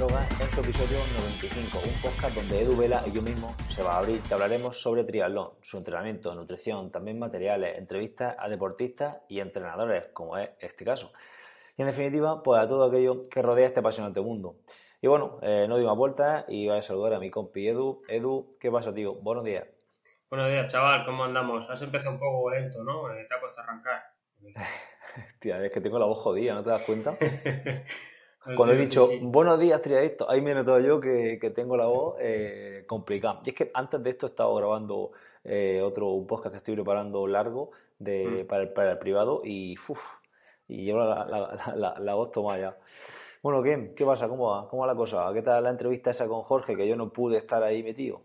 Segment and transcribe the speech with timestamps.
[0.00, 3.98] En su episodio 95, un podcast donde Edu Vela y yo mismo se va a
[3.98, 4.22] abrir.
[4.22, 10.38] Te hablaremos sobre triatlón, su entrenamiento, nutrición, también materiales, entrevistas a deportistas y entrenadores, como
[10.38, 11.10] es este caso.
[11.76, 14.58] Y en definitiva, pues a todo aquello que rodea este apasionante mundo.
[15.02, 18.02] Y bueno, eh, no doy más vueltas y voy a saludar a mi compi Edu.
[18.06, 19.14] Edu, ¿qué pasa, tío?
[19.14, 19.66] Buenos días.
[20.30, 21.68] Buenos días, chaval, ¿cómo andamos?
[21.70, 23.12] Has empezado un poco lento, ¿no?
[23.12, 24.00] Eh, Te ha costado arrancar.
[25.26, 27.16] Hostia, es que tengo la voz jodida, ¿no te das cuenta?
[28.46, 29.18] Sí, Cuando he dicho sí.
[29.22, 33.40] buenos días, triadictos, ahí me he notado yo que, que tengo la voz eh, complicada.
[33.44, 35.12] Y es que antes de esto he estado grabando
[35.44, 38.46] eh, otro un podcast que estoy preparando largo de, Mm.
[38.46, 39.98] para, el, para el privado y, uf,
[40.68, 42.76] y llevo la, la, la, la- la voz tomada ya.
[43.42, 43.92] Bueno, ¿qué?
[43.96, 44.28] ¿Qué pasa?
[44.28, 44.68] ¿Cómo va?
[44.68, 45.30] ¿Cómo va la cosa?
[45.32, 46.76] ¿Qué tal la entrevista esa con Jorge?
[46.76, 48.22] Que yo no pude estar ahí metido.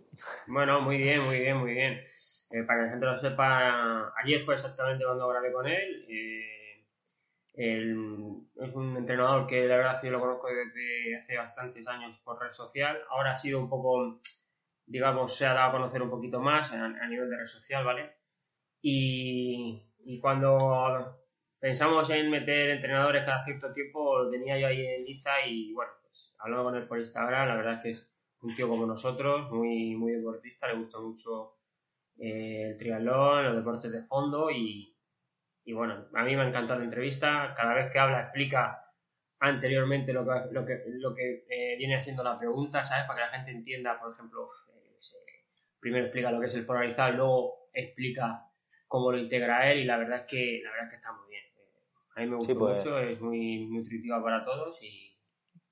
[0.48, 1.94] Bueno, muy bien, muy bien, muy bien.
[2.52, 6.06] Eh, para que la gente lo sepa, ayer fue exactamente cuando grabé con él.
[6.10, 6.44] Eh,
[7.54, 12.42] es un entrenador que la verdad que yo lo conozco desde hace bastantes años por
[12.42, 13.00] red social.
[13.10, 14.20] Ahora ha sido un poco,
[14.86, 18.16] digamos, se ha dado a conocer un poquito más a, nivel de red social, ¿vale?
[18.82, 21.24] Y, y cuando
[21.60, 25.92] pensamos en meter entrenadores cada cierto tiempo, lo tenía yo ahí en lista y bueno,
[26.02, 29.50] pues hablando con él por Instagram, la verdad es que es un tío como nosotros,
[29.52, 31.56] muy, muy deportista, le gusta mucho
[32.18, 34.93] eh, el triatlón, los deportes de fondo y,
[35.66, 38.80] y bueno, a mí me ha encantado la entrevista, cada vez que habla explica
[39.40, 43.06] anteriormente lo que, lo que, lo que eh, viene haciendo la pregunta, ¿sabes?
[43.06, 45.18] Para que la gente entienda, por ejemplo, eh, se-
[45.80, 48.46] primero explica lo que es el polarizado y luego explica
[48.88, 51.30] cómo lo integra él y la verdad es que, la verdad es que está muy
[51.30, 51.44] bien.
[51.58, 51.82] Eh,
[52.16, 55.18] A mí me gustó Sí, pues- mucho, es muy nutritiva para todos y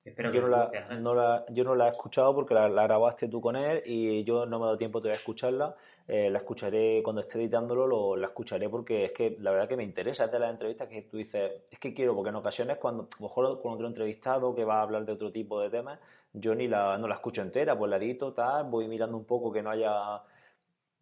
[0.04, 1.00] espero que Yo no, os la, guste, ¿sabes?
[1.00, 4.24] no la- yo no la he escuchado porque la, la grabaste tú con él y
[4.24, 5.76] yo no me he dado tiempo todavía a escucharla.
[6.08, 9.76] Eh, la escucharé cuando esté editándolo, lo- la escucharé porque es que la verdad que
[9.76, 10.24] me interesa.
[10.24, 13.60] Es de las entrevistas que tú dices, es que quiero, porque en ocasiones cuando, mejor
[13.62, 15.98] con otro entrevistado que va a hablar de otro tipo de temas,
[16.32, 19.52] yo ni la, no la escucho entera, pues la edito, tal, voy mirando un poco
[19.52, 20.22] que no haya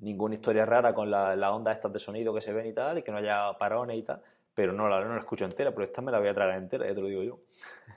[0.00, 2.99] ninguna historia rara con la, la onda estas de sonido que se ven y tal,
[2.99, 4.22] y que no haya parones y tal,
[4.55, 6.87] pero no la, no la escucho entera, pero esta me la voy a tragar entera,
[6.87, 7.41] ya te lo digo yo.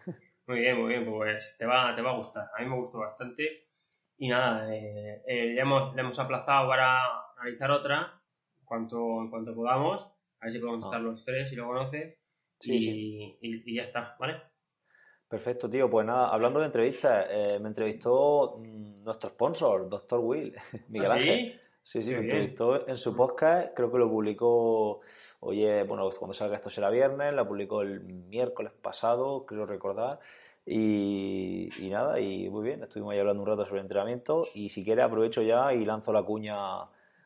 [0.47, 2.49] Muy bien, muy bien, pues te va, te va a gustar.
[2.57, 3.67] A mí me gustó bastante.
[4.17, 6.97] Y nada, eh, eh, le, hemos, le hemos aplazado para
[7.37, 8.21] analizar otra
[8.59, 10.01] en cuanto, en cuanto podamos.
[10.39, 10.87] A ver si podemos Ah.
[10.87, 12.17] estar los tres, si lo conoces.
[12.59, 13.37] Sí, y, sí.
[13.41, 14.41] y- y ya está, ¿vale?
[15.27, 15.89] Perfecto, tío.
[15.89, 20.53] Pues nada, hablando de entrevistas, eh, me entrevistó mm, nuestro sponsor, Doctor Will,
[20.89, 21.59] Miguel ¿Ah, Ángel.
[21.81, 22.01] sí?
[22.03, 22.23] Sí, me bien.
[22.31, 25.01] entrevistó en su podcast, creo que lo publicó,
[25.41, 30.19] oye, bueno, cuando salga esto será viernes, la publicó el miércoles pasado, creo recordar,
[30.65, 34.83] y, y nada, y muy bien, estuvimos ahí hablando un rato sobre entrenamiento, y si
[34.83, 36.57] quieres aprovecho ya y lanzo la cuña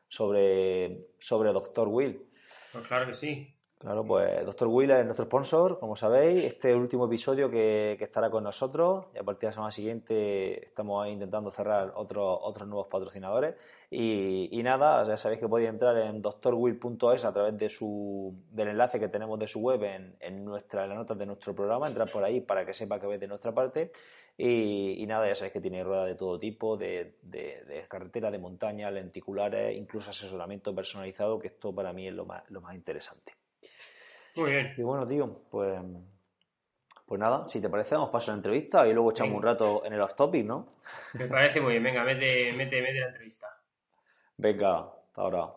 [0.07, 2.25] sobre, sobre Doctor Will.
[2.71, 3.53] Pues claro que sí.
[3.79, 4.67] Claro, pues Dr.
[4.69, 6.45] Will es nuestro sponsor, como sabéis.
[6.45, 9.53] Este es el último episodio que, que estará con nosotros y a partir de la
[9.53, 13.53] semana siguiente estamos ahí intentando cerrar otros otros nuevos patrocinadores.
[13.89, 18.69] Y, y nada, ya sabéis que podéis entrar en drwill.es a través de su, del
[18.69, 21.87] enlace que tenemos de su web en, en, nuestra, en las notas de nuestro programa.
[21.87, 23.91] Entrar por ahí para que sepa que ves de nuestra parte.
[24.37, 28.29] Y, y nada, ya sabéis que tiene ruedas de todo tipo, de, de, de carretera,
[28.29, 32.75] de montaña, lenticulares, incluso asesoramiento personalizado, que esto para mí es lo más, lo más
[32.75, 33.33] interesante.
[34.35, 34.73] Muy bien.
[34.77, 35.81] Y bueno, tío, pues,
[37.07, 39.83] pues nada, si te parece, damos paso a la entrevista y luego echamos un rato
[39.83, 40.75] en el off topic, ¿no?
[41.13, 41.83] Me parece muy bien.
[41.83, 43.46] Venga, mete, mete, mete la entrevista.
[44.39, 45.49] Venga, hasta ahora.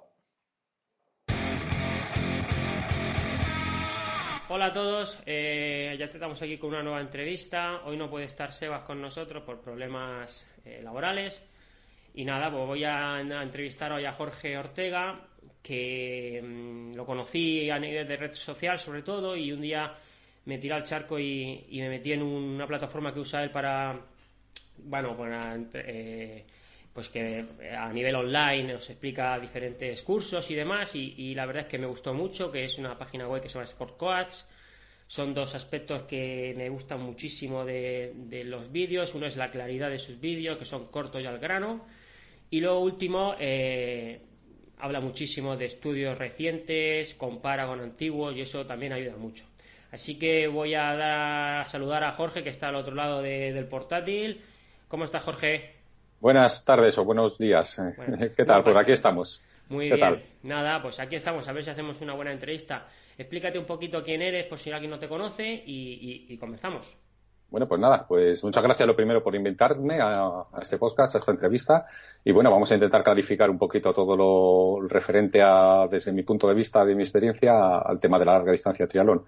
[4.49, 7.83] Hola a todos, eh, ya estamos aquí con una nueva entrevista.
[7.85, 11.47] Hoy no puede estar Sebas con nosotros por problemas eh, laborales.
[12.15, 15.29] Y nada, pues voy a, entrevistar hoy a Jorge Ortega,
[15.63, 19.95] que mm, lo conocí a nivel de red social sobre todo, y un día
[20.47, 24.01] me tiré al charco y, y me metí en una plataforma que usa él para,
[24.79, 26.47] bueno, para, eh,
[26.93, 27.45] pues que
[27.79, 31.79] a nivel online nos explica diferentes cursos y demás, y, y la verdad es que
[31.79, 34.35] me gustó mucho, que es una página web que se llama Sport Coach,
[35.07, 38.13] Son dos aspectos que me gustan muchísimo de,
[38.45, 39.13] los vídeos.
[39.15, 41.85] Uno es la claridad de sus vídeos, que son cortos y al grano.
[42.49, 44.21] Y lo último, eh,
[44.79, 49.45] habla muchísimo de estudios recientes, compara con antiguos y eso también ayuda mucho.
[49.91, 53.67] Así que voy a, dar, a saludar a Jorge, que está al otro lado del
[53.67, 54.43] portátil.
[54.87, 55.80] ¿Cómo está Jorge?
[56.21, 57.81] Buenas tardes o buenos días.
[58.37, 58.63] ¿Qué tal?
[58.63, 59.43] Pues aquí estamos.
[59.71, 60.23] Muy bien.
[60.43, 62.89] Nada, pues aquí estamos, a ver si hacemos una buena entrevista.
[63.17, 66.95] Explícate un poquito quién eres, por si alguien no te conoce, y, comenzamos.
[67.49, 71.33] Bueno, pues nada, pues muchas gracias lo primero por invitarme a, este podcast, a esta
[71.33, 71.87] entrevista.
[72.23, 76.47] Y bueno, vamos a intentar clarificar un poquito todo lo referente a, desde mi punto
[76.49, 79.25] de vista, de mi experiencia, al tema de la larga distancia triatlón.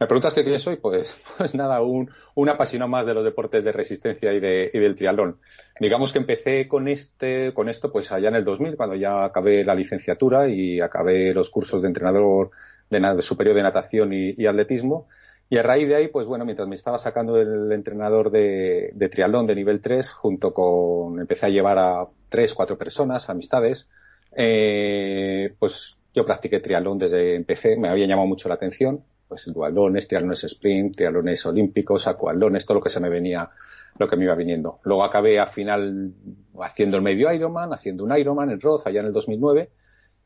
[0.00, 0.76] ¿Me preguntas qué soy?
[0.76, 4.78] Pues, pues nada, un, un, apasionado más de los deportes de resistencia y, de, y
[4.78, 5.36] del triatlón.
[5.78, 9.62] Digamos que empecé con este, con esto, pues allá en el 2000, cuando ya acabé
[9.62, 12.50] la licenciatura y acabé los cursos de entrenador
[12.88, 15.06] de, superior de natación y, atletismo.
[15.50, 19.08] Y a raíz de ahí, pues bueno, mientras me estaba sacando el entrenador de, de
[19.10, 23.86] triatlón de nivel 3, junto con, empecé a llevar a tres, cuatro personas, amistades,
[24.34, 30.08] eh, pues yo practiqué triatlón desde empecé, me había llamado mucho la atención pues dualones,
[30.08, 33.48] triatlones sprint, triatlones olímpicos, acualones, todo lo que se me venía,
[33.96, 34.80] lo que me iba viniendo.
[34.82, 36.12] Luego acabé al final
[36.60, 39.70] haciendo el medio Ironman, haciendo un Ironman, el Roth, allá en el 2009.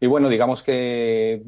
[0.00, 1.42] Y bueno, digamos que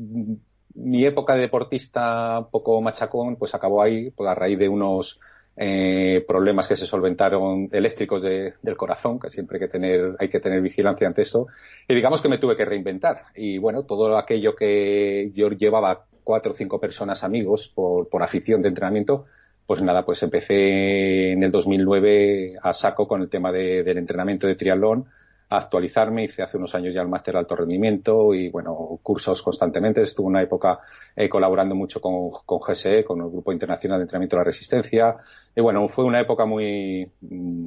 [0.74, 5.18] mi época de deportista un poco machacón, pues acabó ahí, pues a raíz de unos
[5.56, 10.40] eh, problemas que se solventaron eléctricos del corazón, que siempre hay que tener, hay que
[10.40, 11.46] tener vigilancia ante eso.
[11.88, 13.22] Y digamos que me tuve que reinventar.
[13.34, 18.60] Y bueno, todo aquello que yo llevaba cuatro o cinco personas amigos por, por afición
[18.60, 19.26] de entrenamiento,
[19.64, 24.48] pues nada, pues empecé en el 2009 a saco con el tema de, del entrenamiento
[24.48, 25.06] de triatlón,
[25.48, 29.40] a actualizarme, hice hace unos años ya el máster de alto rendimiento y bueno, cursos
[29.40, 30.02] constantemente.
[30.02, 30.80] Estuve una época
[31.14, 35.16] eh, colaborando mucho con, con GSE, con el Grupo Internacional de Entrenamiento de la Resistencia.
[35.54, 37.08] Y bueno, fue una época muy,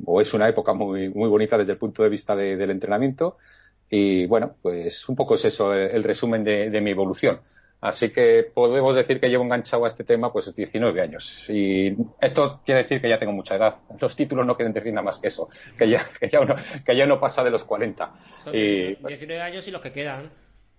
[0.06, 3.38] o es una época muy, muy bonita desde el punto de vista del entrenamiento.
[3.90, 7.40] Y bueno, pues un poco es eso, el, resumen de, de mi evolución.
[7.82, 11.46] Así que podemos decir que llevo enganchado a este tema pues 19 años.
[11.48, 13.78] Y esto quiere decir que ya tengo mucha edad.
[14.00, 16.56] Los títulos no quieren decir nada más que eso, que ya, que ya, uno,
[16.86, 18.14] que ya no pasa de los 40.
[18.44, 20.30] Son y, 19 años y los que quedan.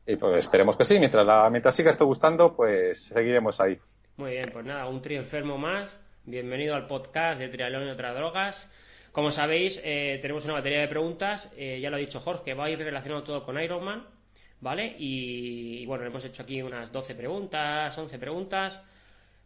[0.06, 0.99] Y pues esperemos que sí.
[0.99, 3.79] Mientras, la, mientras siga esto gustando, pues seguiremos ahí.
[4.17, 5.99] Muy bien, pues nada, un trío enfermo más.
[6.25, 8.73] Bienvenido al podcast de Triatlón y otras drogas.
[9.12, 11.50] Como sabéis, eh, tenemos una batería de preguntas.
[11.56, 14.19] Eh, ya lo ha dicho Jorge, va a ir relacionado todo con Ironman
[14.61, 14.95] ¿vale?
[14.99, 18.81] Y, bueno, hemos hecho aquí unas 12 preguntas, 11 preguntas,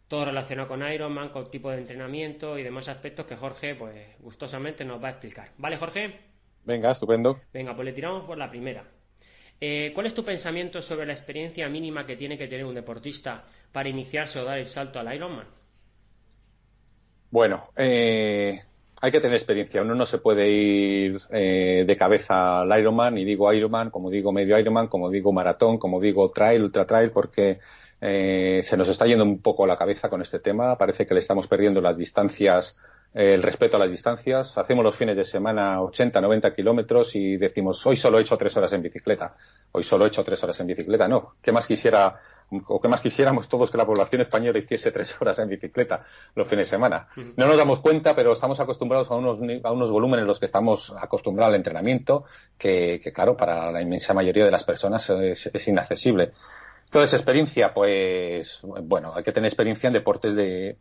[0.07, 4.85] todo relacionado con Ironman, con tipo de entrenamiento y demás aspectos que Jorge, pues gustosamente
[4.85, 5.49] nos va a explicar.
[5.57, 6.19] ¿Vale, Jorge?
[6.63, 7.39] Venga, estupendo.
[7.53, 8.85] Venga, pues le tiramos por la primera.
[9.59, 13.45] Eh, ¿Cuál es tu pensamiento sobre la experiencia mínima que tiene que tener un deportista
[13.71, 15.47] para iniciarse o dar el salto al Ironman?
[17.31, 18.61] Bueno, eh,
[19.05, 19.83] hay que tener experiencia.
[19.83, 24.31] Uno no se puede ir eh, de cabeza al Ironman, y digo Ironman, como digo
[24.31, 27.59] medio Ironman, como digo maratón, como digo trail, ultra trail, porque
[28.01, 30.75] eh, se nos está yendo un poco la cabeza con este tema.
[30.75, 32.79] Parece que le estamos perdiendo las distancias,
[33.13, 34.57] eh, el respeto a las distancias.
[34.57, 38.57] Hacemos los fines de semana 80, 90 kilómetros y decimos, hoy solo he hecho tres
[38.57, 39.35] horas en bicicleta.
[39.71, 41.07] Hoy solo he hecho tres horas en bicicleta.
[41.07, 42.19] No, ¿qué más quisiera
[42.67, 46.03] o que más quisiéramos todos que la población española hiciese tres horas en bicicleta
[46.35, 47.07] los fines de semana.
[47.35, 50.45] No nos damos cuenta, pero estamos acostumbrados a unos, a unos volúmenes en los que
[50.45, 52.25] estamos acostumbrados al entrenamiento,
[52.57, 56.31] que, claro, para la inmensa mayoría de las personas es, inaccesible.
[56.85, 60.77] Entonces, experiencia, pues, bueno, hay que tener experiencia en deportes de...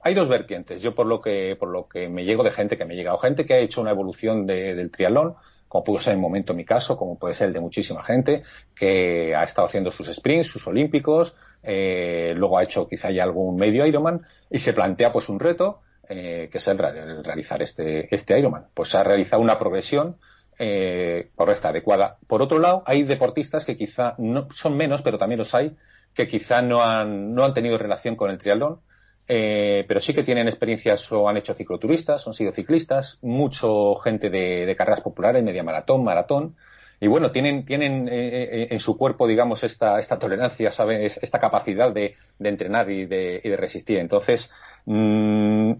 [0.00, 0.80] Hay dos vertientes.
[0.82, 3.18] Yo por lo que, por lo que me llego de gente que me llega, o
[3.18, 5.34] gente que ha hecho una evolución del triatlón,
[5.76, 9.34] como pudo ser en momento mi caso, como puede ser el de muchísima gente, que
[9.36, 13.84] ha estado haciendo sus sprints, sus olímpicos, eh, luego ha hecho quizá ya algún medio
[13.84, 18.68] Ironman y se plantea pues un reto, eh, que es el, realizar este, este Ironman.
[18.72, 20.16] Pues ha realizado una progresión
[20.58, 22.16] eh, correcta, adecuada.
[22.26, 25.76] Por otro lado, hay deportistas que quizá no son menos, pero también los hay,
[26.14, 28.80] que quizá no han, no han tenido relación con el triatlón,
[29.28, 34.30] eh, pero sí que tienen experiencias o han hecho cicloturistas, han sido ciclistas, mucho gente
[34.30, 36.56] de, carreras populares, media maratón, maratón,
[37.00, 41.18] y bueno, tienen, tienen eh, eh, en su cuerpo, digamos, esta, esta tolerancia, ¿sabes?
[41.22, 43.98] esta capacidad de, entrenar y de, y de, resistir.
[43.98, 44.50] Entonces,
[44.86, 45.72] mm,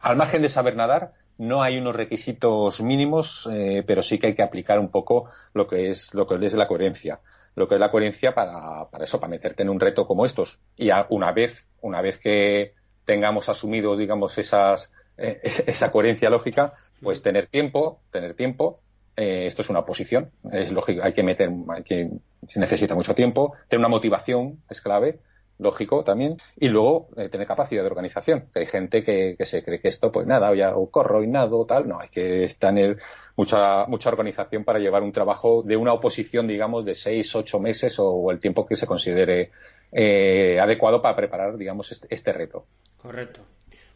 [0.00, 3.48] al margen de saber nadar, no hay unos requisitos mínimos,
[3.86, 6.68] pero sí que hay que aplicar un poco lo que es, lo que es la
[6.68, 7.20] coherencia
[7.54, 10.58] lo que es la coherencia para, para eso, para meterte en un reto como estos.
[10.76, 12.72] Y una vez, una vez que,
[13.04, 18.80] tengamos asumido, digamos, esas, eh, esa coherencia lógica, pues tener tiempo, tener tiempo,
[19.16, 22.10] eh, esto es una oposición, es lógico, hay que meter, hay que,
[22.46, 25.18] se necesita mucho tiempo, tener una motivación es clave,
[25.58, 29.80] lógico también, y luego eh, tener capacidad de organización, que hay gente que, se cree
[29.80, 32.98] que esto, pues nada, ya o corro y nado, tal, no, hay que tener
[33.36, 37.98] mucha, mucha organización para llevar un trabajo de una oposición, digamos, de seis, ocho meses
[37.98, 39.50] o, el tiempo que se considere
[39.92, 42.66] eh, adecuado para preparar, digamos, este, este, reto.
[42.96, 43.42] Correcto.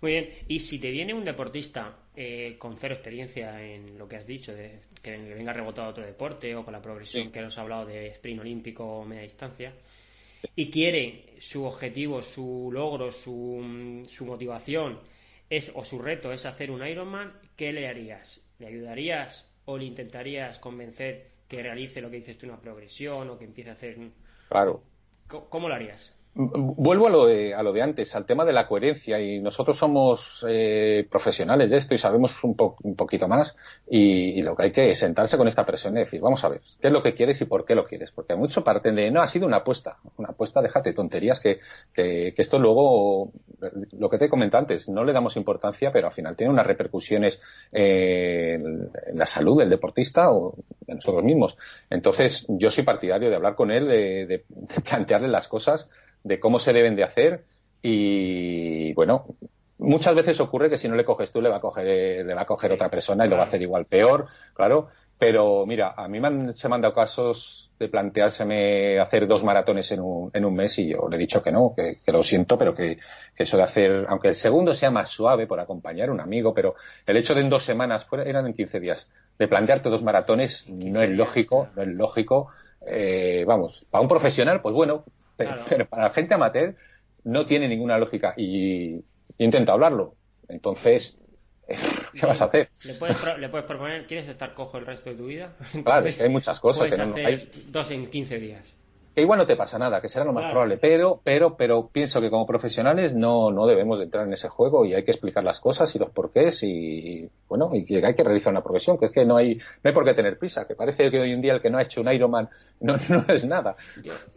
[0.03, 4.17] Muy bien, y si te viene un deportista eh, con cero experiencia en lo que
[4.17, 7.57] has dicho, de que venga rebotado a otro deporte o con la progresión que nos
[7.57, 9.73] ha hablado de sprint olímpico o media distancia,
[10.55, 15.01] y quiere su objetivo, su logro, su, su motivación
[15.49, 18.45] es, o su reto es hacer un Ironman, ¿qué le harías?
[18.59, 23.39] ¿Le ayudarías o le intentarías convencer que realice lo que dices tú, una progresión o
[23.39, 23.97] que empiece a hacer...
[24.49, 24.83] Claro.
[25.27, 26.17] ¿Cómo lo harías?
[26.39, 29.79] Vuelvo a lo, de, a lo de antes, al tema de la coherencia, y nosotros
[29.79, 33.57] somos eh, profesionales de esto y sabemos un, un poquito más,
[33.89, 36.61] y, lo que hay que es sentarse con esta presión y decir, vamos a ver,
[36.79, 38.11] ¿qué es lo que quieres y por qué lo quieres?
[38.11, 41.61] Porque mucho parte de, no, ha sido una apuesta, una apuesta, déjate tonterías, que,
[41.95, 43.33] que, esto luego,
[43.99, 46.67] lo que te he comentado antes, no le damos importancia, pero al final tiene unas
[46.67, 47.41] repercusiones
[47.73, 51.57] eh, en, la salud del deportista o de nosotros mismos.
[51.89, 54.45] Entonces, yo soy partidario de hablar con él, de
[54.85, 55.89] plantearle las cosas,
[56.27, 57.45] de cómo se deben de hacer
[57.83, 59.27] y bueno,
[59.79, 62.43] muchas veces ocurre que si no le coges tú le va a coger le va
[62.43, 66.09] a coger otra persona y lo va a hacer igual peor, claro, pero mira, a
[66.09, 70.45] mí me se me han dado casos de planteárseme hacer dos maratones en un, en
[70.45, 72.99] un mes y yo le he dicho que no, que, lo siento, pero que,
[73.37, 76.75] eso de hacer, aunque el segundo sea más suave por acompañar a un amigo, pero
[77.07, 81.03] el hecho de en dos semanas, eran en 15 días, de plantearte dos maratones no
[81.03, 82.49] es lógico, no es lógico.
[82.87, 85.05] Eh, vamos, para un profesional, pues bueno,
[85.69, 86.75] pero, para la gente amateur
[87.25, 89.03] no tiene ninguna lógica y,
[89.39, 90.15] intento hablarlo.
[90.49, 91.21] Entonces,
[91.67, 92.71] ¿qué vas a hacer?
[92.85, 95.55] Le puedes, le puedes, proponer, ¿quieres estar cojo el resto de tu vida?
[95.85, 96.91] claro, es que hay muchas cosas.
[96.91, 97.51] que no, hay...
[97.69, 98.76] dos en 15 días
[99.17, 102.21] que igual no te pasa nada, que será lo más probable, pero, pero, pero pienso
[102.21, 105.43] que como profesionales no, no debemos de entrar en ese juego y hay que explicar
[105.43, 109.07] las cosas y los porqués y, bueno, y que hay que realizar una progresión, que
[109.07, 111.41] es que no hay, no hay por qué tener prisa, que parece que hoy en
[111.41, 113.75] día el que no ha hecho un Ironman no, no es nada.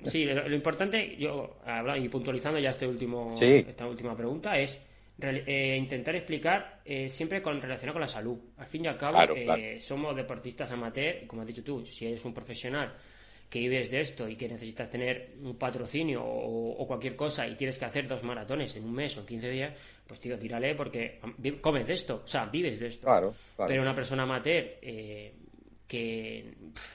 [0.04, 1.58] Sí, lo, importante, yo,
[1.98, 4.80] y puntualizando ya este último, esta última pregunta, es
[5.20, 8.38] eh, intentar explicar eh, siempre con relacionado con la salud.
[8.58, 12.24] Al fin y al cabo, eh, somos deportistas amateur, como has dicho tú, si eres
[12.24, 12.94] un profesional
[13.50, 17.80] que vives de esto y que necesitas tener un patrocinio o, cualquier cosa y tienes
[17.80, 19.74] que hacer dos maratones en un mes o en 15 días,
[20.06, 21.20] pues tío, tírale porque
[21.60, 23.08] comes de esto, o sea, vives de esto.
[23.08, 23.34] Claro,
[23.68, 25.34] Pero una persona amateur eh,
[25.88, 26.54] que,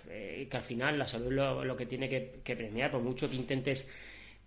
[0.08, 3.34] eh, que al final la salud es lo, que tiene que, premiar, por mucho que
[3.34, 3.88] intentes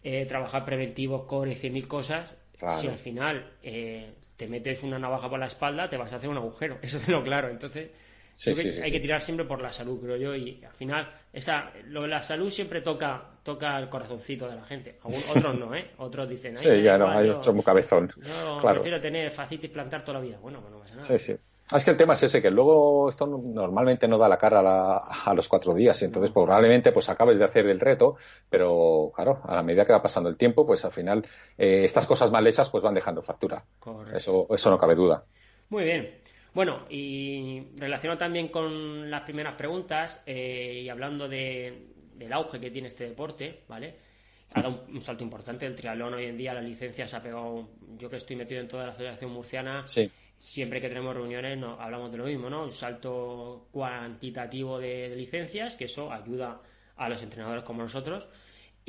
[0.02, 2.34] eh, trabajar preventivos con 100.000 cosas,
[2.80, 6.38] si al final te metes una navaja por la espalda, te vas a hacer un
[6.38, 7.50] agujero, eso es lo claro.
[7.50, 7.90] Entonces
[8.46, 12.08] hay que tirar siempre por la salud, creo yo, y al final esa, lo de
[12.10, 15.00] la salud siempre toca toca el corazoncito de la gente.
[15.04, 15.92] otros no, ¿eh?
[15.98, 18.12] Otros dicen, sí, ya no, hay otro cabezón.
[18.18, 20.38] Yo prefiero tener facitis plantar toda la vida.
[20.42, 21.08] Bueno, pues no pasa nada.
[21.08, 21.36] Sí, sí.
[21.76, 25.34] Es que el tema es ese, que luego esto normalmente no da la cara a,
[25.34, 28.16] los cuatro días, y entonces probablemente pues acabes de hacer el reto,
[28.50, 31.28] pero claro, a la medida que va pasando el tiempo, pues al final
[31.58, 33.66] eh, estas cosas mal hechas pues van dejando factura.
[34.14, 35.26] Eso, eso no cabe duda.
[35.70, 36.10] Muy bien.
[36.58, 42.72] Bueno, y relacionado también con las primeras preguntas eh, y hablando de, del auge que
[42.72, 43.94] tiene este deporte, ¿vale?
[44.56, 47.70] Ha dado un, salto importante el triatlón hoy en día, la licencia se ha pegado,
[48.00, 49.86] yo que estoy metido en toda la Federación Murciana,
[50.40, 52.64] siempre que tenemos reuniones no, hablamos de lo mismo, ¿no?
[52.64, 56.60] Un salto cuantitativo de licencias, que eso ayuda
[56.96, 58.26] a los entrenadores como nosotros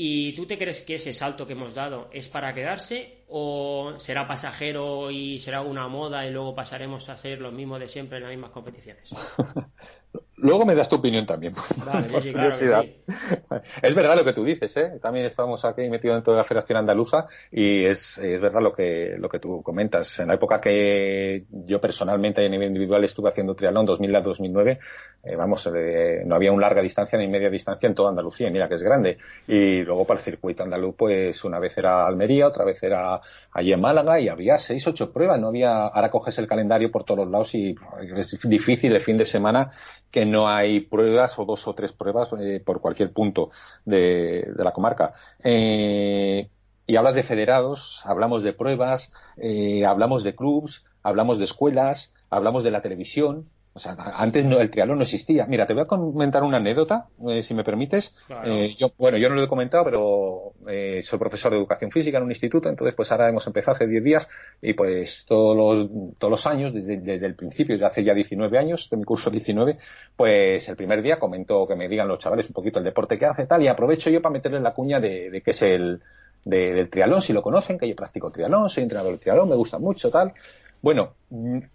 [0.01, 4.27] ¿Y tú te crees que ese salto que hemos dado es para quedarse o será
[4.27, 8.25] pasajero y será una moda y luego pasaremos a ser los mismos de siempre en
[8.25, 9.11] las mismas competiciones?
[10.41, 11.55] Luego me das tu opinión también.
[13.83, 14.99] Es verdad lo que tú dices, ¿eh?
[15.03, 19.17] También estamos aquí metidos dentro de la Federación Andaluza y es, es verdad lo que,
[19.19, 20.19] lo que tú comentas.
[20.21, 24.79] En la época que yo personalmente a nivel individual estuve haciendo triatlón 2000 a 2009,
[25.25, 28.69] eh, vamos, eh, no había un larga distancia ni media distancia en toda Andalucía, mira
[28.69, 29.19] que es grande.
[29.47, 33.18] Y luego para el circuito andaluz, pues una vez era Almería, otra vez era
[33.53, 35.41] allí en Málaga y había seis, ocho pruebas.
[35.41, 37.75] No había, ahora coges el calendario por todos los lados y
[38.17, 39.71] es difícil el fin de semana
[40.11, 43.51] que no hay pruebas o dos o tres pruebas eh, por cualquier punto
[43.85, 45.15] de, la comarca.
[45.43, 46.49] Eh,
[46.87, 52.65] y hablas de federados, hablamos de pruebas, eh, hablamos de clubs, hablamos de escuelas, hablamos
[52.65, 53.49] de la televisión,
[53.79, 55.47] o sea, antes no, el triatlón no existía.
[55.47, 58.13] Mira, te voy a comentar una anécdota, eh, si me permites.
[58.45, 62.19] Eh, yo, bueno, yo no lo he comentado, pero eh, soy profesor de educación física
[62.19, 64.29] en un instituto, entonces pues ahora hemos empezado hace 10 días
[64.61, 68.59] y pues todos los, todos los años, desde, desde el principio, desde hace ya 19
[68.59, 69.79] años, de mi curso 19,
[70.17, 73.27] pues el primer día comento que me digan los chavales un poquito el deporte que
[73.27, 76.03] hace tal y aprovecho yo para meterle la cuña de, de que es el,
[76.45, 79.79] del triatlón, si lo conocen, que yo practico triatlón, soy entrenador de triatlón, me gusta
[79.79, 80.33] mucho, tal.
[80.81, 81.15] Bueno,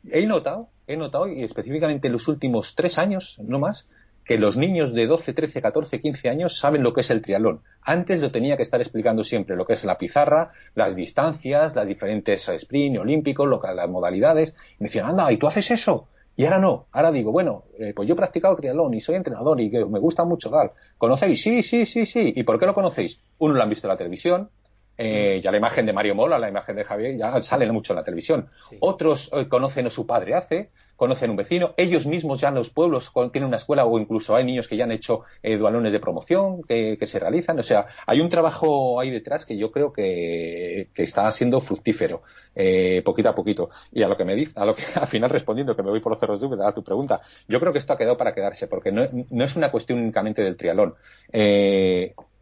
[0.10, 3.88] he notado, he notado, y específicamente en los últimos tres años, no más,
[4.26, 7.62] que los niños de 12, 13, 14, 15 años saben lo que es el triatlón.
[7.82, 11.88] Antes lo tenía que estar explicando siempre, lo que es la pizarra, las distancias, las
[11.88, 14.56] diferentes sprint olímpicos, lo, las modalidades.
[14.80, 16.08] Me decían, anda, ¿y tú haces eso?
[16.36, 19.60] Y ahora no, ahora digo, bueno, eh, pues yo he practicado triatlón y soy entrenador
[19.62, 20.72] y que me gusta mucho tal.
[20.98, 21.42] ¿Conocéis?
[21.42, 22.34] Sí, sí, sí, sí.
[22.36, 23.22] ¿Y por qué lo conocéis?
[23.38, 24.50] Uno lo han visto en la televisión,
[24.98, 27.98] eh, ya la imagen de Mario Mola, la imagen de Javier, ya salen mucho en
[27.98, 28.50] la televisión.
[28.80, 32.70] Otros eh, conocen o su padre hace, conocen un vecino, ellos mismos ya en los
[32.70, 36.00] pueblos tienen una escuela o incluso hay niños que ya han hecho eh, dualones de
[36.00, 37.60] promoción que, se realizan.
[37.60, 42.22] O sea, hay un trabajo ahí detrás que yo creo que, está siendo fructífero,
[42.56, 43.70] eh, poquito a poquito.
[43.92, 46.00] Y a lo que me dice, a lo que al final respondiendo, que me voy
[46.00, 48.68] por los cerros de a tu pregunta, yo creo que esto ha quedado para quedarse,
[48.68, 50.96] porque no, no es una cuestión únicamente del trialón.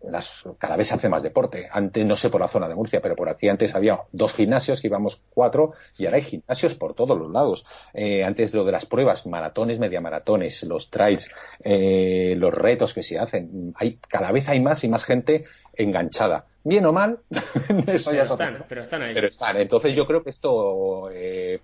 [0.03, 1.67] Eh, cada vez se hace más deporte.
[1.71, 4.81] Antes, no sé por la zona de Murcia, pero por aquí antes había dos gimnasios,
[4.81, 7.65] que íbamos cuatro, y ahora hay gimnasios por todos los lados.
[7.93, 11.29] Eh, antes lo de las pruebas, maratones, media maratones, los trails,
[11.63, 13.73] eh, los retos que se hacen.
[13.75, 16.45] Hay, cada vez hay más y más gente enganchada.
[16.63, 17.19] Bien o mal,
[17.87, 19.15] eso ya están, pero están ahí.
[19.15, 19.57] Pero están.
[19.57, 21.59] Entonces yo creo que esto eh,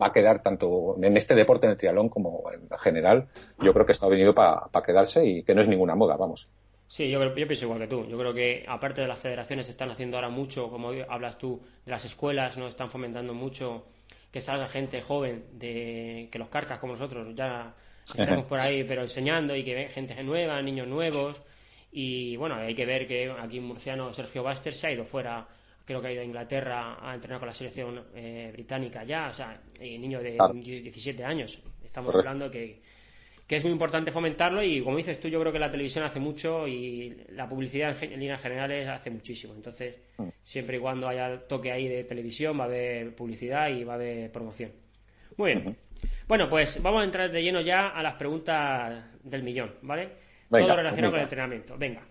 [0.00, 3.28] va a quedar tanto en este deporte, en el triatlón, como en general.
[3.60, 6.48] Yo creo que esto ha venido para quedarse y que no es ninguna moda, vamos.
[6.92, 8.06] Sí, yo, yo pienso igual que tú.
[8.06, 11.90] Yo creo que aparte de las federaciones están haciendo ahora mucho, como hablas tú, de
[11.90, 13.86] las escuelas, no están fomentando mucho
[14.30, 17.74] que salga gente joven de que los carcas como nosotros ya
[18.06, 21.40] estamos por ahí, pero enseñando y que ven gente nueva, niños nuevos.
[21.90, 25.48] Y bueno, hay que ver que aquí en Murciano Sergio Baster se ha ido fuera,
[25.86, 29.32] creo que ha ido a Inglaterra a entrenar con la selección eh, británica ya, o
[29.32, 31.58] sea, niño de 17 años.
[31.82, 32.82] Estamos hablando que
[33.52, 36.18] que es muy importante fomentarlo y como dices tú, yo creo que la televisión hace
[36.18, 39.52] mucho y la publicidad en, líneas generales hace muchísimo.
[39.52, 40.28] Entonces, mm.
[40.42, 43.96] siempre y cuando haya toque ahí de televisión, va a haber publicidad y va a
[43.96, 44.72] haber promoción.
[45.36, 45.76] Muy bien.
[46.26, 50.08] Bueno, pues vamos a entrar de lleno ya a las preguntas del millón, ¿vale?
[50.48, 51.76] Todo relacionado con el entrenamiento.
[51.76, 52.06] Venga.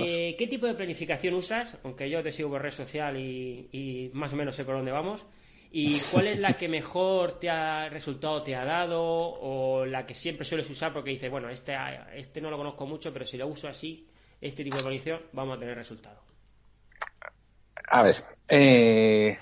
[0.00, 1.78] Eh, ¿Qué tipo de planificación usas?
[1.84, 5.24] Aunque yo te sigo por red social y más o menos sé por dónde vamos.
[5.72, 10.14] ¿Y cuál es la que mejor te ha resultado te ha dado o la que
[10.14, 11.76] siempre sueles usar porque dices, bueno, este,
[12.14, 14.08] este no lo conozco mucho, pero si lo uso así,
[14.40, 16.20] este tipo de planificación, vamos a tener resultado?
[17.88, 18.16] A ver,
[18.48, 19.38] eh,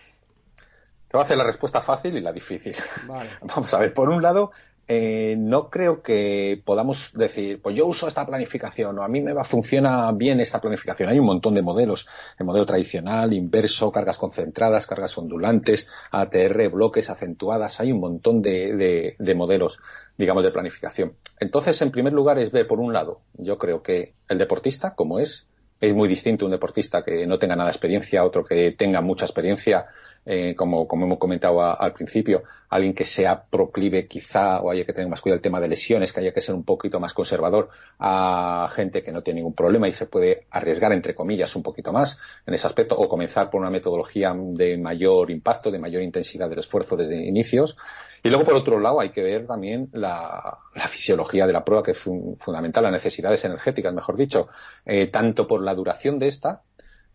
[1.08, 2.76] te voy a hacer la respuesta fácil y la difícil.
[3.40, 4.52] Vamos a ver, por un lado,
[4.90, 9.35] eh, no creo que podamos decir, pues yo uso esta planificación o a mí me
[9.35, 11.11] va, funciona bien esta planificación.
[11.11, 17.11] Hay un montón de modelos, el modelo tradicional, inverso, cargas concentradas, cargas ondulantes, ATR, bloques
[17.11, 19.79] acentuadas, hay un montón de, de modelos,
[20.16, 21.12] digamos, de planificación.
[21.38, 25.18] Entonces, en primer lugar, es ver, por un lado, yo creo que el deportista, como
[25.18, 25.46] es,
[25.81, 29.01] es muy distinto un deportista que no tenga nada de experiencia a otro que tenga
[29.01, 29.87] mucha experiencia
[30.30, 35.08] eh, como, hemos comentado al principio, alguien que sea proclive quizá o haya que tener
[35.08, 38.68] más cuidado el tema de lesiones, que haya que ser un poquito más conservador a
[38.74, 42.20] gente que no tiene ningún problema y se puede arriesgar, entre comillas, un poquito más
[42.46, 46.58] en ese aspecto o comenzar por una metodología de mayor impacto, de mayor intensidad del
[46.58, 47.74] esfuerzo desde inicios.
[48.22, 51.92] Y luego, por otro lado, hay que ver también la, fisiología de la prueba, que
[51.92, 54.48] es fundamental, las necesidades energéticas, mejor dicho,
[54.84, 56.60] eh, tanto por la duración de esta,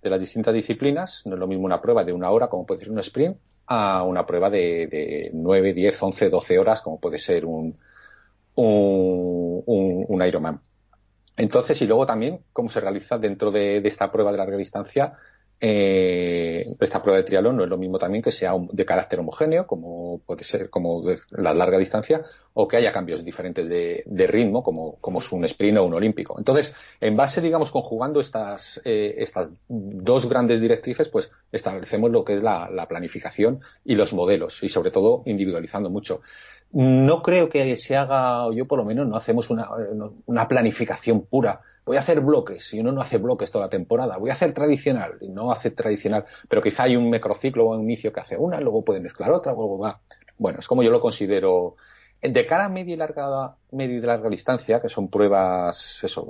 [0.04, 1.24] de las distintas disciplinas.
[1.26, 3.38] No es lo mismo una prueba de una hora, como puede ser un sprint,
[3.68, 7.78] a una prueba de, de 9, 10, 11, 12 horas, como puede ser un,
[8.56, 9.64] un,
[10.08, 10.60] un, Ironman.
[11.38, 15.14] Entonces, y luego también cómo se realiza dentro de, de, esta prueba de larga distancia
[15.66, 19.66] eh, esta prueba de triatlón no es lo mismo también que sea de carácter homogéneo,
[19.66, 22.22] como puede ser como la larga distancia,
[22.54, 26.36] o que haya cambios diferentes de, ritmo, como, como es un sprint o un olímpico.
[26.38, 32.34] Entonces, en base, digamos, conjugando estas, eh, estas dos grandes directrices, pues establecemos lo que
[32.34, 36.20] es la, la planificación y los modelos, y sobre todo individualizando mucho
[36.74, 39.70] no creo que se haga, o yo por lo menos no hacemos una,
[40.26, 44.18] una planificación pura voy a hacer bloques y uno no hace bloques toda la temporada,
[44.18, 47.84] voy a hacer tradicional y no hace tradicional, pero quizá hay un macrociclo o un
[47.84, 50.00] inicio que hace una, luego puede mezclar otra, luego va.
[50.38, 51.76] Bueno, es como yo lo considero.
[52.22, 56.26] De cara a media y larga, media y larga distancia, que son pruebas, eso,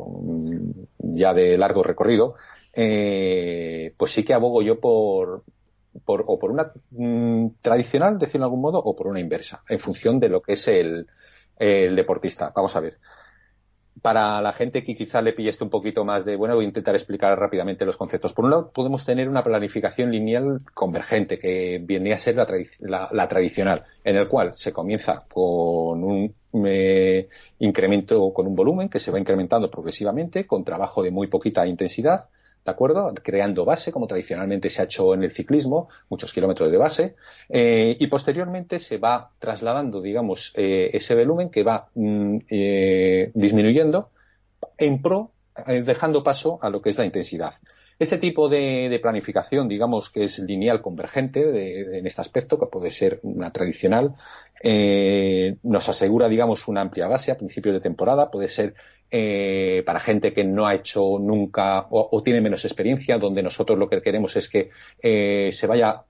[0.98, 2.34] ya de largo recorrido,
[2.74, 5.44] eh, pues sí que abogo yo por,
[6.04, 9.78] por o por una mm, tradicional, decirlo de algún modo, o por una inversa, en
[9.78, 11.06] función de lo que es el,
[11.58, 12.52] el deportista.
[12.56, 12.98] Vamos a ver
[14.02, 16.68] para la gente que quizá le pille esto un poquito más de, bueno, voy a
[16.68, 18.34] intentar explicar rápidamente los conceptos.
[18.34, 23.84] Por un lado, podemos tener una planificación lineal convergente, que viene a ser la, tradicional,
[24.04, 27.30] en el cual se comienza con un eh,
[27.60, 32.26] incremento, con un volumen que se va incrementando progresivamente, con trabajo de muy poquita intensidad,
[32.66, 33.14] ¿de acuerdo?
[33.22, 37.16] Creando base, como tradicionalmente se ha hecho en el ciclismo, muchos kilómetros de base,
[37.50, 44.12] eh, y posteriormente se va trasladando, digamos, eh, ese volumen que va mm, eh, disminuyendo
[44.78, 45.32] en pro,
[45.68, 47.54] dejando paso a lo que es la intensidad.
[48.00, 53.20] Este tipo de, planificación, digamos que es lineal convergente en este aspecto, que puede ser
[53.22, 54.16] una tradicional,
[55.62, 58.74] nos asegura, digamos, una amplia base a principios de temporada, puede ser
[59.16, 63.88] eh, para gente que no ha hecho nunca o, tiene menos experiencia, donde nosotros lo
[63.88, 64.72] que queremos es que
[65.04, 66.02] eh, se vaya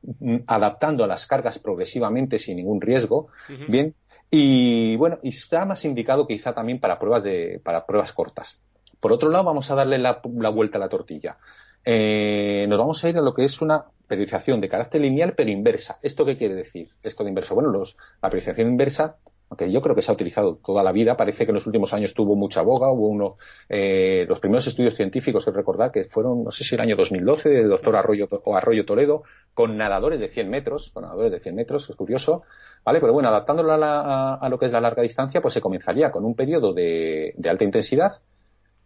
[0.47, 3.27] adaptando a las cargas progresivamente sin ningún riesgo.
[3.67, 3.93] Bien.
[4.31, 8.61] Y bueno, y está más indicado quizá también para pruebas de, para pruebas cortas.
[9.01, 11.35] Por otro lado, vamos a darle la, vuelta a la tortilla.
[11.83, 15.51] Eh, nos vamos a ir a lo que es una periodización de carácter lineal pero
[15.51, 15.99] inversa.
[16.01, 16.91] ¿Esto qué quiere decir?
[17.03, 17.53] Esto de inverso.
[17.53, 19.17] Bueno, los, la periodización inversa
[19.53, 21.93] aunque yo creo que se ha utilizado toda la vida, parece que en los últimos
[21.93, 23.37] años tuvo mucha boga, hubo uno,
[23.69, 27.49] eh, los primeros estudios científicos, que recordar que fueron, no sé si el año 2012,
[27.49, 29.21] del doctor Arroyo, o Arroyo Toledo,
[29.53, 32.41] con nadadores de 100 metros, con nadadores de 100 metros, es curioso,
[32.83, 32.99] ¿vale?
[32.99, 36.33] Pero bueno, adaptándolo a, lo que es la larga distancia, pues se comenzaría con un
[36.33, 38.21] periodo de, alta intensidad,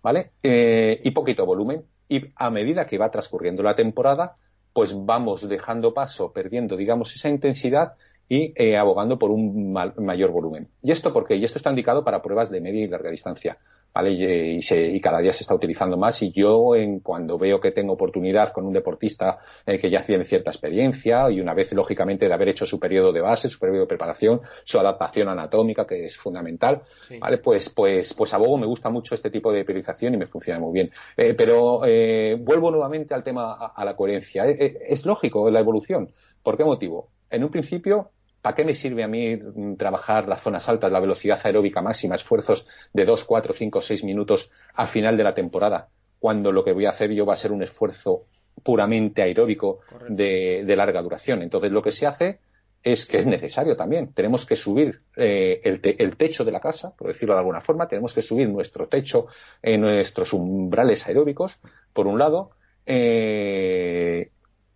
[0.04, 0.32] ¿vale?
[0.44, 4.36] Eh, y poquito volumen, y a medida que va transcurriendo la temporada,
[4.74, 7.94] pues vamos dejando paso, perdiendo, digamos, esa intensidad
[8.30, 10.68] y eh, abogando por un mayor volumen.
[10.84, 11.36] ¿Y esto por qué?
[11.36, 13.58] Y esto está indicado para pruebas de media y larga distancia.
[13.94, 14.12] ¿vale?
[14.12, 17.94] Y, y, cada día se está utilizando más y yo en, cuando veo que tengo
[17.94, 22.34] oportunidad con un deportista eh, que ya tiene cierta experiencia y una vez lógicamente de
[22.34, 26.18] haber hecho su periodo de base, su periodo de preparación, su adaptación anatómica que es
[26.18, 26.82] fundamental,
[27.20, 27.40] ¿vale?
[27.40, 30.74] Pues, pues, pues abogo, me gusta mucho este tipo de periodización y me funciona muy
[30.74, 30.92] bien.
[31.16, 34.46] Eh, pero vuelvo nuevamente al tema, a, a la coherencia.
[34.46, 36.12] es lógico la evolución.
[36.44, 37.10] ¿Por qué motivo?
[37.30, 38.12] En un principio
[38.48, 39.38] ¿Para qué me sirve a mí
[39.78, 44.50] trabajar las zonas altas, la velocidad aeróbica máxima, esfuerzos de 2, 4, 5, 6 minutos
[44.74, 47.52] a final de la temporada, cuando lo que voy a hacer yo va a ser
[47.52, 48.24] un esfuerzo
[48.64, 51.42] puramente aeróbico de, larga duración?
[51.42, 52.40] Entonces, lo que se hace
[52.82, 54.14] es que es necesario también.
[54.14, 58.14] Tenemos que subir eh, el, techo de la casa, por decirlo de alguna forma, tenemos
[58.14, 59.28] que subir nuestro techo,
[59.62, 61.60] en nuestros umbrales aeróbicos,
[61.92, 62.52] por un lado,
[62.86, 64.32] eh,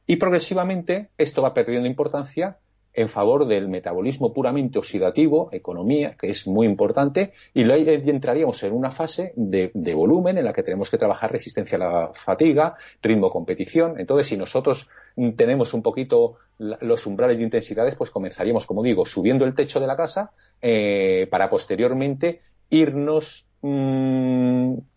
[0.05, 2.57] y progresivamente esto va perdiendo importancia
[2.93, 8.91] en favor del metabolismo puramente oxidativo, economía, que es muy importante, y entraríamos en una
[8.91, 13.99] fase de, volumen en la que tenemos que trabajar resistencia a la fatiga, ritmo competición.
[13.99, 14.87] Entonces, si nosotros
[15.35, 19.87] tenemos un poquito los umbrales de intensidades, pues comenzaríamos, como digo, subiendo el techo de
[19.87, 23.45] la casa eh, para posteriormente irnos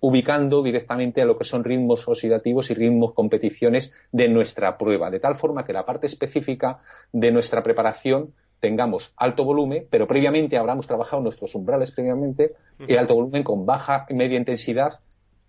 [0.01, 5.21] Ubicando directamente a lo que son ritmos oxidativos y ritmos competiciones de nuestra prueba, de
[5.21, 6.81] tal forma que la parte específica
[7.13, 12.53] de nuestra preparación tengamos alto volumen, pero previamente habremos trabajado nuestros umbrales previamente,
[12.89, 15.01] y alto volumen con baja y media intensidad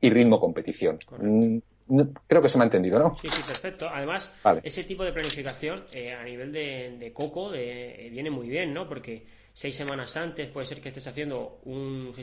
[0.02, 1.00] y ritmo competición.
[1.18, 1.60] Mm,
[2.28, 3.16] creo que se me ha entendido, ¿no?
[3.18, 3.88] Sí, sí, perfecto.
[3.88, 4.30] Además,
[4.64, 8.88] ese tipo de planificación eh, a nivel de, coco eh, viene muy bien, ¿no?
[8.88, 12.14] Porque seis semanas antes, puede ser que estés haciendo un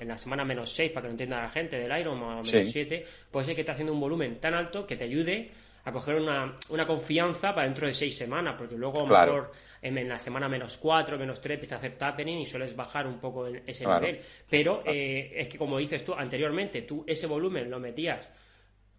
[0.00, 2.46] en la semana menos seis, para que lo entienda la gente, del Iron o menos
[2.46, 5.50] siete, puede ser que estés haciendo un volumen tan alto que te ayude
[5.84, 9.52] a coger una, una confianza para dentro de seis semanas, porque luego a lo mejor
[9.80, 13.18] en, la semana menos cuatro, menos tres, empieza a hacer tapping y sueles bajar un
[13.18, 14.20] poco ese nivel.
[14.50, 18.30] Pero eh, es que como dices tú anteriormente, tú ese volumen lo metías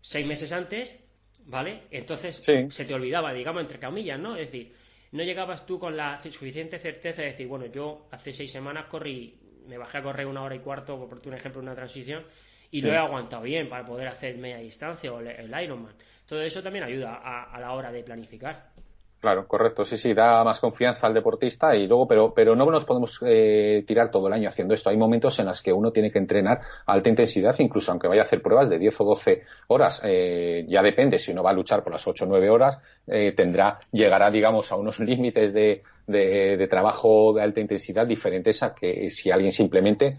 [0.02, 0.98] seis meses antes,
[1.46, 1.84] ¿vale?
[1.92, 4.36] Entonces se te olvidaba, digamos, entre comillas, ¿no?
[4.36, 4.74] Es decir,
[5.12, 9.38] no llegabas tú con la suficiente certeza de decir, bueno, yo hace seis semanas corrí,
[9.68, 12.24] me bajé a correr una hora y cuarto, por un ejemplo, una transición,
[12.72, 15.96] y lo he aguantado bien para poder hacer media distancia o el, Ironman.
[16.28, 18.72] Todo eso también ayuda a la hora de planificar.
[19.20, 19.84] Claro, correcto.
[19.84, 23.84] Sí, sí, da más confianza al deportista y luego, pero, pero no nos podemos eh,
[23.86, 24.90] tirar todo el año haciendo esto.
[24.90, 28.22] Hay momentos en los que uno tiene que entrenar a alta intensidad, incluso aunque vaya
[28.22, 30.00] a hacer pruebas de 10 o 12 horas.
[30.06, 33.34] Eh, ya depende, si uno va a luchar por las 8 o 9 horas, eh,
[33.34, 39.10] tendrá, llegará, digamos, a unos límites de, de, trabajo de alta intensidad diferentes a que
[39.10, 40.16] si alguien simplemente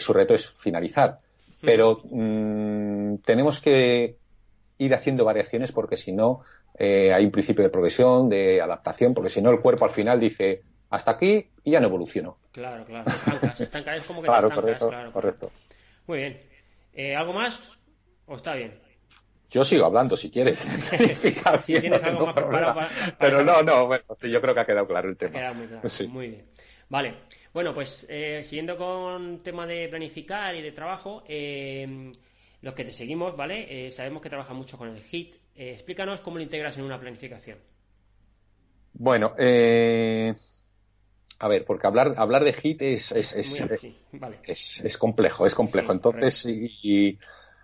[0.00, 1.18] su reto es finalizar.
[1.60, 4.16] Pero mm, tenemos que
[4.78, 6.40] ir haciendo variaciones porque si no,
[6.78, 10.18] eh, hay un principio de progresión, de adaptación, porque si no el cuerpo al final
[10.20, 12.38] dice hasta aquí y ya no evoluciono.
[12.52, 13.10] Claro, claro,
[13.54, 15.12] se estanca, es como que te estancas, correcto, claro.
[15.12, 15.50] Correcto.
[16.06, 16.40] Muy bien.
[16.92, 17.78] Eh, ¿Algo más?
[18.26, 18.78] ¿O está bien?
[19.50, 20.58] Yo sigo hablando si quieres.
[21.62, 24.66] si tienes algo más preparado para, Pero no, no, bueno, sí, yo creo que ha
[24.66, 25.30] quedado claro el tema.
[25.30, 25.88] Ha quedado muy claro.
[26.08, 26.44] Muy bien.
[26.88, 27.14] Vale.
[27.52, 32.12] Bueno, pues eh, siguiendo con tema de planificar y de trabajo, eh,
[32.62, 33.86] los que te seguimos, ¿vale?
[33.86, 35.36] Eh, sabemos que trabajas mucho con el HIT.
[35.54, 37.58] Eh, explícanos cómo lo integras en una planificación.
[38.94, 40.34] Bueno, eh,
[41.38, 43.52] a ver, porque hablar, hablar de HIT es, es, es,
[44.84, 45.92] es, complejo, es complejo.
[45.92, 47.18] Entonces, y,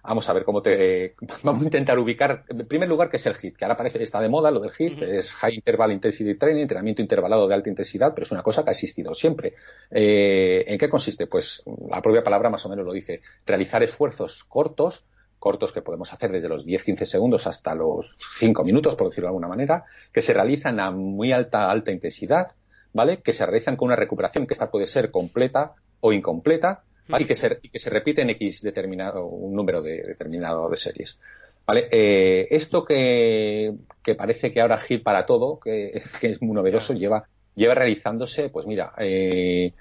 [0.09, 1.15] Vamos a ver cómo te.
[1.43, 2.45] Vamos a intentar ubicar.
[2.49, 3.57] En primer lugar, ¿qué es el HIT?
[3.57, 5.03] Que ahora parece está de moda lo del HIT.
[5.03, 8.71] Es High Interval Intensity Training, entrenamiento intervalado de alta intensidad, pero es una cosa que
[8.71, 9.55] ha existido siempre.
[9.91, 11.27] Eh, ¿En qué consiste?
[11.27, 13.21] Pues la propia palabra más o menos lo dice.
[13.45, 15.05] Realizar esfuerzos cortos,
[15.39, 18.07] cortos que podemos hacer desde los 10-15 segundos hasta los
[18.39, 22.53] 5 minutos, por decirlo de alguna manera, que se realizan a muy alta, alta intensidad,
[22.93, 23.19] ¿vale?
[23.23, 26.83] Que se realizan con una recuperación que esta puede ser completa o incompleta,
[27.17, 30.77] y, que se, y que se repite en X determinado, un número de, determinado de
[30.77, 31.19] series.
[31.67, 31.89] ¿Vale?
[31.91, 37.29] Eh, esto que, que, parece que ahora Gil para todo, que, es muy novedoso, lleva,
[37.55, 39.73] lleva realizándose, pues mira, eh,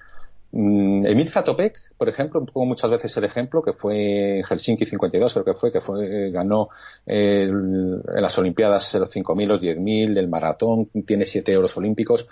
[0.52, 5.54] Emil Zatopek, por ejemplo, pongo muchas veces el ejemplo, que fue Helsinki 52, creo que
[5.54, 6.70] fue, que fue, ganó
[7.06, 12.28] en las Olimpiadas los 5.000, los 10.000, el maratón, tiene siete euros olímpicos.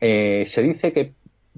[0.00, 1.14] Eh, se dice que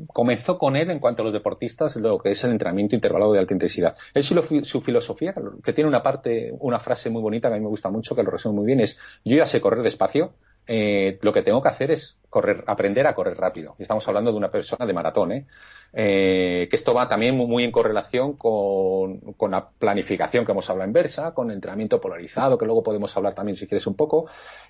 [0.09, 3.39] comenzó con él en cuanto a los deportistas lo que es el entrenamiento intervalado de
[3.39, 3.97] alta intensidad.
[4.15, 7.69] Él su, filosofía, que tiene una parte, una frase muy bonita que a mí me
[7.69, 10.33] gusta mucho, que lo resume muy bien, es yo ya sé correr despacio,
[10.73, 13.75] eh, lo que tengo que hacer es correr, aprender a correr rápido.
[13.81, 15.47] Estamos hablando de una persona de maratón, ¿eh?
[15.93, 20.93] Eh, que esto va también muy, en correlación con, la planificación que hemos hablado en
[20.93, 24.27] Versa, con el entrenamiento polarizado, que luego podemos hablar también si quieres un poco.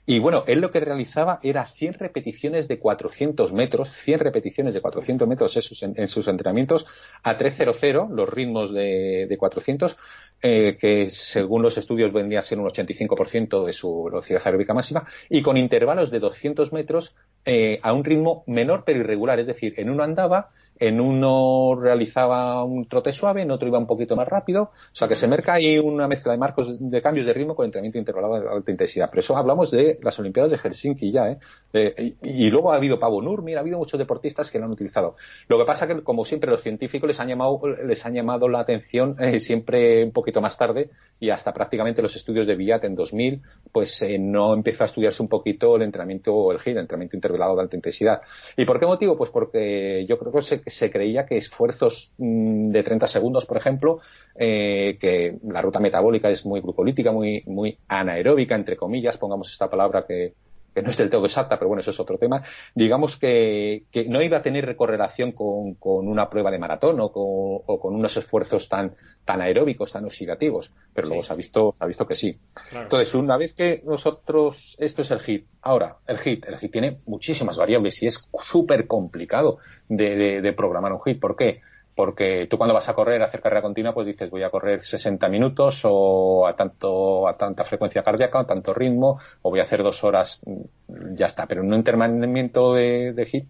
[0.06, 4.80] Y bueno, él lo que realizaba era 100 repeticiones de 400 metros, 100 repeticiones de
[4.80, 6.86] 400 metros en sus, en sus entrenamientos
[7.22, 9.98] a 300, los ritmos de, de 400,
[10.42, 15.07] eh, que según los estudios vendría a ser un 85% de su velocidad aeróbica máxima,
[15.29, 19.74] y con intervalos de 200 metros eh, a un ritmo menor pero irregular, es decir,
[19.76, 20.50] en uno andaba
[20.81, 25.07] en uno realizaba un trote suave, en otro iba un poquito más rápido, o sea
[25.07, 28.40] que se merca ahí una mezcla de marcos de cambios de ritmo con entrenamiento intervalado
[28.40, 29.09] de alta intensidad.
[29.11, 31.38] Pero eso hablamos de las Olimpiadas de Helsinki ya, ¿eh?
[31.72, 35.16] Y, luego ha habido Pavo Nurmi, ha habido muchos deportistas que lo han utilizado.
[35.48, 38.61] Lo que pasa que, como siempre, los científicos les han llamado, les han llamado la
[38.61, 42.94] atención eh, siempre un poquito más tarde y hasta prácticamente los estudios de Villat en
[42.94, 46.83] 2000, pues eh, no empezó a estudiarse un poquito el entrenamiento o el GIR, el
[46.83, 48.20] entrenamiento intervalado de alta intensidad.
[48.56, 49.16] ¿Y por qué motivo?
[49.16, 53.56] Pues porque yo creo que se, se creía que esfuerzos mm, de 30 segundos, por
[53.56, 54.00] ejemplo,
[54.35, 59.68] eh, que la ruta metabólica es muy glucolítica, muy, muy anaeróbica, entre comillas, pongamos esta
[59.68, 60.35] palabra que,
[60.74, 62.42] que no es del todo exacta, pero bueno, eso es otro tema,
[62.74, 67.11] digamos que, que no iba a tener correlación con, con, una prueba de maratón o
[67.11, 67.24] con,
[67.66, 71.85] o con, unos esfuerzos tan, tan aeróbicos, tan oxidativos, pero luego se ha visto, se
[71.85, 72.38] ha visto que sí.
[72.72, 76.98] Entonces, una vez que nosotros, esto es el HIT, ahora, el HIT, el HIT tiene
[77.06, 81.20] muchísimas variables y es súper complicado de, de, de programar un HIT.
[81.20, 81.61] ¿Por qué?
[82.00, 84.82] Porque tú cuando vas a correr, a hacer carrera continua, pues dices voy a correr
[84.82, 89.64] 60 minutos o a tanto a tanta frecuencia cardíaca, a tanto ritmo, o voy a
[89.64, 91.46] hacer dos horas, mm, ya está.
[91.46, 93.44] Pero en un entrenamiento de, de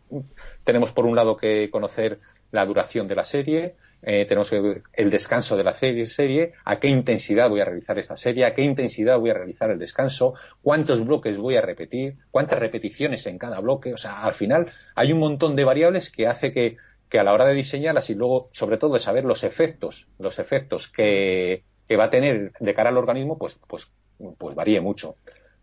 [0.65, 2.19] tenemos por un lado que conocer
[2.51, 4.51] la duración de la serie, eh, tenemos
[4.95, 8.55] el descanso de la serie, serie, a qué intensidad voy a realizar esta serie, a
[8.55, 13.39] qué intensidad voy a realizar el descanso, cuántos bloques voy a repetir, cuántas repeticiones en
[13.39, 13.93] cada bloque.
[13.93, 16.79] O sea, al final hay un montón de variables que hace que
[17.11, 20.39] que a la hora de diseñarlas y luego, sobre todo, de saber los efectos, los
[20.39, 23.93] efectos que, que va a tener de cara al organismo, pues, pues,
[24.39, 25.17] pues varíe mucho.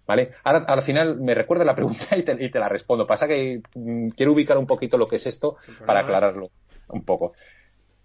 [0.06, 0.32] ¿Vale?
[0.44, 3.08] Ahora, al final me recuerda la pregunta y te, y te la respondo.
[3.08, 5.56] Pasa que mm, quiero ubicar un poquito lo que es esto
[5.86, 6.50] para aclararlo
[6.90, 7.34] un poco.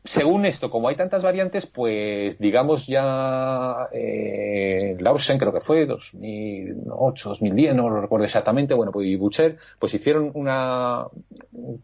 [0.05, 7.28] Según esto, como hay tantas variantes, pues digamos ya eh, Lausen creo que fue 2008,
[7.28, 11.07] 2010, no lo recuerdo exactamente, bueno, pues y Butcher, pues hicieron una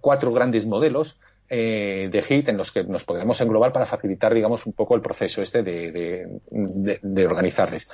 [0.01, 1.17] cuatro grandes modelos
[1.49, 5.01] eh, de HIT en los que nos podemos englobar para facilitar, digamos, un poco el
[5.01, 7.89] proceso este de, de, organizarles.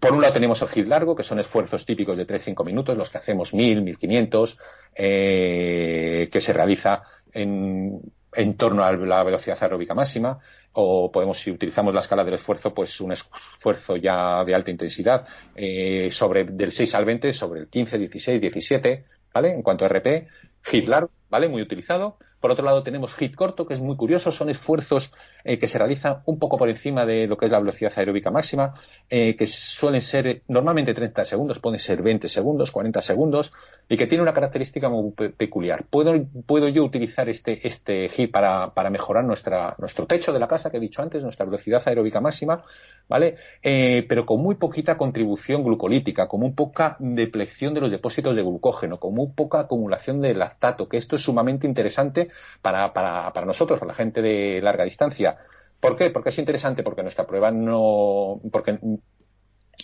[0.00, 3.10] Por un lado tenemos el HIT largo, que son esfuerzos típicos de 3-5 minutos, los
[3.10, 4.58] que hacemos 1000, 1500,
[4.94, 8.00] eh, que se realiza en,
[8.36, 10.38] en torno a la velocidad aeróbica máxima,
[10.72, 15.26] o podemos, si utilizamos la escala del esfuerzo, pues un esfuerzo ya de alta intensidad,
[15.54, 19.54] eh, sobre del 6 al 20, sobre el 15, 16, 17, ¿vale?
[19.54, 20.28] En cuanto a RP,
[20.70, 21.48] HIT largo, ¿vale?
[21.48, 22.18] Muy utilizado.
[22.46, 25.10] Por otro lado, tenemos hit corto, que es muy curioso, son esfuerzos
[25.46, 28.30] eh, que se realizan un poco por encima de lo que es la velocidad aeróbica
[28.30, 28.74] máxima,
[29.08, 33.52] eh, que suelen ser normalmente 30 segundos, pueden ser 20 segundos, 40 segundos,
[33.88, 35.84] y que tiene una característica muy peculiar.
[35.88, 36.14] ¿Puedo,
[36.46, 40.70] puedo yo utilizar este, este hit para, para mejorar nuestra, nuestro techo de la casa,
[40.70, 42.64] que he dicho antes, nuestra velocidad aeróbica máxima,
[43.08, 43.36] ¿vale?
[43.62, 48.42] Eh, pero con muy poquita contribución glucolítica, con muy poca deplección de los depósitos de
[48.42, 52.28] glucógeno, con muy poca acumulación de lactato, que esto es sumamente interesante
[52.62, 55.35] para, para, para nosotros, para la gente de larga distancia.
[55.80, 56.10] ¿Por qué?
[56.10, 58.78] Porque es interesante, porque nuestra prueba no, porque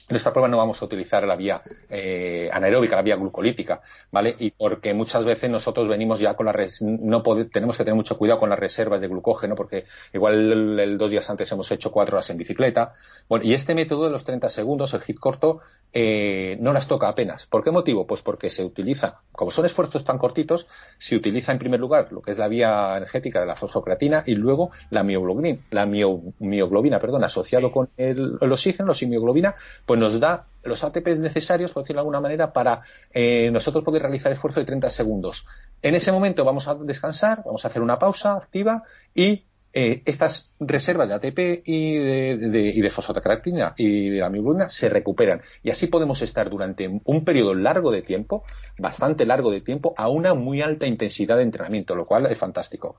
[0.08, 4.34] en esta prueba no vamos a utilizar la vía eh, anaeróbica, la vía glucolítica, ¿vale?
[4.38, 8.18] Y porque muchas veces nosotros venimos ya con la res no tenemos que tener mucho
[8.18, 12.30] cuidado con las reservas de glucógeno, porque igual dos días antes hemos hecho cuatro horas
[12.30, 12.92] en bicicleta.
[13.28, 15.60] Bueno, y este método de los 30 segundos, el hit corto,
[15.92, 17.46] eh, no las toca apenas.
[17.46, 18.06] ¿Por qué motivo?
[18.06, 20.66] Pues porque se utiliza, como son esfuerzos tan cortitos,
[20.98, 24.34] se utiliza en primer lugar lo que es la vía energética de la fosfocreatina y
[24.34, 29.54] luego la mioglobina, la mioglobina, perdón, asociado con el, el oxígeno, la mioglobina,
[29.86, 34.02] pues nos da los ATPs necesarios, por decirlo de alguna manera, para eh, nosotros poder
[34.02, 35.46] realizar esfuerzo de 30 segundos.
[35.82, 40.54] En ese momento vamos a descansar, vamos a hacer una pausa activa y eh, estas
[40.60, 45.40] reservas de ATP y de, y de fosfocreatina y de se recuperan.
[45.62, 48.44] Y así podemos estar durante un periodo largo de tiempo,
[48.78, 52.96] bastante largo de tiempo, a una muy alta intensidad de entrenamiento, lo cual es fantástico.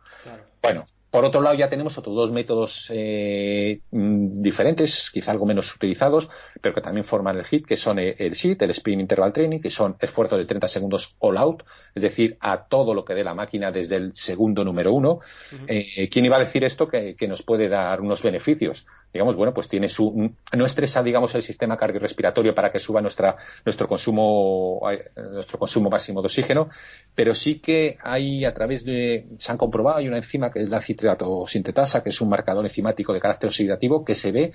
[0.64, 5.72] Bueno, por otro lado, ya tenemos otros dos métodos eh, mm, diferentes, quizá algo menos
[5.76, 6.28] utilizados,
[6.60, 9.70] pero que también forman el HIT, que son el SIT, el Sprint Interval Training, que
[9.70, 13.36] son esfuerzos de 30 segundos all out, es decir, a todo lo que dé la
[13.36, 15.20] máquina desde el segundo número uno.
[15.68, 18.88] Eh, ¿Quién iba a decir esto que, nos puede dar unos beneficios?
[19.14, 23.36] Digamos, bueno, pues tiene su, no estresa, digamos, el sistema cardiorrespiratorio para que suba nuestra,
[23.64, 26.70] nuestro consumo, eh, nuestro consumo máximo de oxígeno,
[27.14, 30.70] pero sí que hay a través de, se han comprobado, hay una enzima que es
[30.70, 34.54] la citrato sintetasa, que es un marcador enzimático de carácter oxidativo, que se ve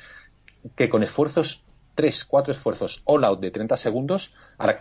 [0.77, 1.65] que con esfuerzos
[1.99, 4.33] tres, cuatro esfuerzos all out de 30 segundos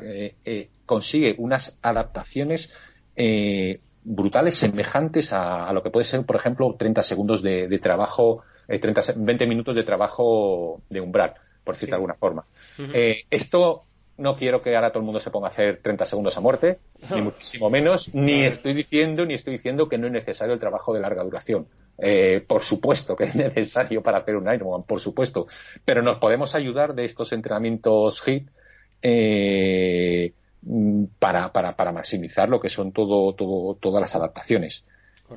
[0.02, 2.72] eh, eh, consigue unas adaptaciones
[3.16, 9.02] eh, brutales semejantes a, lo que puede ser, por ejemplo, 30 segundos de, trabajo, 30,
[9.16, 12.46] 20 minutos de trabajo de umbral, por decirlo de alguna forma.
[13.30, 13.84] esto
[14.18, 16.80] no quiero que ahora todo el mundo se ponga a hacer 30 segundos a muerte,
[17.14, 20.94] ni muchísimo menos, ni estoy diciendo, ni estoy diciendo que no es necesario el trabajo
[20.94, 21.68] de larga duración.
[22.00, 25.48] Eh, por supuesto que es necesario para hacer un Ironman, por supuesto,
[25.86, 28.50] pero nos podemos ayudar de estos entrenamientos HIT
[29.02, 30.34] eh,
[31.20, 34.84] para, para, para, maximizar lo que son todo, todo, todas las adaptaciones.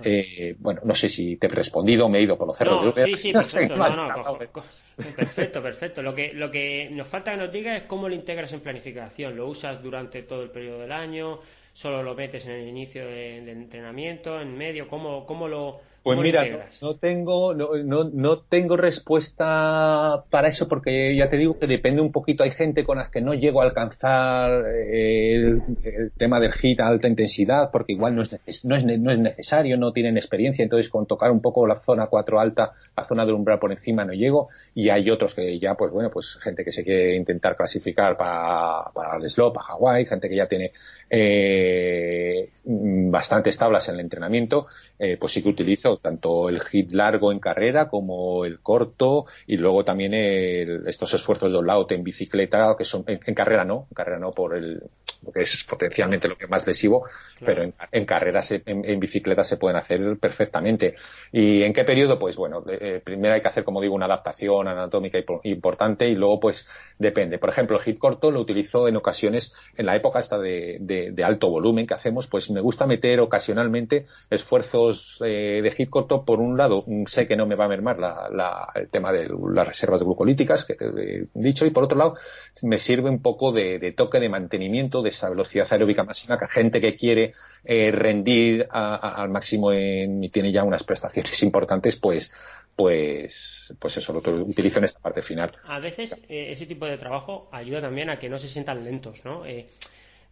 [0.04, 2.94] Eh, bueno, no sé si te he respondido, me he ido por los cerros.
[2.94, 3.74] sí, sí, perfecto.
[5.16, 6.02] perfecto, perfecto.
[6.02, 9.36] Lo que, lo que nos falta que nos diga es cómo lo integras en planificación.
[9.36, 11.40] ¿Lo usas durante todo el periodo del año?
[11.72, 14.40] ¿Solo lo metes en el inicio de, de entrenamiento?
[14.40, 14.86] ¿En medio?
[14.88, 16.44] ¿Cómo, cómo lo, pues mira,
[16.80, 22.10] no, tengo, no, no, tengo respuesta para eso porque ya te digo que depende un
[22.10, 22.42] poquito.
[22.42, 26.86] Hay gente con las que no llego a alcanzar eh, el, tema del hit a
[26.86, 28.32] alta intensidad porque igual no es,
[28.64, 30.62] no, es, no es necesario, no tienen experiencia.
[30.62, 34.04] Entonces, con tocar un poco la zona 4 alta, la zona del umbral por encima
[34.04, 34.48] no llego.
[34.74, 38.90] Y hay otros que ya, pues bueno, pues gente que se quiere intentar clasificar para,
[38.94, 40.72] para el slop, a Hawái, gente que ya tiene
[41.10, 44.68] eh, bastantes tablas en el entrenamiento,
[44.98, 49.56] eh, pues sí que utilizo tanto el hit largo en carrera como el corto y
[49.56, 54.18] luego también estos esfuerzos de all en bicicleta que son en, carrera no, en carrera
[54.18, 54.82] no por el
[55.24, 57.04] lo que es potencialmente lo que más lesivo,
[57.44, 60.96] pero en, en carreras, en, bicicleta se pueden hacer perfectamente.
[61.32, 62.18] ¿Y en qué periodo?
[62.18, 66.40] Pues bueno, eh, primero hay que hacer, como digo, una adaptación anatómica importante y luego
[66.40, 66.66] pues
[66.98, 67.38] depende.
[67.38, 71.50] Por ejemplo, el hit corto lo utilizo en ocasiones, en la época de, de, alto
[71.50, 76.24] volumen que hacemos, pues me gusta meter ocasionalmente esfuerzos eh, de hit corto.
[76.24, 79.66] Por un lado, sé que no me va a mermar la, el tema de las
[79.66, 82.14] reservas glucolíticas que te he dicho y por otro lado,
[82.62, 86.48] me sirve un poco de, de toque de mantenimiento de esa velocidad aeróbica máxima que
[86.48, 87.34] gente que quiere
[87.64, 92.32] eh, rendir al máximo y tiene ya unas prestaciones importantes, pues
[92.76, 95.52] pues pues eso lo utilizo en esta parte final.
[95.64, 99.22] A veces eh, ese tipo de trabajo ayuda también a que no se sientan lentos,
[99.24, 99.44] ¿no?
[99.44, 99.66] Eh,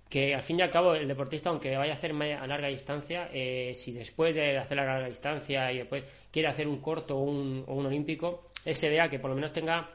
[0.09, 3.29] que al fin y al cabo el deportista, aunque vaya a hacer a larga distancia,
[3.75, 7.65] si después de hacer la larga distancia y después quiere hacer un corto o un,
[7.67, 9.91] o un olímpico, ese vea que por lo menos tenga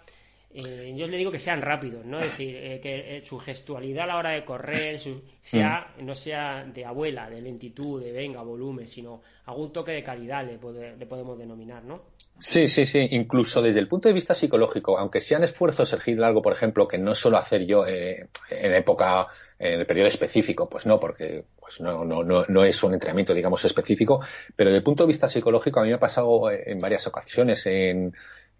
[0.55, 2.19] eh, yo le digo que sean rápidos, ¿no?
[2.19, 4.99] Es decir, eh, que eh, su gestualidad a la hora de correr
[5.41, 6.05] sea, mm.
[6.05, 10.59] no sea de abuela, de lentitud, de venga, volumen, sino algún toque de calidad le,
[11.07, 12.03] podemos denominar, ¿no?
[12.37, 13.07] Sí, sí, sí.
[13.11, 16.99] Incluso desde el punto de vista psicológico, aunque sean esfuerzos hit largo, por ejemplo, que
[16.99, 18.27] no suelo hacer yo en
[18.73, 19.27] época,
[19.63, 23.33] en el periodo específico, pues no, porque pues no, no, no, no es un entrenamiento,
[23.33, 24.21] digamos, específico,
[24.55, 27.65] pero desde el punto de vista psicológico a mí me ha pasado en varias ocasiones
[27.65, 28.13] en,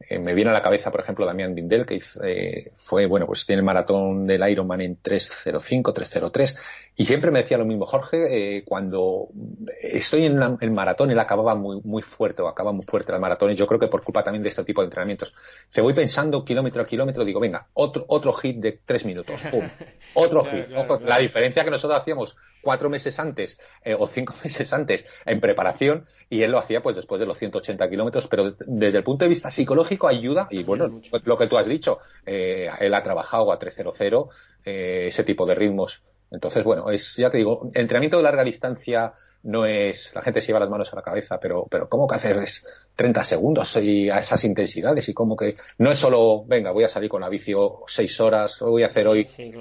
[0.10, 3.46] eh, me viene a la cabeza, por ejemplo, Damián Dindel, que eh, fue, bueno, pues
[3.46, 6.58] tiene el maratón del Ironman en 3.05, 3.03,
[6.96, 9.30] Y siempre me decía lo mismo, Jorge, eh, cuando
[9.82, 13.58] estoy en el maratón, él acababa muy, muy fuerte, o acaba muy fuerte las maratones,
[13.58, 15.34] yo creo que por culpa también de este tipo de entrenamientos.
[15.74, 19.42] Te voy pensando kilómetro a kilómetro, digo, venga, otro, otro hit de tres minutos,
[20.14, 20.70] otro hit.
[21.02, 26.06] La diferencia que nosotros hacíamos cuatro meses antes eh, o cinco meses antes en preparación
[26.30, 29.30] y él lo hacía pues después de los 180 kilómetros, pero desde el punto de
[29.30, 33.60] vista psicológico ayuda y bueno, lo que tú has dicho, eh, él ha trabajado a
[33.60, 33.96] 300,
[34.66, 36.02] eh, ese tipo de ritmos
[36.34, 39.14] entonces, bueno, es, ya te digo, entrenamiento de larga distancia
[39.44, 42.16] no es, la gente se lleva las manos a la cabeza, pero, pero ¿cómo que
[42.16, 42.66] haces
[42.96, 45.08] 30 segundos y a esas intensidades?
[45.10, 47.54] Y cómo que, no es solo, venga, voy a salir con la bici
[47.88, 49.54] seis horas, voy a hacer hoy sí,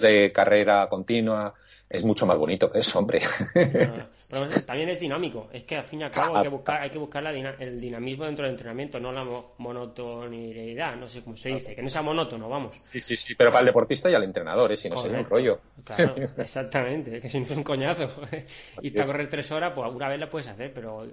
[0.00, 1.54] de carrera continua,
[1.88, 3.20] es mucho más bonito que eso, hombre.
[3.54, 5.48] pero también es dinámico.
[5.52, 8.24] Es que al fin y al cabo hay que buscar, hay que buscar el dinamismo
[8.24, 9.24] dentro del entrenamiento, no la
[9.58, 12.74] monotonidad, no sé cómo se dice, que no sea monótono, vamos.
[12.76, 14.76] Sí, sí, sí, pero para el deportista y al entrenador, ¿eh?
[14.76, 15.60] si no sería un rollo.
[15.84, 18.08] Claro, exactamente, que si no es un coñazo.
[18.82, 21.06] y a correr tres horas, pues alguna vez la puedes hacer, pero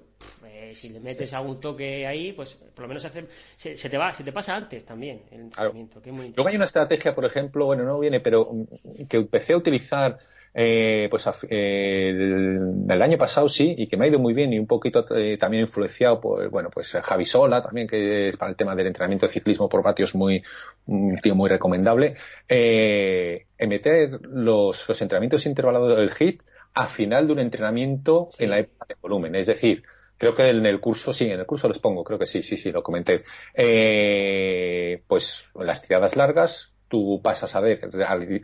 [0.45, 4.11] eh, si le metes algún toque ahí, pues por lo menos hace, se, te va,
[4.11, 6.01] se te pasa antes también el entrenamiento.
[6.01, 9.57] Que Luego hay una estrategia, por ejemplo, bueno, no viene, pero mm, que empecé a
[9.57, 10.17] utilizar
[10.53, 14.59] eh, pues eh, el, año pasado sí, y que me ha ido muy bien y
[14.59, 18.57] un poquito eh, también influenciado por, bueno, pues Javi Sola también, que es para el
[18.57, 20.43] tema del entrenamiento de ciclismo por vatios muy,
[20.85, 22.15] un tío muy recomendable,
[22.47, 26.43] eh, meter los, los entrenamientos intervalados del HIT
[26.73, 29.35] a final de un entrenamiento en la época de volumen.
[29.35, 29.83] Es decir,
[30.17, 32.57] creo que en el curso, sí, en el curso les pongo, creo que sí, sí,
[32.57, 33.23] sí, lo comenté.
[33.53, 37.89] Eh, pues las tiradas largas, tú pasas a ver,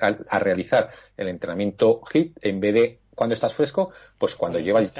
[0.02, 4.94] a, realizar el entrenamiento HIT en vez de cuando estás fresco, pues cuando llevas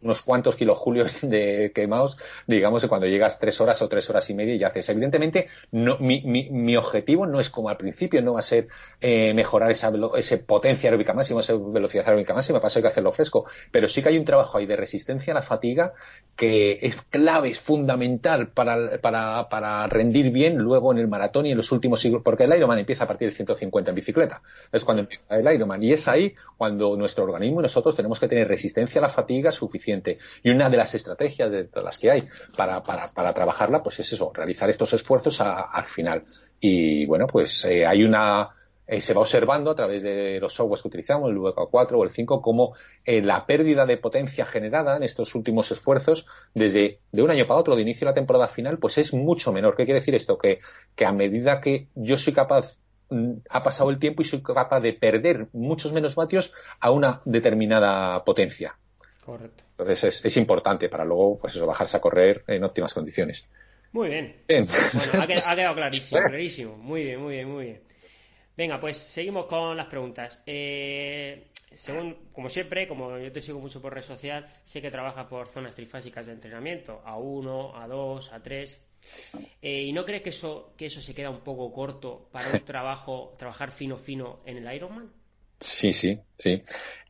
[0.00, 4.54] unos cuantos kilojulios de quemados, digamos, cuando llegas tres horas o tres horas y media
[4.54, 4.88] y haces.
[4.88, 8.68] Evidentemente, no, mi, mi, mi objetivo no es como al principio, no va a ser
[9.00, 13.12] eh, mejorar esa, ese potencia aeróbica máxima, esa velocidad aeróbica máxima, pasa hay que hacerlo
[13.12, 15.92] fresco, pero sí que hay un trabajo ahí de resistencia a la fatiga
[16.34, 21.50] que es clave, es fundamental para, para, para rendir bien luego en el maratón y
[21.50, 24.40] en los últimos siglos, porque el Ironman empieza a partir de 150 en bicicleta,
[24.72, 28.28] es cuando empieza el Ironman, y es ahí cuando nuestro organismo y nosotros tenemos que
[28.28, 30.18] tener resistencia a la fatiga suficiente.
[30.42, 32.22] Y una de las estrategias de las que hay
[32.56, 36.24] para, para, trabajarla, pues es eso, realizar estos esfuerzos al final.
[36.60, 38.50] Y bueno, pues eh, hay una,
[38.86, 42.10] eh, se va observando a través de los softwares que utilizamos, el VK4 o el
[42.10, 42.74] 5, como
[43.04, 47.60] eh, la pérdida de potencia generada en estos últimos esfuerzos, desde de un año para
[47.60, 49.76] otro, de inicio de la temporada final, pues es mucho menor.
[49.76, 50.36] ¿Qué quiere decir esto?
[50.36, 50.58] Que,
[50.94, 52.76] que a medida que yo soy capaz
[53.48, 58.24] ha pasado el tiempo y soy capaz de perder muchos menos vatios a una determinada
[58.24, 58.76] potencia.
[59.24, 59.64] Correcto.
[59.78, 63.46] Entonces es, importante para luego, pues eso, bajarse a correr en óptimas condiciones.
[63.92, 64.36] Muy bien.
[64.48, 66.76] ha, quedado, clarísimo, clarísimo.
[66.76, 67.82] Muy bien, muy bien, muy bien.
[68.56, 70.42] Venga, pues seguimos con las preguntas.
[70.46, 75.26] Eh, según, como siempre, como yo te sigo mucho por red social, sé que trabajas
[75.26, 78.76] por zonas trifásicas de entrenamiento, A1, A2, A3.
[79.62, 82.64] Eh, ¿Y no crees que eso, que eso se queda un poco corto para un
[82.64, 85.12] trabajo, trabajar fino fino en el Ironman?
[85.60, 86.62] Sí, sí, sí.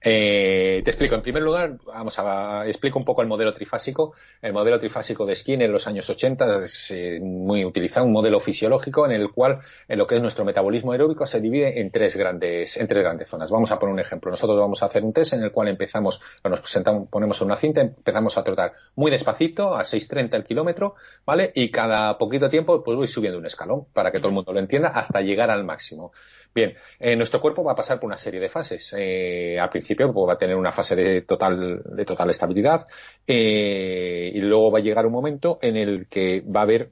[0.05, 1.15] Eh, te explico.
[1.15, 4.15] En primer lugar, vamos a explico un poco el modelo trifásico.
[4.41, 8.41] El modelo trifásico de Skinner en los años 80 es eh, muy utilizado, un modelo
[8.41, 12.17] fisiológico en el cual en lo que es nuestro metabolismo aeróbico se divide en tres
[12.17, 13.51] grandes, en tres grandes zonas.
[13.51, 14.31] Vamos a poner un ejemplo.
[14.31, 17.81] Nosotros vamos a hacer un test en el cual empezamos, nos presentamos, ponemos una cinta,
[17.81, 21.53] empezamos a trotar muy despacito, a 6.30 el kilómetro, ¿vale?
[21.55, 24.59] Y cada poquito tiempo, pues voy subiendo un escalón para que todo el mundo lo
[24.59, 26.13] entienda hasta llegar al máximo.
[26.55, 28.95] Bien, eh, nuestro cuerpo va a pasar por una serie de fases.
[28.99, 29.22] Eh,
[29.61, 32.87] al principio pues, va a tener una fase de total, de total estabilidad
[33.27, 36.91] eh, y luego va a llegar un momento en el que va a haber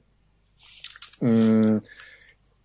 [1.19, 1.77] mm,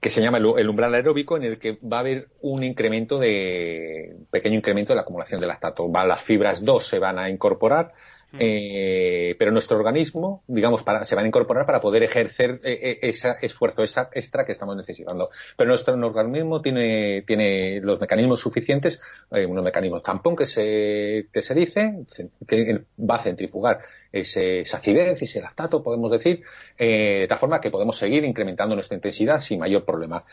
[0.01, 4.15] que se llama el, umbral aeróbico en el que va a haber un incremento de
[4.31, 5.91] pequeño incremento de la acumulación de lactato.
[5.91, 7.93] Va, las fibras 2 se van a incorporar
[8.39, 12.99] eh, pero nuestro organismo, digamos, para, se van a incorporar para poder ejercer eh, eh,
[13.03, 15.31] ese esfuerzo, esa extra que estamos necesitando.
[15.57, 19.01] Pero nuestro organismo tiene, los mecanismos suficientes,
[19.31, 22.05] unos mecanismos tampón que se, que se dice,
[22.47, 23.81] que va a centrifugar
[24.13, 26.43] ese, esa acidez, ese lactato, podemos decir,
[26.79, 30.25] de tal forma que podemos seguir incrementando nuestra intensidad sin mayor problema.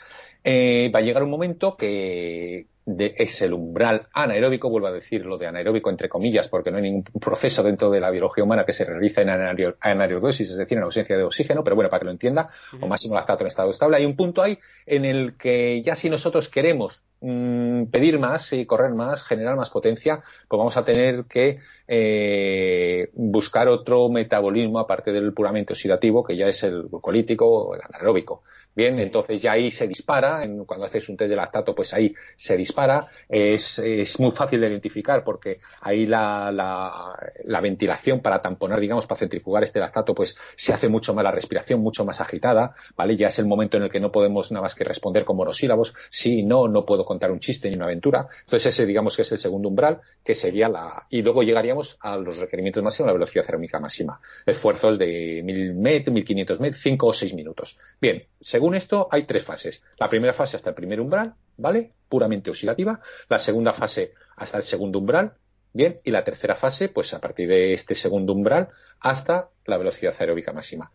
[0.45, 5.47] Va a llegar un momento que, de, es el umbral anaeróbico, vuelvo a decirlo de
[5.47, 8.85] anaeróbico entre comillas, porque no hay ningún proceso dentro de la biología humana que se
[8.85, 12.49] realice en anaerobisis, es decir, en ausencia de oxígeno, pero bueno, para que lo entienda,
[12.79, 16.09] o máximo lactato en estado estable, hay un punto ahí en el que ya si
[16.09, 21.25] nosotros queremos mm, pedir más y correr más, generar más potencia, pues vamos a tener
[21.25, 27.75] que eh, buscar otro metabolismo aparte del puramente oxidativo, que ya es el glucolítico o
[27.75, 28.43] el anaeróbico.
[28.75, 32.57] Bien, entonces ya ahí se dispara, cuando haces un test de lactato, pues ahí se
[32.57, 33.07] dispara.
[33.29, 37.13] Es, es muy fácil de identificar porque ahí la, la,
[37.45, 41.31] la, ventilación para tamponar, digamos, para centrifugar este lactato, pues se hace mucho más la
[41.31, 43.15] respiración, mucho más agitada, ¿vale?
[43.15, 45.93] Ya es el momento en el que no podemos nada más que responder con monosílabos.
[46.09, 48.27] Sí, no, no puedo contar un chiste ni una aventura.
[48.45, 51.05] Entonces ese, digamos, que es el segundo umbral, que sería la...
[51.09, 54.19] Y luego llegaríamos a los requerimientos máximos, la velocidad térmica máxima.
[54.45, 57.77] Esfuerzos de 1000 metros, 1500 metros, 5 o 6 minutos.
[58.01, 58.23] Bien,
[58.63, 59.83] según esto, hay tres fases.
[59.99, 61.91] La primera fase hasta el primer umbral, ¿vale?
[62.07, 63.01] Puramente oxidativa.
[63.27, 65.33] La segunda fase hasta el segundo umbral,
[65.73, 65.97] bien.
[66.05, 68.69] Y la tercera fase, pues a partir de este segundo umbral
[69.01, 70.93] hasta la velocidad aeróbica máxima.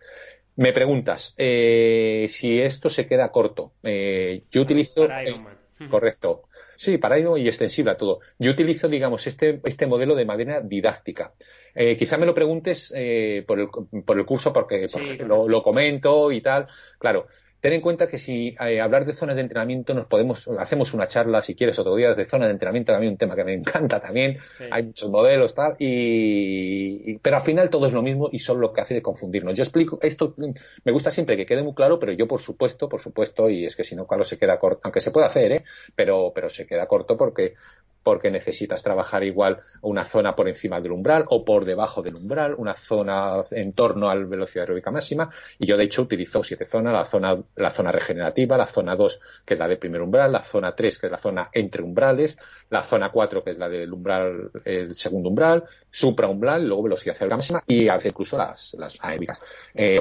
[0.56, 3.72] Me preguntas eh, si esto se queda corto.
[3.82, 5.06] Eh, yo utilizo.
[5.90, 6.44] correcto.
[6.74, 8.20] Sí, para ello y extensible a todo.
[8.38, 11.34] Yo utilizo, digamos, este, este modelo de manera didáctica.
[11.74, 13.68] Eh, quizá me lo preguntes eh, por, el,
[14.06, 14.86] por el curso porque,
[15.26, 16.66] lo, lo, comento y tal.
[16.98, 17.26] Claro,
[17.60, 21.08] ten en cuenta que si eh, hablar de zonas de entrenamiento nos podemos hacemos una
[21.08, 22.92] charla si quieres otro día de zonas de entrenamiento.
[22.92, 24.38] También un tema que me encanta también.
[24.70, 28.72] Hay muchos modelos tal y, pero al final todo es lo mismo y son lo
[28.72, 29.54] que hace de confundirnos.
[29.54, 30.34] Yo explico esto
[30.84, 33.76] me gusta siempre que quede muy claro pero yo por supuesto por supuesto y es
[33.76, 36.66] que si no claro se queda corto aunque se puede hacer eh pero pero se
[36.66, 37.54] queda corto porque
[38.02, 42.54] porque necesitas trabajar igual una zona por encima del umbral o por debajo del umbral,
[42.56, 45.30] una zona en torno a la velocidad aeróbica máxima.
[45.58, 49.20] Y yo, de hecho, utilizo siete zonas, la zona, la zona regenerativa, la zona 2,
[49.44, 52.38] que es la de primer umbral, la zona 3, que es la zona entre umbrales,
[52.70, 57.36] la zona 4, que es la del umbral, el segundo umbral, supraumbral, luego velocidad aeróbica
[57.36, 59.42] máxima y incluso las, las aéreas.
[59.74, 60.00] Eh,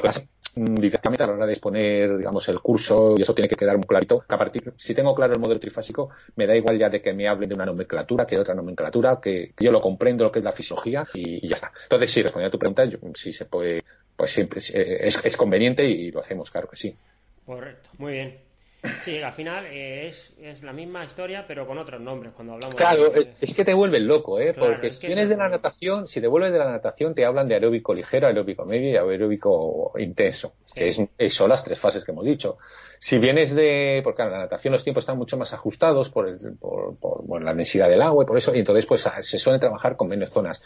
[0.57, 3.85] directamente a la hora de exponer, digamos, el curso, y eso tiene que quedar muy
[3.85, 7.01] clarito, que a partir, si tengo claro el modelo trifásico, me da igual ya de
[7.01, 10.31] que me hablen de una nomenclatura que de otra nomenclatura, que, yo lo comprendo lo
[10.31, 11.71] que es la fisiología y, ya está.
[11.83, 13.83] Entonces, sí, respondiendo a tu pregunta, yo, sí se puede,
[14.15, 16.95] pues siempre es, es conveniente y lo hacemos, claro que sí.
[17.45, 18.46] Correcto, muy bien.
[19.03, 22.75] Sí, al final eh, es, es, la misma historia, pero con otros nombres cuando hablamos.
[22.75, 23.11] Claro,
[23.41, 24.53] es que te vuelven loco, ¿eh?
[24.53, 27.55] Porque si vienes de la natación, si te vuelves de la natación, te hablan de
[27.55, 30.53] aeróbico ligero, aeróbico medio y aeróbico intenso.
[30.73, 32.57] Que es, son las tres fases que hemos dicho.
[32.99, 36.37] Si vienes de, porque en la natación los tiempos están mucho más ajustados por, el,
[36.59, 39.95] por, por la densidad del agua y por eso, y entonces pues se suele trabajar
[39.95, 40.61] con menos zonas.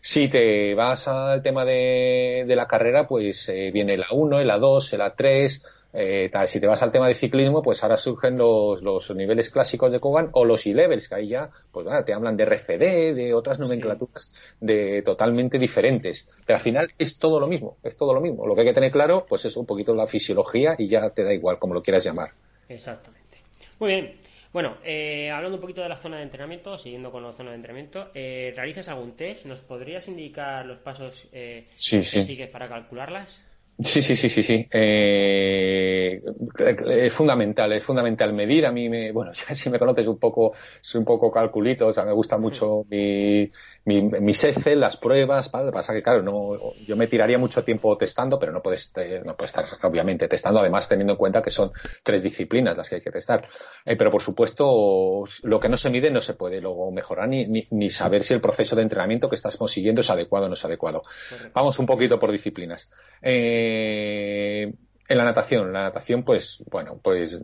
[0.00, 4.58] Si te vas al tema de, de la carrera, pues eh, viene la 1, la
[4.58, 5.64] 2, la 3,
[5.94, 9.92] eh, si te vas al tema de ciclismo, pues ahora surgen los, los niveles clásicos
[9.92, 13.60] de Kogan o los e-levels, que ahí ya, pues te hablan de RFD, de otras
[13.60, 16.28] nomenclaturas de totalmente diferentes.
[16.44, 18.46] Pero al final es todo lo mismo, es todo lo mismo.
[18.46, 21.22] Lo que hay que tener claro, pues es un poquito la fisiología y ya te
[21.22, 22.30] da igual como lo quieras llamar.
[22.68, 23.38] Exactamente.
[23.78, 24.12] Muy bien.
[24.52, 27.56] Bueno, eh, hablando un poquito de la zona de entrenamiento, siguiendo con la zona de
[27.56, 29.46] entrenamiento, eh, ¿realizas algún test?
[29.46, 33.44] ¿Nos podrías indicar los pasos eh, que sigues para calcularlas?
[33.80, 34.68] Sí, sí, sí, sí, sí.
[34.70, 36.22] Eh,
[36.88, 38.66] es fundamental, es fundamental medir.
[38.66, 42.04] A mí me, bueno, si me conoces un poco, soy un poco calculito, o sea,
[42.04, 43.50] me gusta mucho mi,
[43.84, 45.72] mi, mis Excel, las pruebas, ¿vale?
[45.72, 46.56] pasa que claro, no,
[46.86, 48.92] yo me tiraría mucho tiempo testando, pero no puedes,
[49.24, 51.72] no puedes estar obviamente testando, además teniendo en cuenta que son
[52.04, 53.48] tres disciplinas las que hay que testar.
[53.84, 57.46] Eh, pero por supuesto, lo que no se mide no se puede luego mejorar ni,
[57.46, 60.54] ni, ni, saber si el proceso de entrenamiento que estás consiguiendo es adecuado o no
[60.54, 61.02] es adecuado.
[61.52, 62.88] Vamos un poquito por disciplinas.
[63.20, 63.63] Eh,
[65.08, 67.40] en la natación, la natación, pues, bueno, pues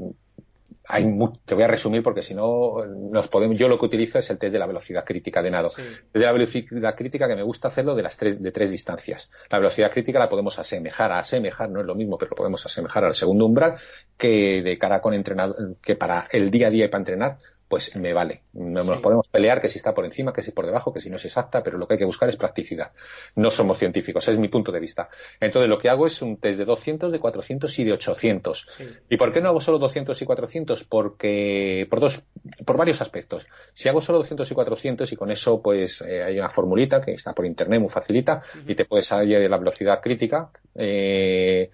[0.91, 1.05] hay
[1.45, 4.39] te voy a resumir porque si no nos podemos yo lo que utilizo es el
[4.39, 5.71] test de la velocidad crítica de nado.
[6.13, 9.31] De la velocidad crítica que me gusta hacerlo de las tres de tres distancias.
[9.51, 12.65] La velocidad crítica la podemos asemejar a asemejar no es lo mismo pero lo podemos
[12.67, 13.75] asemejar al segundo umbral
[14.19, 17.39] que de cara con entrenador que para el día a día y para entrenar
[17.71, 18.43] pues me vale.
[18.53, 21.09] No nos podemos pelear que si está por encima, que si por debajo, que si
[21.09, 22.91] no es exacta, pero lo que hay que buscar es practicidad.
[23.37, 25.09] No somos científicos, es mi punto de vista.
[25.39, 28.69] Entonces lo que hago es un test de 200, de 400 y de 800.
[29.09, 30.83] ¿Y por qué no hago solo 200 y 400?
[30.83, 32.25] Porque, por dos,
[32.67, 33.47] por varios aspectos.
[33.73, 37.13] Si hago solo 200 y 400 y con eso pues eh, hay una formulita que
[37.13, 41.71] está por internet muy facilita y te puedes salir de la velocidad crítica, eh,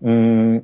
[0.00, 0.58] mm,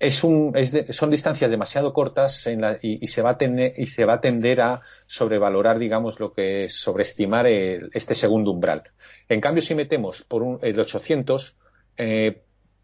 [0.00, 3.86] es un, es son distancias demasiado cortas en la, y, se va a tener, y
[3.86, 8.82] se va a tender a sobrevalorar, digamos, lo que es sobreestimar el, este segundo umbral.
[9.28, 11.54] En cambio, si metemos por un, el 800,
[11.98, 12.42] eh,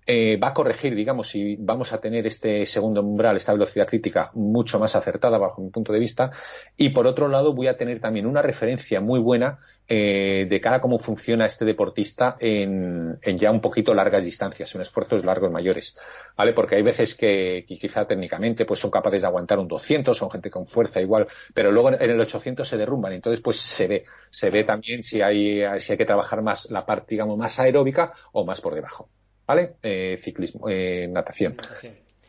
[0.09, 4.31] eh, va a corregir, digamos, si vamos a tener este segundo umbral, esta velocidad crítica
[4.35, 6.31] mucho más acertada bajo mi punto de vista.
[6.77, 10.77] Y por otro lado, voy a tener también una referencia muy buena eh, de cara
[10.77, 15.99] a cómo funciona este deportista en, ya un poquito largas distancias, en esfuerzos largos mayores.
[16.37, 16.53] ¿Vale?
[16.53, 20.51] Porque hay veces que, quizá técnicamente pues son capaces de aguantar un 200, son gente
[20.51, 23.13] con fuerza igual, pero luego en el 800 se derrumban.
[23.13, 26.87] Entonces, pues se ve, se ve también si hay, si hay que trabajar más la
[26.87, 29.09] parte, digamos, más aeróbica o más por debajo.
[29.47, 29.77] ¿Vale?
[29.83, 31.57] Eh, ciclismo, eh, natación.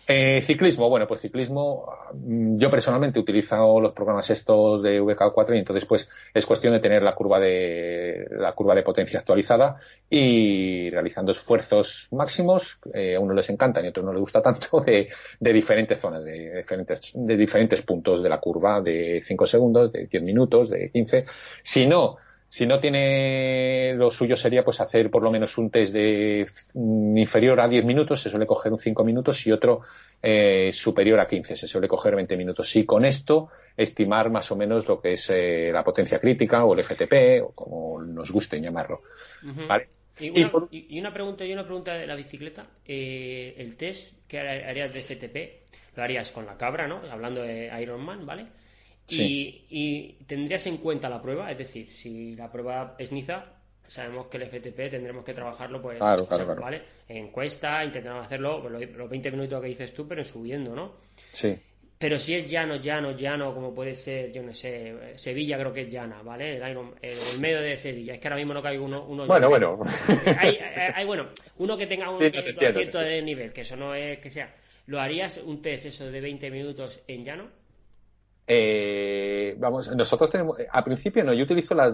[0.09, 5.53] Eh, ciclismo, bueno, pues ciclismo, mm, yo personalmente he utilizado los programas estos de VK4
[5.53, 9.75] y entonces pues es cuestión de tener la curva de la curva de potencia actualizada
[10.09, 14.41] y realizando esfuerzos máximos, eh, a uno les encanta y a otro no les gusta
[14.41, 15.09] tanto, de,
[15.41, 20.07] de diferentes zonas, de diferentes, de diferentes puntos de la curva, de 5 segundos, de
[20.07, 21.25] 10 minutos, de 15.
[21.61, 22.15] Si no,
[22.49, 27.17] si no tiene, lo suyo sería pues hacer por lo menos un test de mm,
[27.17, 29.81] inferior a 10 minutos, se suele coger un 5 minutos y otro
[30.21, 32.73] eh, superior a 15, se suele coger 20 minutos.
[32.77, 36.73] Y con esto estimar más o menos lo que es eh, la potencia crítica o
[36.73, 39.01] el FTP o como nos guste llamarlo.
[40.19, 40.29] y,
[40.99, 42.65] una, pregunta y una pregunta de la bicicleta.
[42.85, 47.01] Eh, el test que harías de FTP lo harías con la cabra, ¿no?
[47.11, 48.47] Hablando de Ironman, ¿vale?
[49.09, 53.45] Y, tendrías en cuenta la prueba, es decir, si la prueba es Niza,
[53.87, 56.81] sabemos que el FTP tendremos que trabajarlo pues ¿vale?
[57.07, 60.93] en encuesta, intentamos hacerlo pues, los 20 minutos que dices tú, pero subiendo, ¿no?
[61.31, 61.57] Sí.
[61.99, 65.81] Pero si es llano, llano, llano, como puede ser, yo no sé, Sevilla creo que
[65.81, 66.57] es llana, ¿vale?
[66.57, 68.13] El, medio de Sevilla.
[68.13, 69.03] Es que ahora mismo no caigo uno.
[69.05, 69.79] uno bueno, bueno.
[70.39, 70.59] Hay,
[70.93, 74.53] hay, bueno, uno que tenga un sí, de nivel, que eso no es que sea.
[74.85, 77.49] ¿Lo harías un test eso de 20 minutos en llano?
[78.49, 81.93] Eh, vamos, nosotros tenemos, a principio no, yo utilizo las,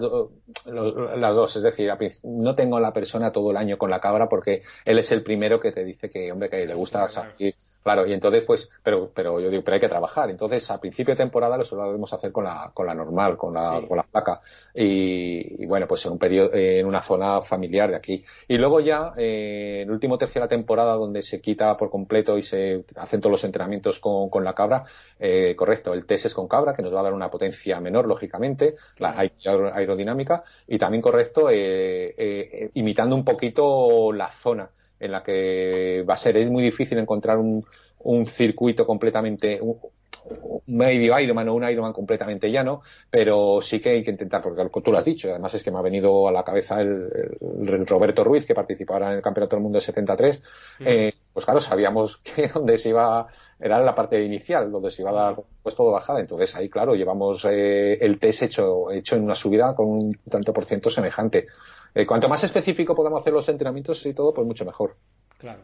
[0.66, 1.90] las dos, es decir,
[2.22, 5.58] no tengo la persona todo el año con la cabra porque él es el primero
[5.58, 9.38] que te dice que, hombre, que le gusta salir Claro, y entonces, pues, pero, pero
[9.40, 10.30] yo digo, pero hay que trabajar.
[10.30, 13.82] Entonces, a principio de temporada lo solemos hacer con la, con la normal, con la,
[13.86, 14.40] con la placa.
[14.74, 18.24] Y, bueno, pues en un periodo, en una zona familiar de aquí.
[18.48, 22.38] Y luego ya, eh, el último tercio de la temporada, donde se quita por completo
[22.38, 24.84] y se hacen todos los entrenamientos con, con la cabra,
[25.20, 28.06] eh, correcto, el test es con cabra, que nos va a dar una potencia menor,
[28.06, 34.70] lógicamente, la aerodinámica, y también correcto, eh, eh, imitando un poquito la zona
[35.00, 37.64] en la que va a ser, es muy difícil encontrar un,
[38.00, 39.78] un circuito completamente, un,
[40.66, 44.90] medio Ironman o un Ironman completamente llano, pero sí que hay que intentar, porque tú
[44.90, 48.46] lo has dicho, además es que me ha venido a la cabeza el, Roberto Ruiz,
[48.46, 50.42] que participó ahora en el Campeonato del Mundo de 73,
[50.80, 53.26] eh, pues claro, sabíamos que donde se iba,
[53.60, 56.94] era la parte inicial, donde se iba a dar pues todo bajada, entonces ahí claro,
[56.94, 61.46] llevamos eh, el test hecho, hecho en una subida con un tanto por ciento semejante.
[61.94, 64.96] Eh, cuanto más específico podamos hacer los entrenamientos y todo, pues mucho mejor.
[65.38, 65.62] Claro.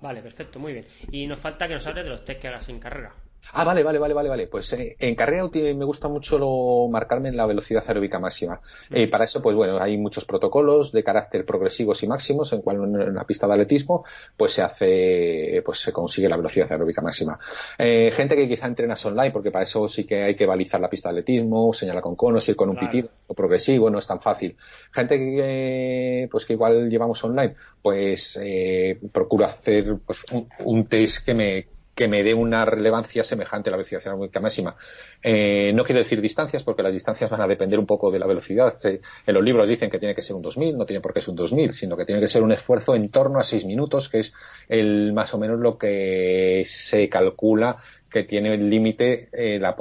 [0.00, 0.86] Vale, perfecto, muy bien.
[1.10, 3.14] Y nos falta que nos hables de los test que hagas en carrera.
[3.52, 4.46] Ah, vale, vale, vale, vale, vale.
[4.46, 8.60] Pues eh, en carrera me gusta mucho lo, marcarme en la velocidad aeróbica máxima.
[8.90, 8.96] Mm.
[8.96, 12.76] Y para eso, pues bueno, hay muchos protocolos de carácter progresivos y máximos, en cual
[12.76, 14.04] en la pista de atletismo,
[14.36, 17.38] pues se hace, pues se consigue la velocidad aeróbica máxima.
[17.78, 20.88] Eh, gente que quizá entrenas online, porque para eso sí que hay que balizar la
[20.88, 24.20] pista de atletismo, señalar con conos, ir con un pitido o progresivo, no es tan
[24.20, 24.56] fácil.
[24.92, 30.24] Gente que, pues que igual llevamos online, pues eh, procuro hacer pues,
[30.64, 34.74] un test que me que me dé una relevancia semejante a la velocidad aerodinámica máxima.
[35.22, 38.26] Eh, no quiero decir distancias, porque las distancias van a depender un poco de la
[38.26, 38.74] velocidad.
[38.84, 41.30] En los libros dicen que tiene que ser un 2000, no tiene por qué ser
[41.30, 44.20] un 2000, sino que tiene que ser un esfuerzo en torno a 6 minutos, que
[44.20, 44.32] es
[44.68, 47.76] el más o menos lo que se calcula
[48.14, 49.74] que tiene el límite eh, la,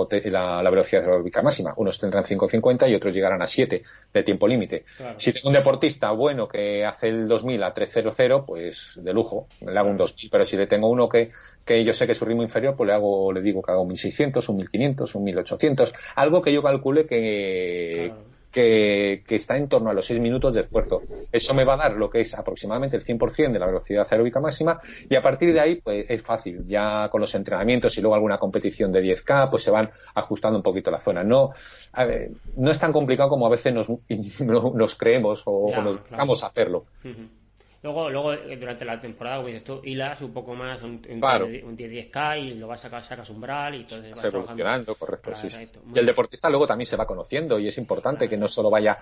[0.64, 1.72] la, velocidad aeróbica máxima.
[1.78, 4.86] Unos tendrán 5.50 y otros llegarán a 7 de tiempo límite.
[5.18, 9.78] Si tengo un deportista bueno que hace el 2000 a 3.00, pues de lujo, le
[9.78, 10.32] hago un 2000.
[10.32, 11.30] Pero si le tengo uno que,
[11.64, 13.84] que yo sé que es su ritmo inferior, pues le hago, le digo que hago
[13.84, 15.94] un 1600, un 1500, un 1800.
[16.16, 18.12] Algo que yo calcule que,
[18.54, 21.02] que, está en torno a los 6 minutos de esfuerzo.
[21.32, 24.40] Eso me va a dar lo que es aproximadamente el 100% de la velocidad aeróbica
[24.40, 24.80] máxima
[25.10, 26.64] y a partir de ahí pues es fácil.
[26.68, 30.64] Ya con los entrenamientos y luego alguna competición de 10K pues se van ajustando un
[30.64, 31.24] poquito la zona.
[31.24, 31.50] No,
[32.56, 33.88] no es tan complicado como a veces nos,
[34.40, 36.86] nos creemos o, nos dejamos hacerlo.
[37.84, 41.22] Luego, luego eh, durante la temporada, como dices tú, hilas un poco más, un, un,
[41.78, 44.26] 10-10K y lo vas a sacar, sacas umbral y todo eso.
[44.26, 45.36] evolucionando, correcto.
[45.36, 45.48] Sí,
[45.94, 48.98] Y el deportista luego también se va conociendo y es importante que no solo vaya,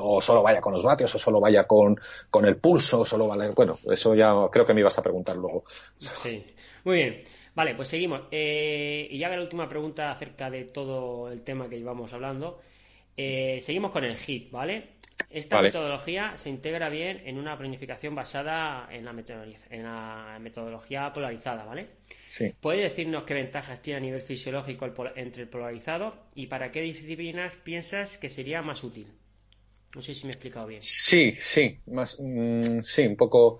[0.00, 1.96] o solo vaya con los vatios, o solo vaya con,
[2.28, 5.36] con el pulso, o solo vaya, bueno, eso ya creo que me ibas a preguntar
[5.36, 5.62] luego.
[5.96, 6.44] Sí,
[6.82, 7.20] muy bien.
[7.54, 8.22] Vale, pues seguimos.
[8.32, 12.60] Eh, y ya la última pregunta acerca de todo el tema que llevamos hablando.
[13.16, 14.97] Eh, seguimos con el HIT, ¿vale?
[15.30, 19.12] Esta metodología se integra bien en una planificación basada en la,
[20.38, 21.88] metodología, polarizada, ¿vale?
[22.28, 22.52] Sí.
[22.60, 27.56] ¿Puede decirnos qué ventajas tiene a nivel fisiológico entre el polarizado y para qué disciplinas
[27.56, 29.08] piensas que sería más útil?
[29.94, 30.82] No sé si me he explicado bien.
[30.82, 33.58] Sí, sí, más, mm, sí, un poco.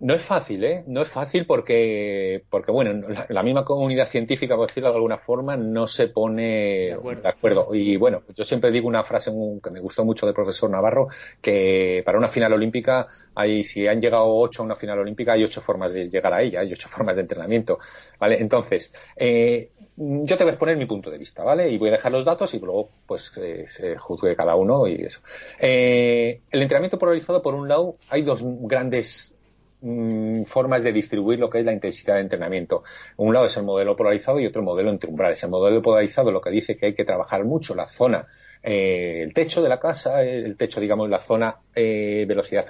[0.00, 0.82] No es fácil, ¿eh?
[0.86, 5.58] No es fácil porque, porque bueno, la, misma comunidad científica, por decirlo de alguna forma,
[5.58, 7.74] no se pone de acuerdo.
[7.74, 9.30] Y bueno, yo siempre digo una frase
[9.62, 11.08] que me gustó mucho del profesor Navarro,
[11.42, 15.44] que para una final olímpica, hay, si han llegado ocho a una final olímpica, hay
[15.44, 17.78] ocho formas de llegar a ella, hay ocho formas de entrenamiento,
[18.18, 18.40] ¿vale?
[18.40, 21.68] Entonces, eh, yo te voy a exponer mi punto de vista, ¿vale?
[21.68, 23.30] Y voy a dejar los datos y luego, pues,
[23.66, 25.20] se juzgue cada uno y eso.
[25.58, 29.36] Eh, el entrenamiento polarizado, por un lado, hay dos grandes
[29.82, 32.82] Mm, formas de distribuir lo que es la intensidad de entrenamiento.
[33.16, 35.42] Un lado es el modelo polarizado y otro modelo entre umbrales.
[35.42, 38.26] El modelo polarizado lo que dice que hay que trabajar mucho la zona,
[38.62, 42.66] eh, el techo de la casa, el techo, digamos, la zona eh, velocidad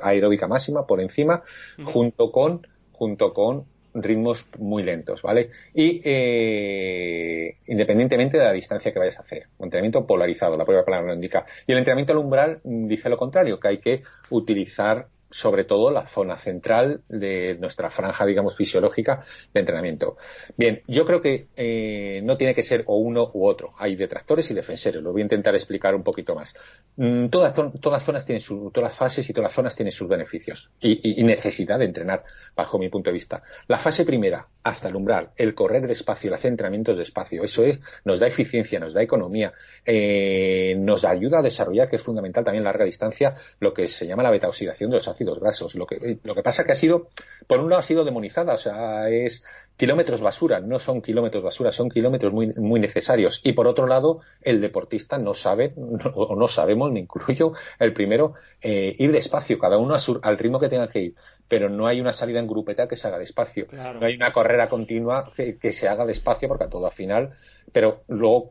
[0.00, 1.42] aeróbica máxima por encima,
[1.84, 5.50] junto con junto con ritmos muy lentos, ¿vale?
[5.74, 9.48] Y eh, independientemente de la distancia que vayas a hacer.
[9.58, 11.44] entrenamiento polarizado, la prueba palabra lo indica.
[11.66, 16.06] Y el entrenamiento al umbral dice lo contrario, que hay que utilizar sobre todo la
[16.06, 20.16] zona central de nuestra franja, digamos, fisiológica de entrenamiento.
[20.56, 23.72] Bien, yo creo que eh, no tiene que ser o uno u otro.
[23.78, 25.02] Hay detractores y defensores.
[25.02, 26.54] Lo voy a intentar explicar un poquito más.
[26.94, 30.06] Mm, todas, todas zonas tienen su, todas las fases y todas las zonas tienen sus
[30.06, 32.22] beneficios y, necesidad de entrenar,
[32.54, 33.42] bajo mi punto de vista.
[33.66, 37.80] La fase primera, hasta el umbral, el correr despacio, el hacer entrenamientos despacio, eso es,
[38.04, 39.52] nos da eficiencia, nos da economía,
[39.84, 44.06] eh, nos ayuda a desarrollar, que es fundamental también a larga distancia, lo que se
[44.06, 45.74] llama la beta oxidación de los ácidos grasos.
[45.74, 47.08] Lo que, lo que pasa que ha sido,
[47.46, 49.42] por un lado ha sido demonizada, o sea, es
[49.76, 53.40] kilómetros basura, no son kilómetros basura, son kilómetros muy, muy necesarios.
[53.42, 55.74] Y por otro lado, el deportista no sabe,
[56.14, 60.68] o no, sabemos, me incluyo, el primero, eh, ir despacio, cada uno al ritmo que
[60.68, 61.14] tenga que ir.
[61.48, 63.66] Pero no hay una salida en grupeta que se haga despacio.
[63.72, 67.34] No hay una carrera continua que, que, se haga despacio, porque a todo al final,
[67.70, 68.48] pero luego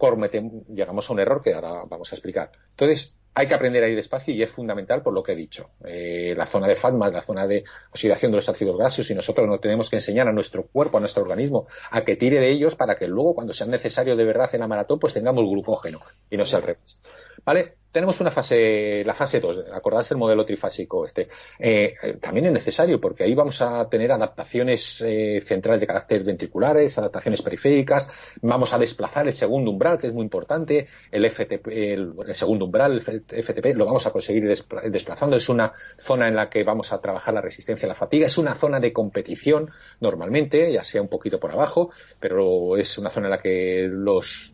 [0.70, 2.52] llegamos a un error que ahora vamos a explicar.
[2.72, 5.72] Entonces, hay que aprender a despacio y es fundamental por lo que he dicho.
[5.84, 9.48] Eh, la zona de FATMA, la zona de oxidación de los ácidos grasos y nosotros
[9.48, 12.76] no tenemos que enseñar a nuestro cuerpo, a nuestro organismo, a que tire de ellos
[12.76, 16.38] para que luego, cuando sea necesario de verdad en la maratón, pues tengamos glucógeno y
[16.38, 17.02] no sea al revés.
[17.44, 17.83] ¿Vale?
[17.94, 21.30] Tenemos una fase, la fase 2, acordarse el modelo trifásico este.
[21.60, 26.98] Eh, también es necesario porque ahí vamos a tener adaptaciones eh, centrales de carácter ventriculares,
[26.98, 28.10] adaptaciones periféricas,
[28.42, 32.94] vamos a desplazar el segundo umbral, que es muy importante, el FTP, el, segundo umbral,
[32.94, 35.36] el FTP, lo vamos a conseguir desplazando.
[35.36, 38.40] Es una zona en la que vamos a trabajar la resistencia a la fatiga, es
[38.40, 39.70] una zona de competición
[40.00, 44.52] normalmente, ya sea un poquito por abajo, pero es una zona en la que los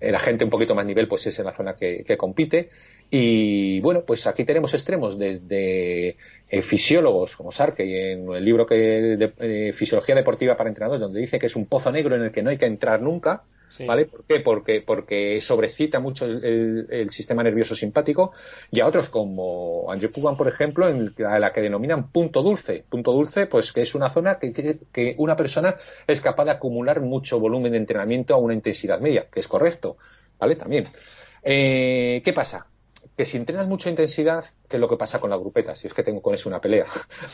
[0.00, 2.70] la gente un poquito más nivel pues es en la zona que, compite.
[3.10, 6.16] Y bueno pues aquí tenemos extremos desde
[6.48, 11.20] eh, fisiólogos como Sarkey en el libro que de eh, fisiología deportiva para entrenadores donde
[11.20, 13.42] dice que es un pozo negro en el que no hay que entrar nunca
[13.86, 14.06] ¿Vale?
[14.06, 14.40] ¿Por qué?
[14.40, 18.32] Porque, porque sobrecita mucho el, sistema nervioso simpático
[18.70, 22.84] y a otros como Andrew Cuban, por ejemplo, en la, que denominan punto dulce.
[22.88, 24.52] Punto dulce, pues que es una zona que,
[24.92, 29.26] que, una persona es capaz de acumular mucho volumen de entrenamiento a una intensidad media,
[29.30, 29.96] que es correcto.
[30.38, 30.56] ¿Vale?
[30.56, 30.86] También.
[31.42, 32.66] Eh, ¿Qué pasa?
[33.16, 35.74] Que si entrenas mucha intensidad, ¿qué es lo que pasa con la grupeta?
[35.74, 36.86] Si es que tengo con eso una pelea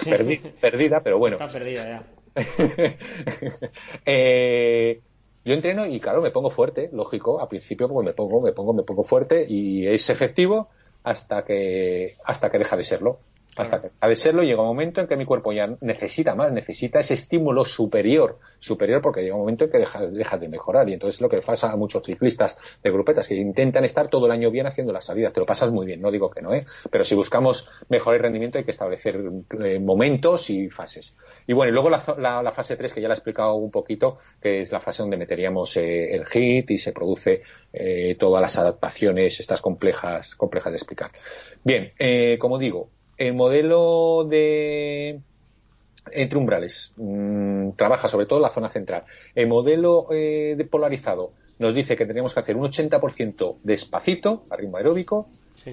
[0.60, 1.36] perdida, pero bueno.
[1.36, 2.04] Está perdida ya.
[4.04, 5.00] eh,
[5.46, 8.72] yo entreno y claro, me pongo fuerte, lógico, al principio pues me pongo, me pongo,
[8.74, 10.68] me pongo fuerte y es efectivo
[11.04, 13.20] hasta que, hasta que deja de serlo.
[13.56, 16.52] Hasta que a de serlo llega un momento en que mi cuerpo ya necesita más,
[16.52, 20.88] necesita ese estímulo superior, superior porque llega un momento en que deja, deja de mejorar
[20.88, 24.26] y entonces es lo que pasa a muchos ciclistas de grupetas que intentan estar todo
[24.26, 26.52] el año bien haciendo las salidas, te lo pasas muy bien, no digo que no,
[26.54, 26.66] ¿eh?
[26.90, 29.20] pero si buscamos mejorar el rendimiento hay que establecer
[29.64, 31.16] eh, momentos y fases.
[31.46, 34.18] Y bueno, y luego la, la, fase 3 que ya la he explicado un poquito,
[34.40, 37.42] que es la fase donde meteríamos eh, el hit y se produce
[37.72, 41.10] eh, todas las adaptaciones, estas complejas, complejas de explicar.
[41.64, 41.92] Bien,
[42.38, 45.20] como digo, el modelo de
[46.12, 49.04] entre umbrales mm, trabaja sobre todo la zona central.
[49.34, 54.56] El modelo eh, de polarizado nos dice que tenemos que hacer un 80% despacito, a
[54.56, 55.28] ritmo aeróbico,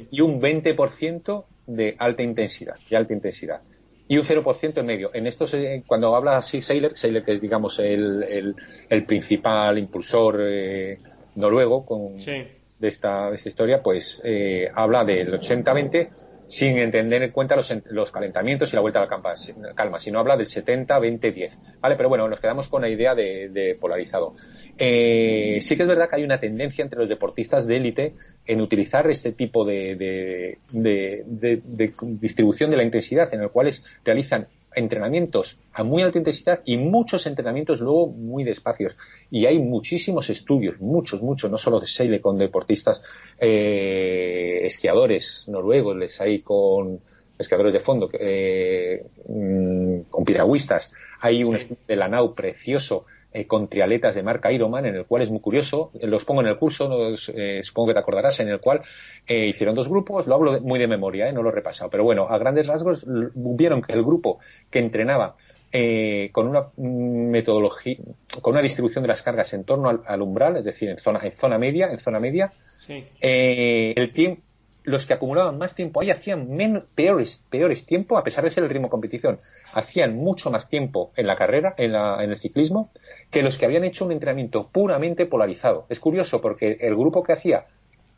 [0.10, 3.62] y un 20% de alta intensidad, de alta intensidad.
[4.08, 5.12] Y un 0% en medio.
[5.14, 8.56] En estos, cuando habla así Sailor, Sailor que es digamos el,
[8.90, 10.98] el, principal impulsor eh,
[11.36, 16.10] noruego con, de, esta, de esta historia, pues eh, habla del 80-20
[16.48, 20.38] sin entender en cuenta los, los, calentamientos y la vuelta a la calma, sino habla
[20.38, 21.80] del 70-20-10.
[21.80, 21.96] ¿Vale?
[21.96, 24.36] Pero bueno, nos quedamos con la idea de, polarizado.
[24.78, 28.16] Eh, sí que es verdad que hay una tendencia entre los deportistas de élite
[28.46, 31.62] en utilizar este tipo de, de,
[32.02, 33.72] distribución de la intensidad, en el cual
[34.04, 38.96] realizan entrenamientos a muy alta intensidad y muchos entrenamientos luego muy despacios.
[39.32, 43.02] Y hay muchísimos estudios, muchos, muchos, no solo de Seile con deportistas
[43.40, 47.00] eh, esquiadores noruegos, les hay con
[47.38, 50.92] pescadores de fondo, eh, mm, con piragüistas.
[51.22, 55.06] Hay un estudio de la NAU precioso eh, con trialetas de marca Ironman, en el
[55.06, 58.60] cual es muy curioso, los pongo en el curso, supongo que te acordarás, en el
[58.60, 58.82] cual
[59.28, 62.38] hicieron dos grupos, lo hablo muy de memoria, no lo he repasado, pero bueno, a
[62.38, 65.36] grandes rasgos vieron que el grupo que entrenaba
[66.32, 67.98] con una metodología,
[68.42, 71.36] con una distribución de las cargas en torno al, umbral, es decir, en zona, en
[71.36, 72.54] zona media, en zona media,
[72.88, 74.38] el team
[74.84, 76.48] los que acumulaban más tiempo ahí hacían
[76.96, 79.40] peores, peores tiempo, a pesar de ser el ritmo de competición,
[79.74, 82.92] hacían mucho más tiempo en la carrera, en, la, en el ciclismo,
[83.32, 85.86] que los que habían hecho un entrenamiento puramente polarizado.
[85.90, 87.66] Es curioso porque el grupo que hacía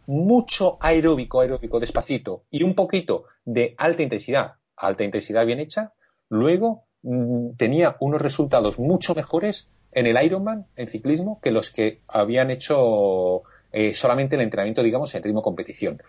[0.07, 5.93] mucho aeróbico, aeróbico despacito y un poquito de alta intensidad, alta intensidad bien hecha,
[6.29, 12.01] luego mm, tenía unos resultados mucho mejores en el Ironman, en ciclismo, que los que
[12.07, 16.01] habían hecho eh, solamente el entrenamiento, digamos, en ritmo competición.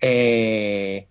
[0.00, 1.08] Eh,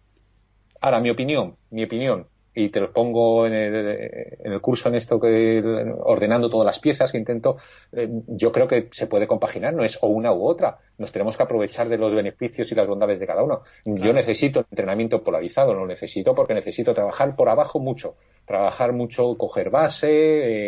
[0.81, 2.29] ahora, mi opinión, mi opinión,
[2.59, 5.63] y te lo pongo en el, curso en esto que
[6.01, 7.55] ordenando todas las piezas que intento,
[7.93, 10.77] eh, yo creo que se puede compaginar, no es o una u otra.
[10.97, 13.61] Nos tenemos que aprovechar de los beneficios y las bondades de cada uno.
[13.85, 19.69] Yo necesito entrenamiento polarizado, lo necesito porque necesito trabajar por abajo mucho, trabajar mucho, coger
[19.69, 20.09] base,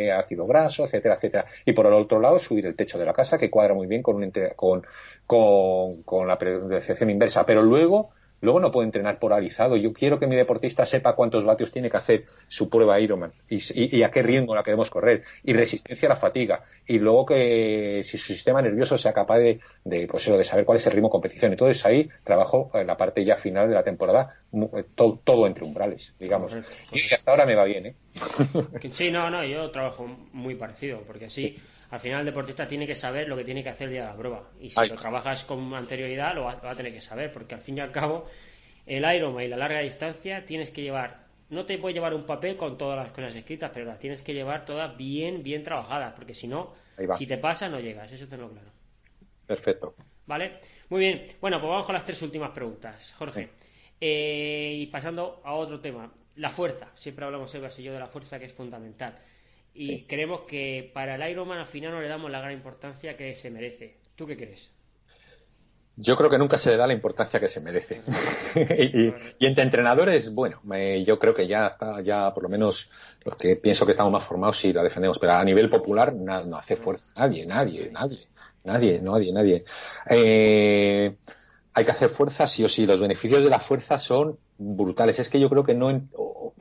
[0.06, 1.46] eh, ácido graso, etcétera, etcétera.
[1.66, 4.02] Y por el otro lado, subir el techo de la casa, que cuadra muy bien
[4.02, 4.84] con, un, con,
[5.28, 7.46] con, con la percepción inversa.
[7.46, 8.12] Pero luego
[8.42, 9.78] Luego no puedo entrenar polarizado.
[9.78, 14.04] Yo quiero que mi deportista sepa cuántos vatios tiene que hacer su prueba Ironman y,
[14.04, 16.64] a qué ritmo la queremos correr y resistencia a la fatiga.
[16.88, 20.78] Y luego que si su sistema nervioso sea capaz de, de, pues de saber cuál
[20.78, 21.52] es el ritmo de competición.
[21.52, 26.16] Entonces ahí trabajo en la parte ya final de la temporada eh, todo, entre umbrales,
[26.20, 26.54] digamos.
[26.92, 27.96] Y hasta ahora me va bien, ¿eh?
[28.92, 31.58] Sí, no, no, yo trabajo muy parecido porque así
[31.92, 34.08] al final el deportista tiene que saber lo que tiene que hacer el día de
[34.08, 34.50] la prueba.
[34.62, 37.78] Y si lo trabajas con anterioridad, lo va, a tener que saber, porque al fin
[37.78, 38.26] y al cabo,
[38.86, 41.26] el Ironman y la larga distancia tienes que llevar.
[41.50, 44.34] No te puedes llevar un papel con todas las cosas escritas, pero las tienes que
[44.34, 46.74] llevar todas bien, bien trabajadas, porque si no,
[47.18, 48.10] si te pasa, no llegas.
[48.10, 48.72] Eso tenlo claro.
[49.46, 49.94] Perfecto.
[50.28, 50.60] ¿Vale?
[50.88, 51.26] Muy bien.
[51.42, 53.14] Bueno, pues vamos con las tres últimas preguntas.
[53.18, 53.50] Jorge.
[54.00, 56.10] Eh, y pasando a otro tema.
[56.38, 56.88] La fuerza.
[56.94, 59.20] Siempre hablamos, Eva y yo, de la fuerza, que es fundamental
[59.74, 63.36] y creemos que para el Ironman al final no le damos la gran importancia que
[63.36, 63.97] se merece.
[64.15, 64.72] ¿Tú qué crees?
[65.97, 68.01] Yo creo que nunca se le da la importancia que se merece.
[69.39, 70.61] y, entre entrenadores, bueno,
[71.05, 72.89] yo creo que ya está, ya por lo menos
[73.24, 76.57] los que pienso que estamos más formados sí la defendemos, pero a nivel popular no
[76.57, 78.28] hace fuerza nadie, nadie, nadie,
[78.63, 79.65] nadie, nadie, nadie.
[80.09, 81.15] Eh,
[81.74, 82.86] hay que hacer fuerza sí o sí.
[82.86, 85.19] Los beneficios de la fuerza son brutales.
[85.19, 85.89] Es que yo creo que no,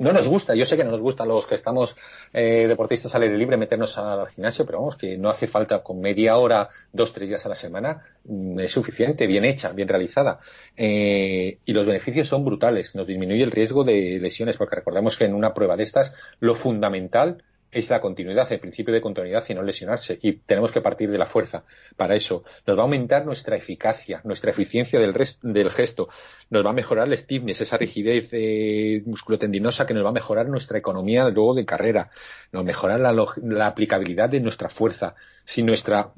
[0.00, 0.54] no nos gusta.
[0.54, 1.94] Yo sé que no nos gusta a los que estamos
[2.32, 6.00] eh, deportistas al aire libre meternos al gimnasio, pero vamos, que no hace falta con
[6.00, 10.40] media hora, dos, tres días a la semana, mm, es suficiente, bien hecha, bien realizada.
[10.74, 12.94] Eh, y los beneficios son brutales.
[12.94, 16.54] Nos disminuye el riesgo de lesiones, porque recordemos que en una prueba de estas, lo
[16.54, 20.18] fundamental es la continuidad, el principio de continuidad y no lesionarse.
[20.22, 21.64] Y tenemos que partir de la fuerza
[21.96, 22.44] para eso.
[22.66, 26.08] Nos va a aumentar nuestra eficacia, nuestra eficiencia del, del gesto.
[26.50, 30.48] Nos va a mejorar el stiffness, esa rigidez eh, musculotendinosa que nos va a mejorar
[30.48, 32.10] nuestra economía luego de carrera.
[32.52, 33.12] Nos mejorar la,
[33.42, 35.14] la aplicabilidad de nuestra fuerza.
[35.44, 36.12] Si nuestra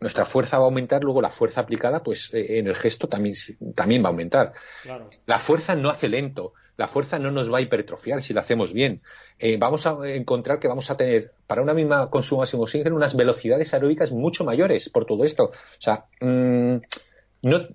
[0.00, 3.34] nuestra fuerza va a aumentar, luego la fuerza aplicada, pues eh, en el gesto también,
[3.74, 4.52] también va a aumentar.
[5.26, 8.72] La fuerza no hace lento la fuerza no nos va a hipertrofiar si lo hacemos
[8.72, 9.02] bien.
[9.38, 13.16] Eh, vamos a encontrar que vamos a tener para una misma consumo de oxígeno unas
[13.16, 15.46] velocidades aeróbicas mucho mayores por todo esto.
[15.46, 16.76] O sea, mm,
[17.42, 17.68] no,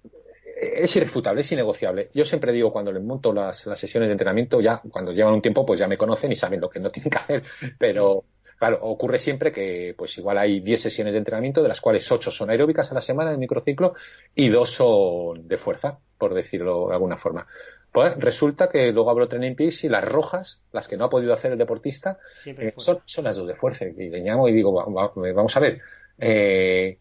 [0.56, 2.10] es irrefutable, es innegociable.
[2.14, 5.66] Yo siempre digo cuando les monto las, sesiones de entrenamiento, ya cuando llevan un tiempo,
[5.66, 7.44] pues ya me conocen y saben lo que no tienen que hacer.
[7.78, 8.24] Pero
[8.58, 12.32] claro, ocurre siempre que pues igual hay 10 sesiones de entrenamiento, de las cuales 8
[12.32, 13.96] son aeróbicas a la semana en microciclo
[14.34, 17.46] y 2 son de fuerza, por decirlo de alguna forma.
[17.94, 21.32] Pues resulta que luego hablo training peaks y las rojas, las que no ha podido
[21.32, 23.86] hacer el deportista, eh, son, las dos de fuerza.
[23.86, 25.80] Y le llamo y digo, vamos a ver,
[26.18, 26.98] eh,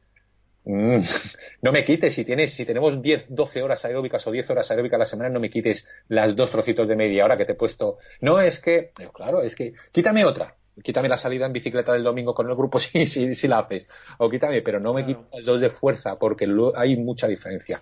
[0.64, 0.98] mm,
[1.62, 4.96] no me quites, si tienes, si tenemos 10, 12 horas aeróbicas o 10 horas aeróbicas
[4.96, 7.56] a la semana, no me quites las dos trocitos de media hora que te he
[7.56, 7.96] puesto.
[8.20, 12.34] No es que, claro, es que, quítame otra, quítame la salida en bicicleta del domingo
[12.34, 13.88] con el grupo si, si, la haces,
[14.18, 17.80] o quítame, pero no me quites las dos de fuerza porque hay mucha diferencia.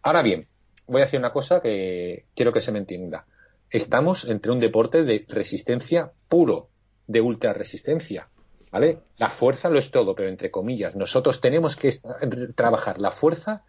[0.00, 0.48] Ahora bien,
[0.86, 3.26] voy a decir una cosa que quiero que se me entienda.
[3.70, 6.68] Estamos entre un deporte de resistencia puro,
[7.06, 8.28] de ultra resistencia.
[8.70, 8.98] ¿Vale?
[9.16, 11.94] La fuerza lo es todo, pero entre comillas, nosotros tenemos que
[12.54, 13.62] trabajar la fuerza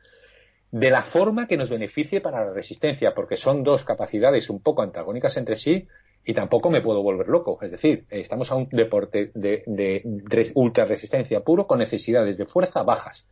[0.72, 4.82] de la forma que nos beneficie para la resistencia, porque son dos capacidades un poco
[4.82, 5.88] antagónicas entre sí
[6.26, 7.57] y tampoco me puedo volver loco.
[7.61, 12.84] Es decir, estamos a un deporte de, de ultra resistencia puro con necesidades de fuerza
[12.84, 13.26] bajas.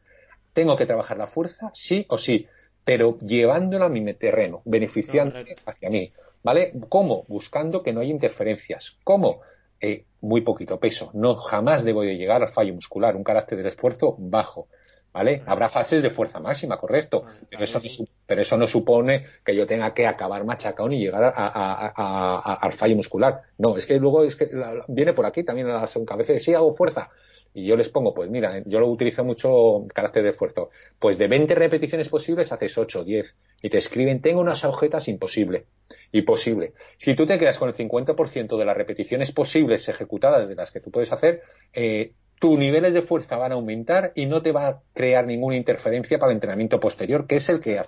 [0.54, 2.48] Tengo que trabajar la fuerza sí o sí
[2.86, 6.14] pero llevándola a mi terreno, beneficiando hacia mí.
[6.46, 6.74] ¿vale?
[6.90, 7.26] ¿Cómo?
[7.28, 8.98] Buscando que no haya interferencias.
[9.04, 9.42] ¿Cómo?
[9.82, 11.10] Eh, muy poquito peso.
[11.16, 14.68] No jamás debo de llegar al fallo muscular, un carácter del esfuerzo bajo.
[15.12, 15.42] ¿Vale?
[15.46, 19.66] Habrá fases de fuerza máxima, correcto, pero eso, no, pero eso no supone que yo
[19.66, 23.44] tenga que acabar machacón y llegar al fallo muscular.
[23.58, 24.50] No, es que luego es que
[24.90, 27.10] viene por aquí también a la segunda vez, sí hago fuerza,
[27.56, 31.30] y yo les pongo, pues mira, yo lo utilizo mucho carácter de esfuerzo, pues de
[31.30, 35.66] 20 repeticiones posibles haces 8 o 10 y te escriben, tengo unas agujetas imposible,
[36.12, 36.74] imposible.
[36.98, 40.82] Si tú te quedas con el 50% de las repeticiones posibles ejecutadas de las que
[40.82, 44.68] tú puedes hacer, eh, tus niveles de fuerza van a aumentar y no te va
[44.68, 47.82] a crear ninguna interferencia para el entrenamiento posterior, que es el que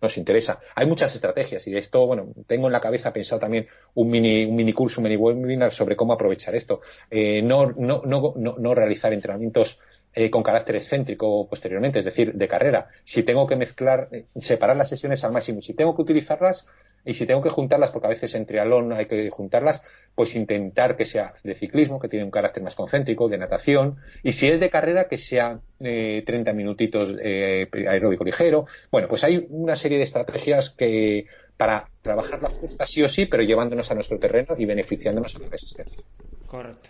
[0.00, 0.60] nos interesa.
[0.74, 4.44] Hay muchas estrategias y de esto, bueno, tengo en la cabeza pensado también un mini,
[4.44, 6.80] un mini curso, un mini webinar sobre cómo aprovechar esto.
[7.10, 9.78] Eh, no, no, no, no, realizar entrenamientos
[10.14, 12.88] eh, con carácter excéntrico posteriormente, es decir, de carrera.
[13.04, 16.66] Si tengo que mezclar, eh, separar las sesiones al máximo, si tengo que utilizarlas,
[17.04, 19.82] y si tengo que juntarlas, porque a veces en triatlón hay que juntarlas,
[20.14, 24.32] pues intentar que sea de ciclismo, que tiene un carácter más concéntrico, de natación, y
[24.32, 28.66] si es de carrera, que sea eh, 30 minutitos eh, aeróbico ligero.
[28.90, 31.26] Bueno, pues hay una serie de estrategias que
[31.56, 35.40] para trabajar la fuerza sí o sí, pero llevándonos a nuestro terreno y beneficiándonos a
[35.40, 36.02] la resistencia.
[36.46, 36.88] Correcto.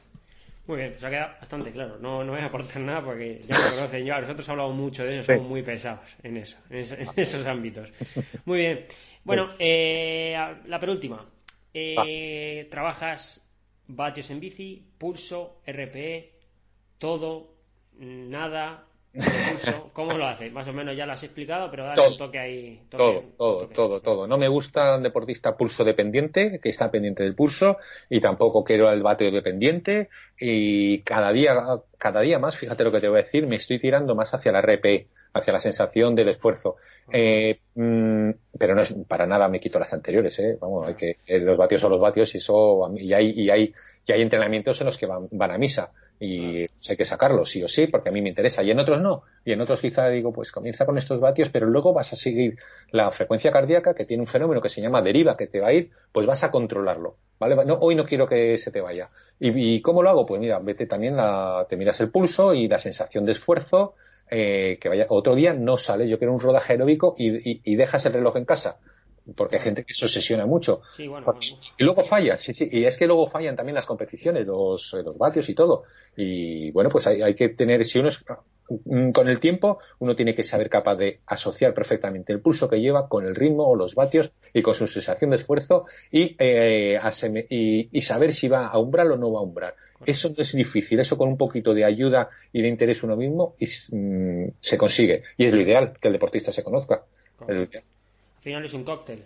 [0.71, 1.99] Muy bien, pues ha quedado bastante claro.
[1.99, 4.21] No, no voy a aportar nada porque ya lo conocen ya.
[4.21, 7.89] Nosotros hablamos mucho de eso, somos muy pesados en eso, en esos ámbitos.
[8.45, 8.85] Muy bien.
[9.25, 11.27] Bueno, eh, la penúltima.
[11.73, 13.47] Eh, ¿Trabajas
[13.87, 16.33] vatios en bici, pulso, RPE,
[16.99, 17.55] todo,
[17.99, 19.91] nada, pulso?
[19.93, 20.53] ¿Cómo lo haces?
[20.53, 22.81] Más o menos ya lo has explicado, pero dale un toque ahí.
[22.89, 24.27] todo, todo, todo, todo.
[24.27, 27.77] No me gusta un deportista pulso dependiente, que está pendiente del pulso,
[28.09, 30.09] y tampoco quiero el vatio dependiente.
[30.39, 31.55] Y cada día,
[31.99, 34.53] cada día más, fíjate lo que te voy a decir, me estoy tirando más hacia
[34.53, 36.77] la RPE hacia la sensación del esfuerzo.
[37.13, 40.57] Eh, mm, pero no es para nada me quito las anteriores, ¿eh?
[40.61, 43.73] Vamos, hay que, eh, los vatios son los vatios y eso, y hay, y hay,
[44.07, 47.63] y hay entrenamientos en los que van, van a misa y hay que sacarlos sí
[47.65, 48.63] o sí porque a mí me interesa.
[48.63, 49.23] Y en otros no.
[49.43, 52.59] Y en otros quizá digo pues comienza con estos vatios pero luego vas a seguir
[52.93, 55.73] la frecuencia cardíaca que tiene un fenómeno que se llama deriva que te va a
[55.73, 59.09] ir pues vas a controlarlo vale no, hoy no quiero que se te vaya.
[59.39, 62.79] Y, cómo lo hago pues mira vete también la, te miras el pulso y la
[62.79, 63.95] sensación de esfuerzo
[64.31, 68.13] eh, que vaya otro día no sales, yo quiero un rodaje aeróbico y, dejas el
[68.13, 68.79] reloj en casa.
[69.37, 70.81] Porque hay gente que se obsesiona mucho.
[71.79, 72.69] Y luego falla, sí, sí.
[72.71, 75.85] Y es que luego fallan también las competiciones, los, los vatios y todo.
[76.17, 78.25] Y bueno, pues hay, hay que tener, si uno es,
[78.87, 82.81] mm, con el tiempo, uno tiene que saber capaz de asociar perfectamente el pulso que
[82.81, 86.99] lleva con el ritmo o los vatios y con su sensación de esfuerzo y, eh,
[87.51, 89.75] y, y, saber si va a umbral o no va a umbral.
[90.07, 93.55] Eso no es difícil, eso con un poquito de ayuda y de interés uno mismo
[93.59, 95.23] y, mm, se consigue.
[95.37, 97.05] Y es lo ideal, que el deportista se conozca.
[97.47, 97.69] Al
[98.41, 99.25] final es un cóctel.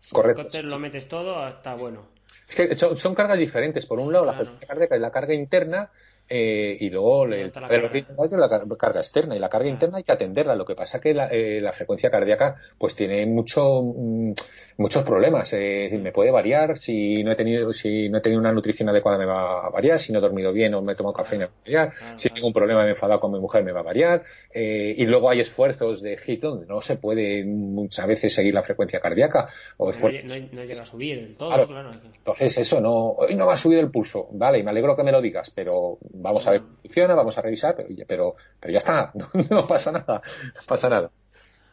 [0.00, 2.06] Si el cóctel lo metes todo, está bueno.
[2.48, 3.86] Es que son, cargas diferentes.
[3.86, 5.90] Por un lado, la, carga, la carga interna
[6.28, 10.54] eh, y luego la, carga externa y la carga interna hay que atenderla.
[10.54, 14.32] Lo que pasa que la, eh, la frecuencia cardíaca pues tiene mucho mm,
[14.76, 15.52] muchos problemas.
[15.52, 19.18] Eh, me puede variar si no he tenido si no he tenido una nutrición adecuada
[19.18, 21.46] me va a variar, si no he dormido bien o me he tomado café me
[21.46, 23.80] va a variar, si tengo un problema me he enfadado con mi mujer me va
[23.80, 28.34] a variar eh, y luego hay esfuerzos de HIT donde no se puede muchas veces
[28.34, 30.40] seguir la frecuencia cardíaca o esfuerzos.
[30.52, 31.92] No, llega a subir del todo, claro.
[32.16, 35.02] Entonces eso no hoy no va a subir el pulso, vale, y me alegro que
[35.02, 38.72] me lo digas, pero vamos a ver cómo funciona, vamos a revisar, pero, pero, pero
[38.72, 39.12] ya está,
[39.50, 40.22] no pasa nada,
[40.54, 41.10] no pasa nada.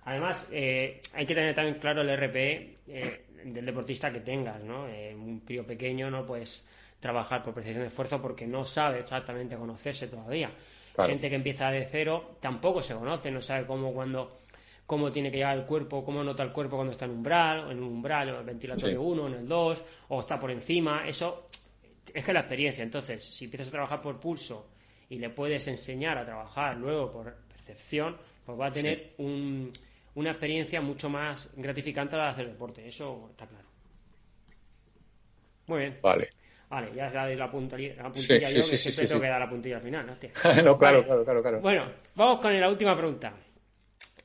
[0.09, 4.87] Además, eh, hay que tener también claro el RPE eh, del deportista que tengas, ¿no?
[4.87, 6.65] Eh, un crío pequeño no puedes
[6.99, 10.51] trabajar por percepción de esfuerzo porque no sabe exactamente conocerse todavía.
[10.97, 14.39] Gente que empieza de cero tampoco se conoce, no sabe cómo cuando
[14.87, 17.77] cómo tiene que llegar el cuerpo, cómo nota el cuerpo cuando está en umbral, en
[17.77, 21.07] un umbral, en el ventilatorio 1, en el 2, o está por encima.
[21.07, 21.49] Eso
[22.11, 22.83] es que la experiencia.
[22.83, 24.71] Entonces, si empiezas a trabajar por pulso
[25.07, 29.71] y le puedes enseñar a trabajar luego por percepción, pues va a tener un
[30.15, 32.87] una experiencia mucho más gratificante a la de hacer deporte.
[32.87, 33.67] Eso está claro.
[35.67, 35.99] Muy bien.
[36.01, 36.29] Vale.
[36.69, 39.77] Vale, ya sabéis la puntilla, la puntilla yo, que siempre tengo que dar la puntilla
[39.77, 40.05] al final,
[40.63, 41.61] no, claro, claro, claro, claro.
[41.61, 43.33] Bueno, vamos con la última pregunta.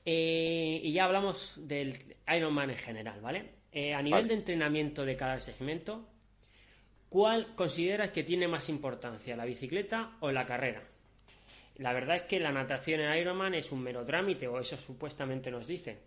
[0.04, 3.54] Eh, y ya hablamos del Ironman en general, ¿vale?
[3.72, 6.06] Eh, a nivel de entrenamiento de cada segmento,
[7.08, 10.82] ¿cuál consideras que tiene más importancia, la bicicleta o la carrera?
[11.76, 15.50] La verdad es que la natación en Ironman es un mero trámite, o eso supuestamente
[15.50, 15.98] nos dicen.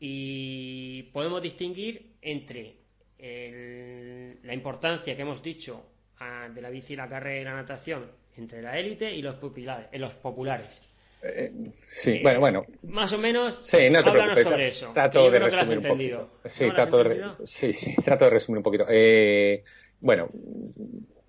[0.00, 2.76] Y podemos distinguir entre
[3.18, 5.84] la importancia que hemos dicho
[6.54, 10.14] de la bici, la carrera y la natación entre la élite y los, populares, los
[10.14, 10.94] populares.
[11.22, 11.50] Eh,
[11.88, 12.66] sí, eh, bueno, bueno.
[12.82, 14.92] Más o menos, sí, no te háblanos sobre eso.
[14.92, 16.30] Trato de resumir un poquito.
[16.44, 18.86] Sí, trato de, sí, sí, trato de resumir un poquito.
[18.88, 19.64] Eh,
[20.00, 20.28] bueno,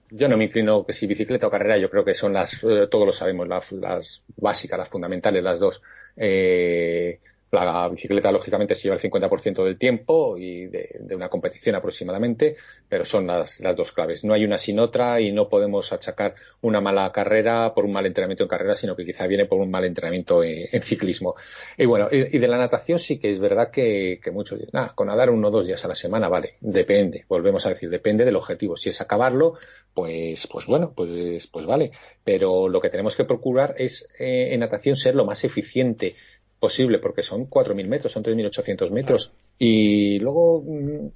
[0.09, 3.05] yo no me inclino que si bicicleta o carrera, yo creo que son las, todos
[3.05, 5.81] lo sabemos, las, las básicas, las fundamentales, las dos.
[6.15, 7.19] Eh,
[7.51, 12.55] la bicicleta, lógicamente, se lleva el 50% del tiempo y de, una competición aproximadamente,
[12.89, 14.23] pero son las, las, dos claves.
[14.23, 18.05] No hay una sin otra y no podemos achacar una mala carrera por un mal
[18.05, 21.35] entrenamiento en carrera, sino que quizá viene por un mal entrenamiento en, ciclismo.
[21.77, 24.93] Y bueno, y, de la natación sí que es verdad que, que muchos dicen, nada,
[24.93, 28.25] con nadar uno o dos días a la semana, vale, depende, volvemos a decir, depende
[28.25, 28.75] del objetivo.
[28.75, 29.55] Si es acabarlo,
[29.93, 31.91] pues, pues bueno, pues, pues vale.
[32.23, 36.15] Pero lo que tenemos que procurar es eh, en natación ser lo más eficiente
[36.59, 39.31] posible, porque son 4.000 metros, son 3.800 metros.
[39.57, 41.09] Y luego mm,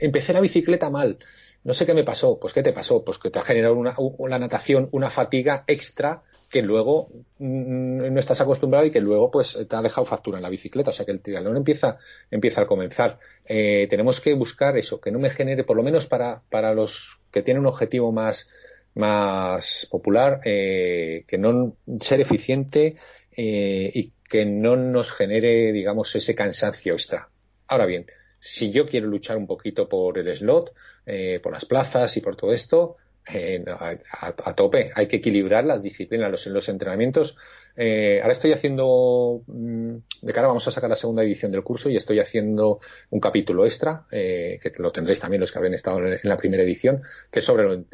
[0.00, 1.18] empecé la bicicleta mal.
[1.64, 2.38] No sé qué me pasó.
[2.38, 3.04] Pues, ¿qué te pasó?
[3.04, 7.08] Pues que te ha generado una, una natación, una fatiga extra que luego
[7.38, 10.90] mm, no estás acostumbrado y que luego pues te ha dejado factura en la bicicleta.
[10.90, 11.98] O sea que el triatlón empieza,
[12.30, 13.18] empieza al comenzar.
[13.44, 17.18] Eh, tenemos que buscar eso, que no me genere, por lo menos para, para los
[17.32, 18.48] que tienen un objetivo más,
[18.94, 22.96] más popular, eh, que no ser eficiente
[23.36, 27.28] eh, y que no nos genere, digamos, ese cansancio extra.
[27.68, 28.06] Ahora bien,
[28.38, 30.72] si yo quiero luchar un poquito por el slot,
[31.04, 32.96] eh, por las plazas y por todo esto,
[33.28, 34.92] eh, a, tope.
[34.94, 37.36] Hay que equilibrar las disciplinas, los, entrenamientos.
[37.76, 41.90] Eh, ahora estoy haciendo, mm, de cara vamos a sacar la segunda edición del curso
[41.90, 42.78] y estoy haciendo
[43.10, 47.02] un capítulo extra, que lo tendréis también los que habéis estado en, la primera edición,
[47.32, 47.84] que es sobre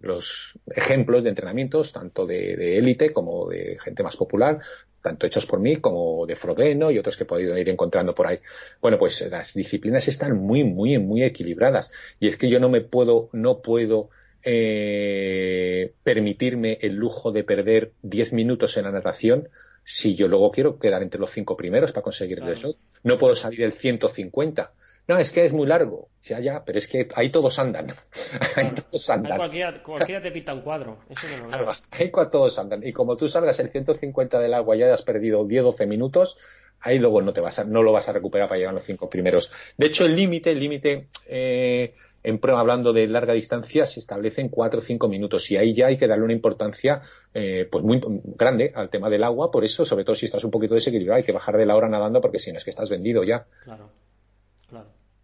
[0.00, 4.60] los ejemplos de entrenamientos, tanto de élite como de gente más popular,
[5.02, 8.26] tanto hechos por mí como de Frodeno y otros que he podido ir encontrando por
[8.26, 8.38] ahí.
[8.80, 11.90] Bueno, pues las disciplinas están muy, muy, muy equilibradas.
[12.18, 14.10] Y es que yo no me puedo, no puedo
[14.42, 19.48] eh, permitirme el lujo de perder 10 minutos en la natación
[19.84, 22.76] si yo luego quiero quedar entre los cinco primeros para conseguir el slot.
[23.02, 24.72] No puedo salir el 150.
[25.10, 26.08] No, es que es muy largo.
[26.22, 27.88] Ya, ya, pero es que ahí todos andan.
[28.54, 29.38] ahí todos andan.
[29.82, 30.98] cualquiera, te pinta un cuadro.
[31.08, 32.86] Eso no lo ahí todos andan.
[32.86, 36.38] Y como tú salgas el 150 del agua y hayas perdido 10-12 minutos,
[36.80, 38.86] ahí luego no te vas a, no lo vas a recuperar para llegar a los
[38.86, 39.50] cinco primeros.
[39.76, 41.92] De hecho, el límite, el límite eh,
[42.22, 45.74] en prueba, hablando de larga distancia, se establece en 4 o 5 minutos y ahí
[45.74, 47.02] ya hay que darle una importancia
[47.34, 48.00] eh, pues muy
[48.36, 49.50] grande al tema del agua.
[49.50, 51.88] Por eso, sobre todo si estás un poquito desequilibrado, hay que bajar de la hora
[51.88, 53.44] nadando porque si no es que estás vendido ya.
[53.64, 53.90] Claro,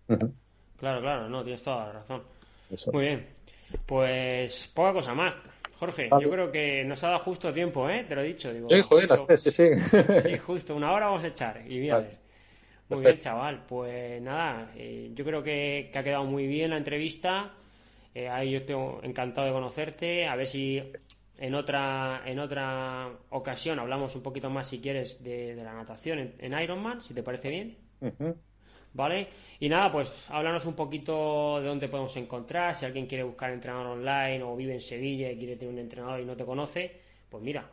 [0.06, 0.32] claro.
[0.78, 2.22] Claro, claro, no, tienes toda la razón.
[2.92, 3.26] Muy bien.
[3.86, 5.34] Pues poca cosa más.
[5.78, 8.04] Jorge, yo creo que nos ha dado justo tiempo, ¿eh?
[8.08, 8.52] Te lo he dicho.
[8.52, 9.68] Digo, sí, joder, las sí, sí.
[10.22, 12.08] Sí, justo, una hora vamos a echar y mira,
[12.88, 13.64] muy bien, chaval.
[13.68, 17.52] Pues nada, eh, yo creo que, ha quedado muy bien la entrevista.
[18.14, 20.26] Eh, ahí yo estoy encantado de conocerte.
[20.26, 20.82] A ver si
[21.38, 26.58] en otra en otra ocasión hablamos un poquito más, si quieres, de, la natación en,
[26.58, 27.76] Ironman, si te parece bien.
[28.96, 29.28] ¿Vale?
[29.60, 32.74] Y nada, pues háblanos un poquito de dónde podemos encontrar.
[32.74, 36.20] Si alguien quiere buscar entrenador online o vive en Sevilla y quiere tener un entrenador
[36.20, 36.92] y no te conoce,
[37.30, 37.68] pues mira,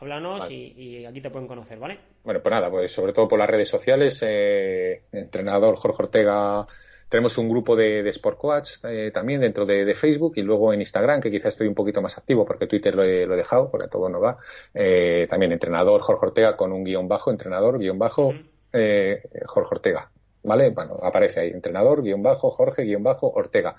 [0.00, 1.98] háblanos y, aquí te pueden conocer, ¿vale?
[2.22, 6.66] Bueno, pues nada, pues sobre todo por las redes sociales, eh, entrenador Jorge Ortega,
[7.08, 11.20] tenemos un grupo de, Sport Coach eh, también dentro de, Facebook y luego en Instagram,
[11.20, 14.20] que quizás estoy un poquito más activo porque Twitter lo he, dejado, porque todo no
[14.20, 14.36] va.
[14.72, 18.32] Eh, también entrenador Jorge Ortega con un guion bajo, entrenador, guion bajo,
[18.72, 20.10] Jorge Ortega.
[20.42, 20.70] ¿Vale?
[20.70, 23.76] Bueno, aparece ahí, entrenador, guion bajo, Jorge, guion bajo, Ortega.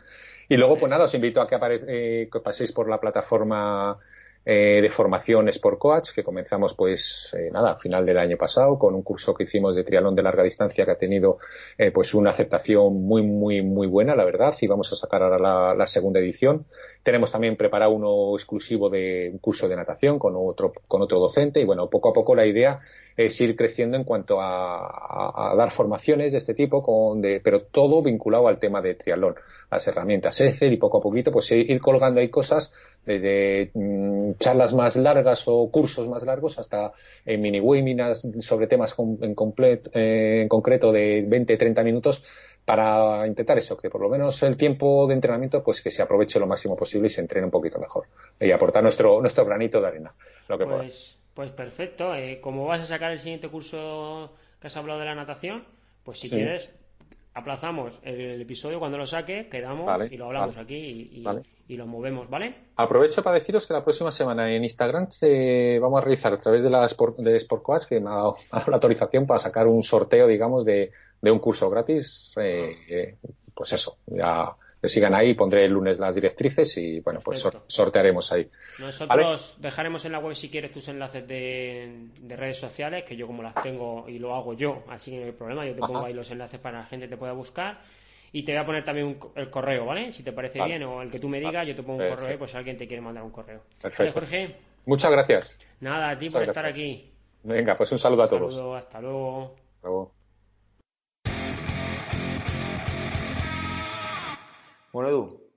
[0.48, 3.98] Y luego, pues nada, os invito a que, que paséis por la plataforma
[4.44, 8.80] eh, de formación Sport Coach, que comenzamos pues eh, nada, a final del año pasado
[8.80, 11.38] con un curso que hicimos de triatlón de larga distancia que ha tenido
[11.78, 15.76] eh, pues una aceptación muy muy muy buena, la verdad, y vamos a sacar ahora
[15.76, 16.66] la, segunda edición.
[17.04, 21.62] Tenemos también preparado uno exclusivo de un curso de natación con otro con otro docente
[21.62, 22.80] y bueno, poco a poco la idea
[23.18, 28.02] es ir creciendo en cuanto a, dar formaciones de este tipo, con de, pero todo
[28.02, 29.36] vinculado al tema de triatlón,
[29.70, 32.74] las herramientas ECER y poco a poquito pues ir colgando ahí cosas
[33.06, 36.92] desde mm, charlas más largas o cursos más largos hasta
[37.26, 39.18] eh, mini webinars sobre temas en,
[39.94, 42.24] eh, en concreto de 20-30 minutos
[42.64, 46.40] para intentar eso, que por lo menos el tiempo de entrenamiento pues que se aproveche
[46.40, 48.06] lo máximo posible y se entrene un poquito mejor
[48.40, 50.14] y aportar nuestro, nuestro granito de arena.
[50.48, 52.16] Lo que pues, pues perfecto.
[52.16, 55.64] Eh, como vas a sacar el siguiente curso que has hablado de la natación,
[56.04, 56.72] pues si quieres
[57.34, 60.76] aplazamos el, episodio cuando lo saque, quedamos y lo hablamos aquí
[61.68, 62.54] y, lo movemos, ¿vale?
[62.76, 65.08] Aprovecho para deciros que la próxima semana en Instagram
[65.80, 68.74] vamos a realizar a través de la Sport, de Sport que me ha dado, la
[68.74, 70.92] autorización para sacar un sorteo, digamos, de,
[71.22, 72.34] un curso gratis.
[72.42, 73.16] Eh, eh,
[73.54, 74.54] pues eso, ya
[74.88, 78.50] sigan ahí, pondré el lunes las directrices y bueno, pues sortearemos ahí.
[78.80, 83.44] Nosotros dejaremos en la web si quieres tus enlaces de, redes sociales, que yo como
[83.44, 86.14] las tengo y lo hago yo, así que no hay problema, yo te pongo ahí
[86.14, 87.80] los enlaces para que la gente te pueda buscar.
[88.34, 90.14] Y te voy a poner también el correo, ¿vale?
[90.14, 92.40] Si te parece bien, o el que tú me digas, yo te pongo un correo,
[92.40, 93.64] pues si alguien te quiere mandar un correo.
[93.82, 94.14] Perfecto.
[94.14, 94.56] Jorge?
[94.86, 95.60] Muchas gracias.
[95.82, 97.12] Nada, a ti por estar aquí.
[97.44, 98.54] Venga, pues un saludo a todos.
[98.54, 99.56] Saludo, hasta luego.
[99.76, 100.21] Hasta luego.
[104.92, 105.52] Bueno, Edu,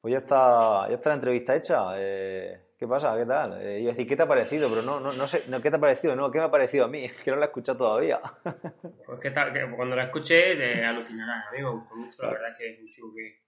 [0.00, 1.92] pues ya está, ya está la entrevista hecha.
[1.96, 3.14] Eh, ¿Qué pasa?
[3.14, 3.60] ¿Qué tal?
[3.60, 4.70] Eh, iba a decir, ¿qué te ha parecido?
[4.70, 6.16] Pero no, no, no sé, ¿qué te ha parecido?
[6.16, 7.06] No, ¿qué me ha parecido a mí?
[7.24, 8.20] Que no la he escuchado todavía.
[9.06, 11.48] Pues que, tal, que cuando la escuché te alucinarás.
[11.48, 13.42] A mí me gustó mucho, la verdad es que es un chico que,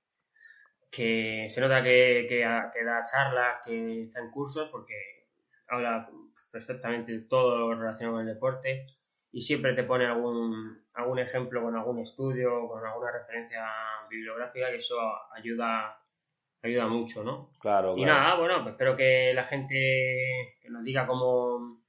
[0.90, 5.28] que se nota que, que, que, da charlas, que está en cursos, porque
[5.68, 6.10] habla
[6.50, 8.86] perfectamente todo lo relacionado con el deporte
[9.32, 13.66] y siempre te pone algún, algún ejemplo con algún estudio, con alguna referencia
[14.10, 14.96] bibliográfica, que eso
[15.34, 15.98] ayuda
[16.62, 17.50] ayuda mucho, ¿no?
[17.60, 21.82] Claro, Y nada, bueno, pues espero que la gente que nos diga cómo,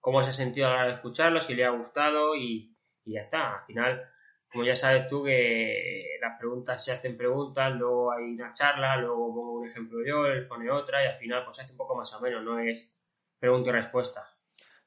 [0.00, 2.74] cómo se ha sentido a la hora de escucharlo, si le ha gustado y,
[3.04, 3.58] y ya está.
[3.58, 4.02] Al final,
[4.50, 9.34] como ya sabes tú, que las preguntas se hacen preguntas, luego hay una charla, luego
[9.34, 11.94] pongo un ejemplo yo, él pone otra y al final pues se hace un poco
[11.94, 12.90] más o menos, no es
[13.38, 14.29] pregunta y respuesta.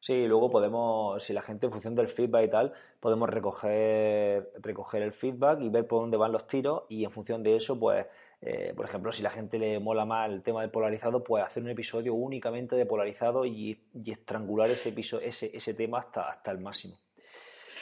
[0.06, 5.02] Sí, luego podemos, si la gente en función del feedback y tal, podemos recoger, recoger
[5.02, 8.06] el feedback y ver por dónde van los tiros y en función de eso, pues,
[8.42, 11.64] eh, por ejemplo, si la gente le mola más el tema del polarizado, pues hacer
[11.64, 16.52] un episodio únicamente de polarizado y, y estrangular ese, episodio, ese, ese tema hasta, hasta
[16.52, 16.98] el máximo.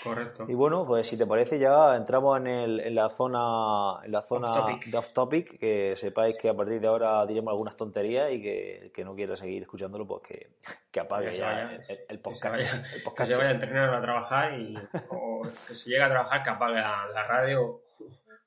[0.03, 0.45] Correcto.
[0.47, 4.23] Y bueno, pues si te parece ya entramos en, el, en la zona en la
[4.23, 8.41] zona de off topic, que sepáis que a partir de ahora diremos algunas tonterías y
[8.41, 10.49] que, que no quiera seguir escuchándolo, pues que,
[10.91, 11.71] que apague ya
[12.09, 12.55] el, podcast.
[12.55, 13.29] Que se, vaya, el podcast.
[13.29, 14.75] que se vaya a entrenar a trabajar y
[15.09, 17.81] o que se llegue a trabajar que apague la, radio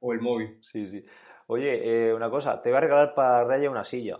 [0.00, 0.58] o el móvil.
[0.60, 1.04] Sí, sí.
[1.46, 4.18] Oye, eh, una cosa, te voy a regalar para Raya una silla.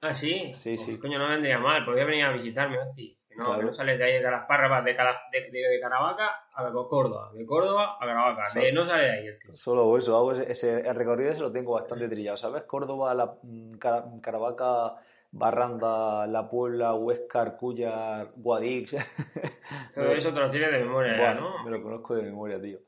[0.00, 0.52] Ah, sí.
[0.54, 0.98] Sí, pues, sí.
[0.98, 3.17] Coño, no vendría mal, podría venir a visitarme, hostia.
[3.38, 7.96] No, no sales de ahí de las párrafas de, de, Caravaca a Córdoba, de Córdoba
[8.00, 9.54] a Caravaca, no sale de ahí tío.
[9.54, 12.64] Solo eso, hago ese, el recorrido ese lo tengo bastante trillado, ¿sabes?
[12.64, 13.78] Córdoba, la, mm,
[14.20, 14.96] Caravaca,
[15.30, 18.96] Barranda, La Puebla, Huescar, Cuya, Guadix.
[19.94, 21.62] Todo eso te lo tienes de memoria ya, ¿no?
[21.64, 22.80] Me lo conozco de memoria, tío.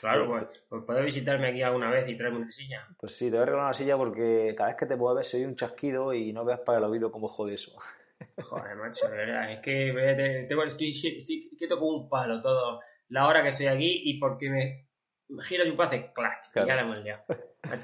[0.00, 2.88] Claro, pues, pues puedes visitarme aquí alguna vez y traerme una silla.
[2.98, 5.44] Pues sí, te voy a regalar una silla porque cada vez que te mueves soy
[5.44, 7.78] un chasquido y no veas para el oído cómo jode eso.
[8.42, 13.26] Joder, macho, de verdad, es que tengo, estoy, estoy quieto como un palo todo la
[13.26, 14.86] hora que estoy aquí y porque me
[15.40, 17.22] giras un pase, clac, ya la hemos liado.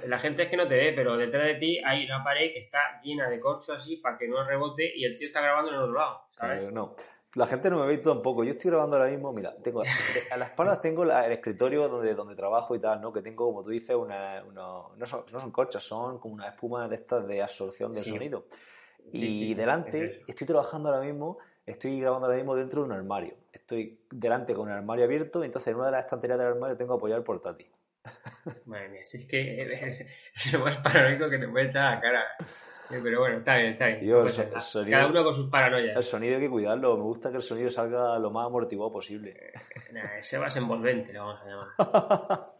[0.06, 2.58] La gente es que no te ve, pero detrás de ti hay una pared que
[2.58, 5.76] está llena de corcho así para que no rebote y el tío está grabando en
[5.76, 6.72] el otro lado, ¿sabes?
[6.72, 6.96] no.
[7.34, 8.42] La gente no me ve tampoco.
[8.42, 12.34] Yo estoy grabando ahora mismo, mira, tengo a las espaldas tengo el escritorio donde, donde
[12.34, 13.12] trabajo y tal, ¿no?
[13.12, 16.88] Que tengo, como tú dices, una, no, son, no son corchos, son como una espuma
[16.88, 18.46] de estas de absorción del sonido
[19.12, 23.34] y delante estoy trabajando ahora mismo, estoy grabando ahora mismo dentro de un armario.
[23.52, 26.76] Estoy delante con el armario abierto y entonces en una de las estanterías del armario
[26.76, 27.66] tengo apoyado el portátil.
[28.66, 29.56] Madre mía, si es que
[30.34, 32.24] es lo más paranoico que te puede echar a la cara.
[32.90, 34.90] Eh, pero bueno, está bien, está bien.
[34.90, 35.94] Cada uno con sus paranoias.
[35.94, 36.96] El sonido hay que cuidarlo.
[36.96, 39.30] Me gusta que el sonido salga lo más amortiguado posible.
[39.30, 42.58] Eh, nah, ese va a ser envolvente, lo vamos a llamar.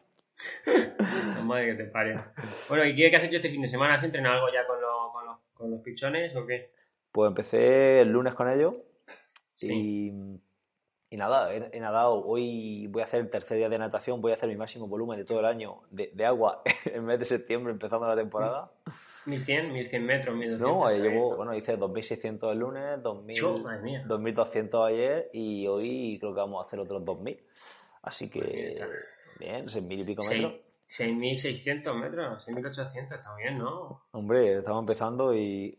[1.45, 2.21] madre que te pare.
[2.69, 3.95] Bueno, ¿y qué has hecho este fin de semana?
[3.95, 6.71] ¿Has entrenado algo ya con los ¿Con los pichones o qué?
[7.11, 8.75] Pues empecé el lunes con ellos
[9.61, 10.13] y,
[11.11, 12.25] y, nada, he, nadado.
[12.25, 15.19] Hoy voy a hacer el tercer día de natación, voy a hacer mi máximo volumen
[15.19, 18.71] de todo el año de, agua en mes de septiembre, empezando la temporada.
[19.27, 20.61] 1100, 1100 metros, 1200.
[20.61, 26.65] No, llevo, bueno, hice 2600 el lunes, 2000, 2200 ayer y hoy creo que vamos
[26.65, 27.37] a hacer otros 2000.
[28.03, 28.81] Así que,
[29.41, 30.68] bien, 6000 y pico metros.
[30.89, 34.03] 6.600 metros, 6.800, está bien, ¿no?
[34.13, 35.77] Hombre, estamos empezando y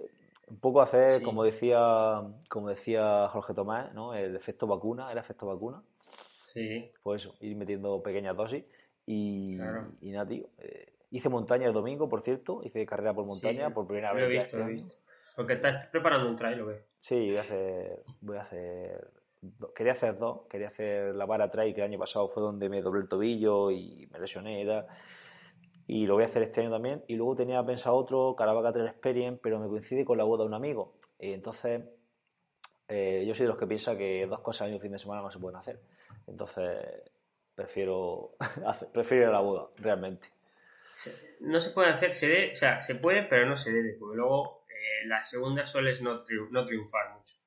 [0.47, 4.13] un poco hacer, como decía como decía Jorge Tomás, ¿no?
[4.13, 5.81] El efecto vacuna, el efecto vacuna.
[6.43, 6.91] Sí.
[7.03, 8.63] Pues eso, ir metiendo pequeñas dosis
[9.05, 9.55] y,
[10.01, 10.47] y nada, tío.
[10.59, 14.23] Eh, hice montaña el domingo, por cierto, hice carrera por montaña por primera vez.
[14.23, 14.95] Lo he visto, lo he visto.
[15.35, 16.83] Porque estás preparando un trail, ¿o qué?
[16.99, 19.18] Sí, voy a hacer, voy a hacer
[19.75, 22.81] quería hacer dos, quería hacer la vara trail que el año pasado fue donde me
[22.81, 24.65] doblé el tobillo y me lesioné
[25.87, 27.03] y lo voy a hacer este año también.
[27.07, 30.49] Y luego tenía pensado otro, Caravaca Trail Experience, pero me coincide con la boda de
[30.49, 30.93] un amigo.
[31.19, 31.81] Y entonces,
[32.87, 35.23] eh, yo soy de los que piensa que dos cosas en un fin de semana
[35.23, 35.79] no se pueden hacer.
[36.27, 36.85] Entonces,
[37.55, 38.35] prefiero,
[38.93, 40.27] prefiero ir a la boda, realmente.
[41.39, 44.17] No se puede hacer, se debe, o sea, se puede, pero no se debe, porque
[44.17, 47.38] luego eh, la segunda suele no, no triunfar mucho.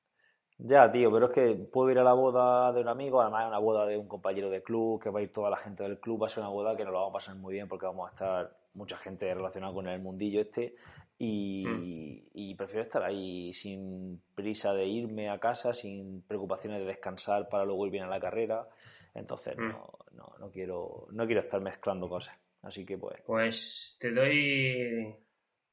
[0.57, 3.47] Ya, tío, pero es que puedo ir a la boda de un amigo, además es
[3.49, 5.99] una boda de un compañero de club, que va a ir toda la gente del
[5.99, 7.85] club, va a ser una boda que nos lo vamos a pasar muy bien porque
[7.85, 10.75] vamos a estar mucha gente relacionada con el mundillo este
[11.17, 12.29] y, mm.
[12.33, 17.65] y prefiero estar ahí sin prisa de irme a casa, sin preocupaciones de descansar para
[17.65, 18.67] luego ir bien a la carrera.
[19.13, 19.69] Entonces mm.
[19.69, 22.35] no, no, no, quiero, no quiero estar mezclando cosas.
[22.61, 23.21] Así que pues.
[23.25, 25.15] Pues te doy,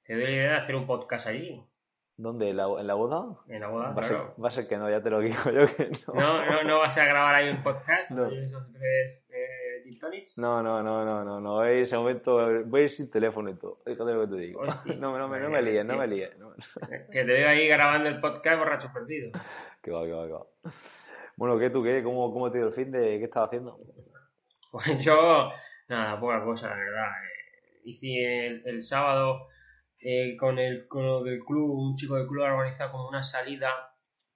[0.04, 1.62] te doy la idea de hacer un podcast allí.
[2.20, 2.50] ¿Dónde?
[2.50, 3.34] ¿En la, ¿En la boda?
[3.48, 4.34] En la boda, va claro.
[4.42, 6.14] va a ser que no, ya te lo digo yo que no.
[6.14, 8.10] No, no, no vas a grabar ahí un podcast.
[8.10, 8.26] No.
[8.26, 9.82] Esos tres eh,
[10.36, 11.64] No, no, no, no, no, no.
[11.64, 12.36] En ese momento
[12.66, 13.78] voy a ir sin teléfono y todo.
[13.86, 14.60] Fíjate lo que te digo.
[14.60, 14.94] Hostia.
[14.98, 16.30] no, no, me, no me líes, no me líes.
[16.38, 16.52] No.
[17.10, 19.32] Que te veo ahí grabando el podcast borracho perdido.
[19.82, 20.46] Que va, que va, que va.
[21.36, 22.02] Bueno, ¿qué tú qué?
[22.02, 23.78] ¿Cómo, cómo te dio el fin de qué estabas haciendo?
[24.70, 25.50] Pues yo,
[25.88, 27.08] nada, poca cosa, la verdad.
[27.24, 29.48] Eh, hice el, el sábado
[30.00, 33.22] eh, con, el, con lo del club, un chico del club ha organizado como una
[33.22, 33.70] salida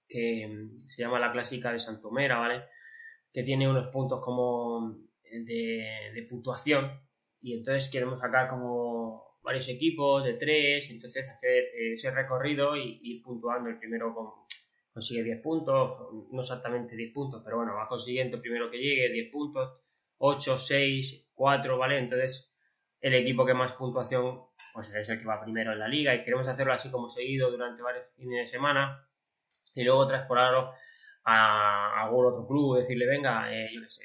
[0.07, 2.65] que mm, se llama la clásica de Santomera, ¿vale?
[3.33, 7.01] Que tiene unos puntos como de, de puntuación
[7.41, 12.99] y entonces queremos sacar como varios equipos de tres, entonces hacer eh, ese recorrido y
[13.03, 13.69] ir puntuando.
[13.69, 14.31] El primero con,
[14.91, 15.91] consigue 10 puntos,
[16.31, 19.77] no exactamente 10 puntos, pero bueno, va consiguiendo primero que llegue 10 puntos,
[20.17, 21.99] 8, 6, 4, ¿vale?
[21.99, 22.51] Entonces
[22.99, 24.41] el equipo que más puntuación
[24.75, 27.49] pues es el que va primero en la liga y queremos hacerlo así como seguido
[27.49, 29.07] durante varios fines de semana
[29.73, 30.73] y luego transportarlo
[31.23, 34.03] a algún otro club, decirle, venga, eh, yo qué sé,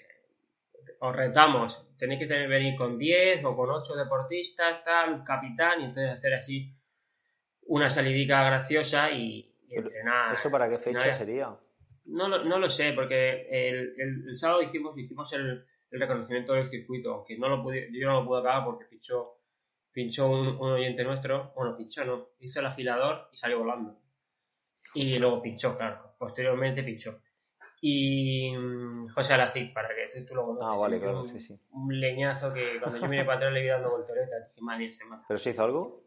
[1.00, 5.84] os retamos, tenéis que tener, venir con 10 o con 8 deportistas, tal, capitán, y
[5.86, 6.72] entonces hacer así
[7.66, 10.34] una salidica graciosa y, y entrenar.
[10.34, 11.56] ¿Eso para qué fecha sería?
[12.06, 16.54] No, lo- no lo sé, porque el, el- el sábado hicimos, hicimos el, el reconocimiento
[16.54, 19.39] del circuito, aunque no lo pude, yo no lo pude acabar porque pinchó,
[19.92, 23.98] pinchó un, un oyente nuestro, bueno, pinchó no, hizo el afilador y salió volando.
[24.94, 27.20] Y luego pinchó, claro, posteriormente pinchó.
[27.80, 31.58] Y mm, José Alacid, para que tú, lo conoces, Ah, vale, claro, un, sí, sí.
[31.70, 34.92] un leñazo que cuando yo vine para atrás le iba dando volteretas, dije, madre mía,
[34.92, 35.24] se mata.
[35.26, 36.04] ¿Pero se hizo algo?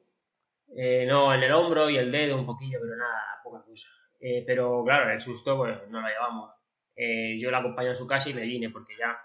[0.76, 3.88] Eh, no, en el hombro y el dedo un poquillo, pero nada, poca cosa.
[4.20, 6.52] Eh, pero claro, el susto, pues no lo llevamos.
[6.96, 9.18] Eh, yo la acompañé a su casa y me vine, porque ya,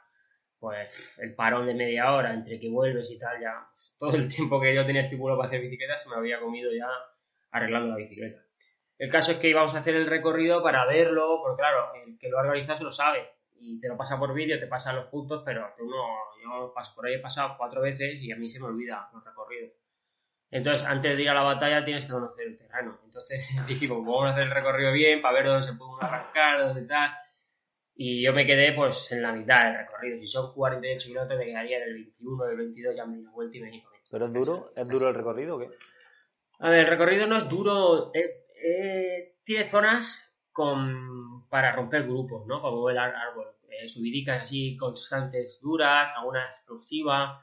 [0.59, 3.69] pues, el parón de media hora entre que vuelves y tal, ya,
[3.99, 6.89] todo el tiempo que yo tenía estipulado para hacer bicicleta se me había comido ya
[7.51, 8.43] arreglando la bicicleta.
[8.99, 12.29] El caso es que íbamos a hacer el recorrido para verlo, porque claro, el que
[12.29, 13.29] lo ha organizado se lo sabe
[13.61, 16.05] y te lo pasa por vídeo, te pasan los puntos, pero tú no,
[16.43, 19.73] yo por ahí he pasado cuatro veces y a mí se me olvida los recorridos.
[20.51, 22.99] Entonces, antes de ir a la batalla tienes que conocer el terreno.
[23.05, 26.83] Entonces dijimos, vamos a hacer el recorrido bien para ver dónde se puede arrancar, dónde
[26.87, 27.11] tal.
[28.01, 30.21] Y yo me quedé pues en la mitad del recorrido.
[30.21, 33.33] Si son 48 kilómetros me quedaría en el 21, el 22, ya me di la
[33.33, 34.73] vuelta y vení con ¿Pero es duro?
[34.77, 35.69] ¿Es duro el recorrido o qué?
[36.61, 42.47] a ver, el recorrido no es duro, eh, eh, tiene zonas con, para romper grupos,
[42.47, 42.61] ¿no?
[42.61, 43.49] Mover el árbol.
[43.69, 47.41] Eh, subidicas así constantes, duras, algunas explosivas,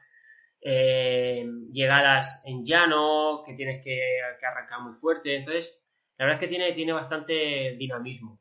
[0.62, 4.00] eh, llegadas en llano, que tienes que,
[4.40, 5.36] que arrancar muy fuerte.
[5.36, 5.82] Entonces,
[6.18, 8.40] la verdad es que tiene, tiene bastante dinamismo.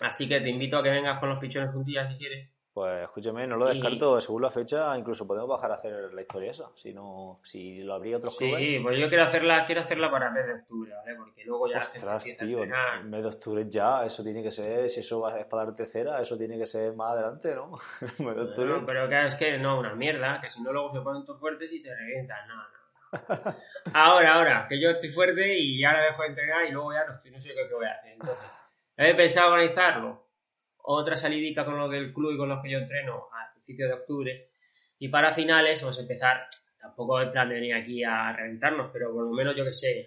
[0.00, 2.50] Así que te invito a que vengas con los pichones juntillas si quieres.
[2.74, 4.20] Pues escúchame, no lo Y- descarto.
[4.20, 6.66] Según la fecha, incluso podemos bajar a hacer la historia esa.
[6.74, 8.58] Si no, si lo habría otros clubes.
[8.58, 11.14] Sí, pues yo quiero hacerla, quiero hacerla para el mes de octubre, ¿vale?
[11.16, 12.98] Porque luego ya la gente Ostras, empieza a tío, entrenar.
[12.98, 15.74] el mes de octubre ya, eso tiene que ser, si eso va- es para dar
[15.74, 17.78] tercera, eso tiene que ser más adelante, ¿no?
[18.18, 18.68] Mes de octubre.
[18.72, 21.40] Bueno, pero claro, es que no, una mierda, que si no luego se ponen todos
[21.40, 22.76] fuertes y te revientan, no, no.
[23.94, 27.12] Ahora, ahora, que yo estoy fuerte y ahora dejo de entrenar y luego ya no,
[27.12, 28.12] estoy, no sé qué voy a hacer.
[28.12, 28.44] Entonces,
[28.96, 30.26] he pensado organizarlo,
[30.82, 33.94] otra salidita con los del club y con los que yo entreno a principios de
[33.94, 34.48] octubre
[34.98, 36.46] y para finales vamos a empezar,
[36.80, 40.06] tampoco el plan de venir aquí a reventarnos, pero por lo menos yo que sé,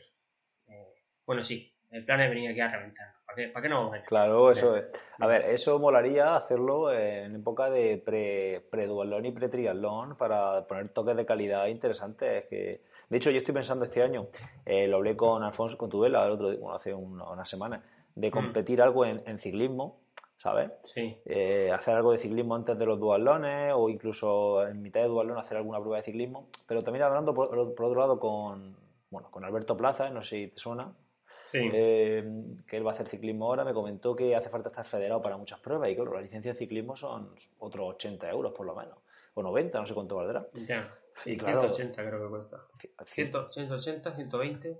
[0.67, 0.93] eh,
[1.25, 3.89] bueno sí, el plan es venir aquí a reventarnos, ¿para qué, para qué no?
[3.89, 4.85] Bueno, Claro, eso es.
[5.19, 11.15] A ver, eso molaría hacerlo en época de pre, pre-duatlón y pre-triatlón para poner toques
[11.17, 12.45] de calidad interesantes.
[12.49, 14.27] Que, de hecho, yo estoy pensando este año,
[14.65, 17.83] eh, lo hablé con Alfonso con Tudela el otro día, bueno, hace un- una semana,
[18.19, 20.01] de competir algo en, en ciclismo,
[20.37, 20.71] ¿sabes?
[20.85, 21.17] sí.
[21.25, 25.37] Eh, hacer algo de ciclismo antes de los duatlones o incluso en mitad de duatlón
[25.37, 26.49] hacer alguna prueba de ciclismo.
[26.67, 28.75] Pero también hablando por, por otro lado con,
[29.09, 30.93] bueno, con Alberto Plaza, no sé si te suena,
[31.45, 31.57] Sí.
[31.73, 32.23] eh,
[32.67, 35.35] que él va a hacer ciclismo ahora, me comentó que hace falta estar federado para
[35.35, 38.99] muchas pruebas y claro, la licencia de ciclismo son otros 80 euros por lo menos,
[39.33, 40.45] o 90, no sé cuánto valdrá.
[40.53, 40.93] Ya.
[41.15, 42.57] Sí, Y claro- 180 creo que cuesta.
[42.79, 44.77] Sí, 100, 180, 120,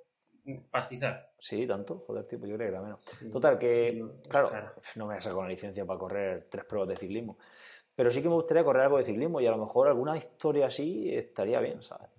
[0.72, 1.32] pastizar.
[1.40, 3.00] Sí, tanto, joder, tipo, yo creo que era menos.
[3.32, 4.74] Total, que, Sí, claro, claro.
[4.96, 7.38] no me voy a sacar una licencia para correr tres pruebas de ciclismo,
[7.96, 10.68] pero sí que me gustaría correr algo de ciclismo y a lo mejor alguna historia
[10.68, 12.10] así estaría bien, ¿sabes?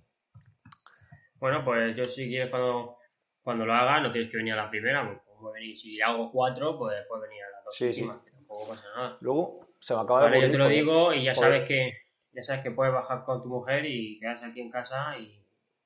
[1.39, 2.99] Bueno, pues yo si quieres cuando,
[3.43, 5.77] cuando lo haga, no tienes que venir a la primera, pues venir.
[5.77, 9.17] Si hago cuatro, pues puede venir a las dos Sí, últimas, que tampoco pasa nada.
[9.21, 11.93] Luego se me acaba de Vale, yo ocurrir te lo digo y ya sabes que
[12.33, 15.40] ya sabes que puedes bajar con tu mujer y quedarse aquí en casa y,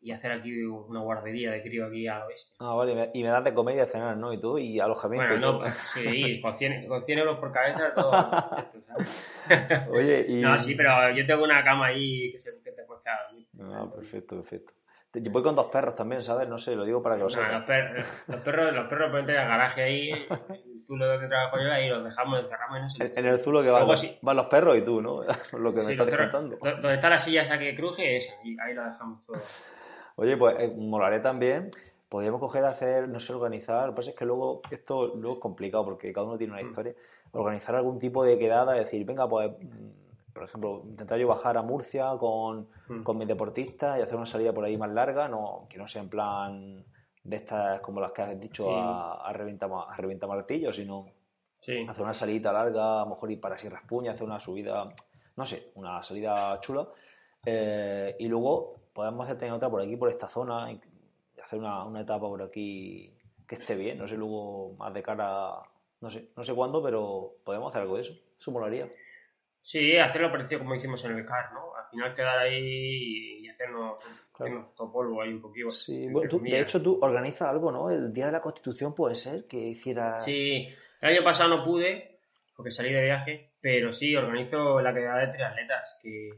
[0.04, 2.54] y hacer aquí una guardería de crío aquí a la bestia.
[2.60, 4.32] Ah, vale, y me- das de comer y de cenar, ¿no?
[4.34, 5.26] Y tú, y alojamiento.
[5.28, 5.60] Bueno, no, todo.
[5.62, 8.12] pues, sí, con 100, con 100 euros por cabeza todo
[8.58, 9.88] esto, ¿sabes?
[9.90, 10.42] Oye, y...
[10.42, 13.18] No, sí, pero yo tengo una cama ahí que, se, que te quedar.
[13.74, 14.72] Ah, perfecto, perfecto.
[15.14, 16.48] Yo voy con dos perros también, ¿sabes?
[16.48, 17.52] No sé, lo digo para que lo sepas.
[17.52, 21.56] los, per- los perros, los perros pueden tener el garaje ahí, el zulo donde trabajo
[21.62, 24.18] yo, ahí los dejamos, encerramos y no se En, en el zulo que van, sí.
[24.22, 25.22] van los perros y tú, ¿no?
[25.52, 26.56] Lo que me Sí, estás contando.
[26.56, 29.40] do- donde está la silla esa que cruje, esa, y ahí la dejamos todo.
[30.16, 31.70] Oye, pues eh, molaría también,
[32.08, 35.40] podríamos coger, hacer, no sé, organizar, lo que pasa es que luego esto luego es
[35.40, 36.66] complicado porque cada uno tiene una Mm.
[36.68, 36.94] historia,
[37.32, 41.62] organizar algún tipo de quedada, decir, venga, pues, mm, por ejemplo, intentar yo bajar a
[41.62, 43.02] Murcia con, Mm.
[43.02, 46.02] con mis deportistas y hacer una salida por ahí más larga, no, que no sea
[46.02, 46.84] en plan
[47.24, 48.72] de estas como las que has dicho Sí.
[48.76, 51.06] a, a, revienta, ma- a revienta martillo, sino
[51.58, 54.92] Sí, hacer una salida larga, a lo mejor ir para Sierra Espuña, hacer una subida,
[55.36, 56.86] no sé, una salida chula.
[57.46, 60.80] eh, y luego podemos hacer otra por aquí, por esta zona, y
[61.42, 63.12] hacer una, una etapa por aquí
[63.46, 65.50] que esté bien, no sé, luego más de cara,
[66.00, 68.14] no sé, no sé cuándo, pero podemos hacer algo de eso.
[68.38, 68.88] Eso molaría.
[69.60, 71.74] sí, hacerlo parecido como hicimos en el CAR, ¿no?
[71.76, 74.00] Al final quedar ahí y hacernos,
[74.34, 75.70] hacernos todo polvo ahí un poquito.
[75.70, 77.90] Sí, entre bueno, tú- de hecho tú organizas algo, ¿no?
[77.90, 80.20] El día de la Constitución puede ser que hiciera...
[80.20, 80.68] Sí,
[81.00, 82.18] el año pasado no pude
[82.56, 86.30] porque salí de viaje, pero sí organizo la quedada de triatletas, que,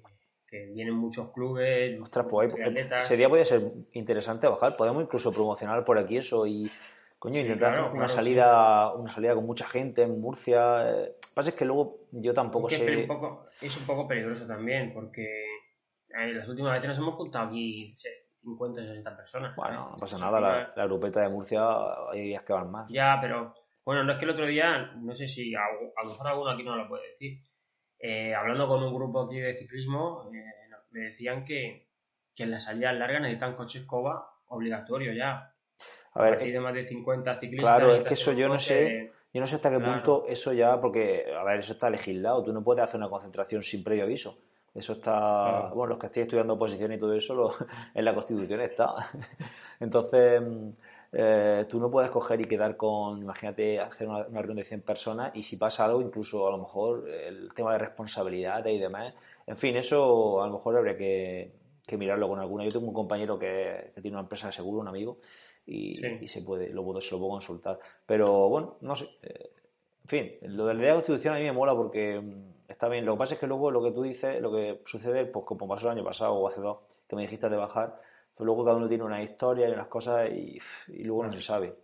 [0.66, 2.54] que vienen muchos clubes, Ostras, pues
[2.98, 3.62] ese día podría ser
[3.92, 4.76] interesante bajar.
[4.76, 6.70] Podemos incluso promocionar por aquí eso y,
[7.18, 10.88] coño, Sí, intentar claro, una claro, salida, una salida con mucha gente en Murcia.
[10.90, 13.00] Eh, Lo que pasa es que luego yo tampoco Es que es sé.
[13.02, 15.26] un poco, es un poco peligroso también, porque
[16.08, 18.08] las últimas veces nos hemos juntado aquí no sé,
[18.40, 19.56] 50 o 60 personas.
[19.56, 19.90] Bueno, ¿sabes?
[19.92, 21.62] no pasa nada, la grupeta de Murcia
[22.10, 22.88] hay días que van más.
[22.90, 23.54] Ya, pero
[23.84, 26.50] bueno, no es que el otro día, no sé si a, a lo mejor alguno
[26.50, 27.38] aquí no lo puede decir.
[27.98, 30.44] Eh, hablando con un grupo aquí de ciclismo, eh,
[30.90, 31.88] me decían que,
[32.34, 35.52] que en las salidas largas necesitan coche escoba obligatorio ya.
[36.12, 37.76] A ver, partir eh, de más de 50 ciclistas.
[37.76, 39.12] claro, es que eso yo no sé.
[39.32, 39.92] yo no sé hasta qué claro.
[39.92, 42.42] punto eso ya, porque, a ver, eso está legislado.
[42.42, 44.38] Tú no puedes hacer una concentración sin previo aviso.
[44.74, 45.74] Eso está, Claro.
[45.74, 47.54] bueno, los que estoy estudiando oposición y todo eso, lo-
[47.94, 48.94] en la Constitución está.
[49.80, 50.42] Entonces,
[51.12, 54.82] eh, tú no puedes coger y quedar con, imagínate, hacer una, una reunión de 100
[54.82, 59.14] personas y si pasa algo, incluso a lo mejor el tema de responsabilidades y demás.
[59.46, 61.52] En fin, eso a lo mejor habría que,
[61.86, 62.64] que mirarlo con alguna.
[62.64, 65.18] Yo tengo un compañero que, que tiene una empresa de seguro, un amigo,
[65.66, 66.06] y, Sí.
[66.20, 67.78] y se puede, lo puedo, se lo puedo consultar.
[68.06, 69.06] Pero bueno, no sé.
[69.22, 69.50] eh,
[70.04, 73.04] en fin, lo de la constitución a mí me mola porque mm, está bien.
[73.04, 75.66] Lo que pasa es que luego lo que tú dices, lo que sucede, pues como
[75.66, 76.78] pasó el año pasado o hace dos,
[77.08, 78.00] que me dijiste de bajar,
[78.36, 81.40] pues luego cada uno tiene una historia y unas cosas y, y luego no se
[81.40, 81.74] sabe.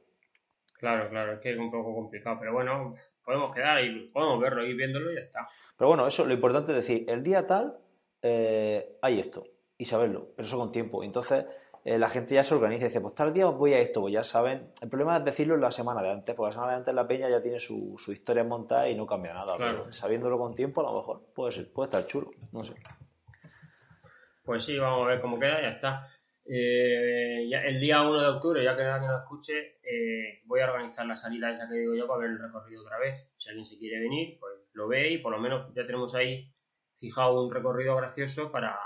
[0.79, 2.93] Claro, claro, es que es un poco complicado, pero bueno,
[3.24, 5.49] podemos quedar y podemos verlo, ir viéndolo y ya está.
[5.77, 7.79] Pero bueno, eso lo importante es decir, el día tal
[8.20, 9.45] eh, hay esto
[9.79, 11.03] y saberlo, pero eso con tiempo.
[11.03, 11.47] Entonces
[11.85, 14.12] eh, la gente ya se organiza y dice, pues tal día voy a esto, pues
[14.12, 14.73] ya saben.
[14.81, 17.09] El problema es decirlo en la semana de antes, porque la semana de antes la
[17.09, 19.57] peña ya tiene su, su historia montada y no cambia nada.
[19.57, 19.83] Claro.
[19.83, 22.74] Pero sabiéndolo con tiempo, a lo mejor puede ser, puede estar chulo, no sé.
[24.45, 26.09] Pues sí, vamos a ver cómo queda y ya está.
[26.44, 30.70] Eh, ya el día 1 de octubre, ya que nadie nos escuche, eh, voy a
[30.70, 33.32] organizar la salida esa que digo yo para ver el recorrido otra vez.
[33.39, 36.48] Si alguien se quiere venir, pues lo ve y por lo menos ya tenemos ahí
[36.98, 38.78] fijado un recorrido gracioso para,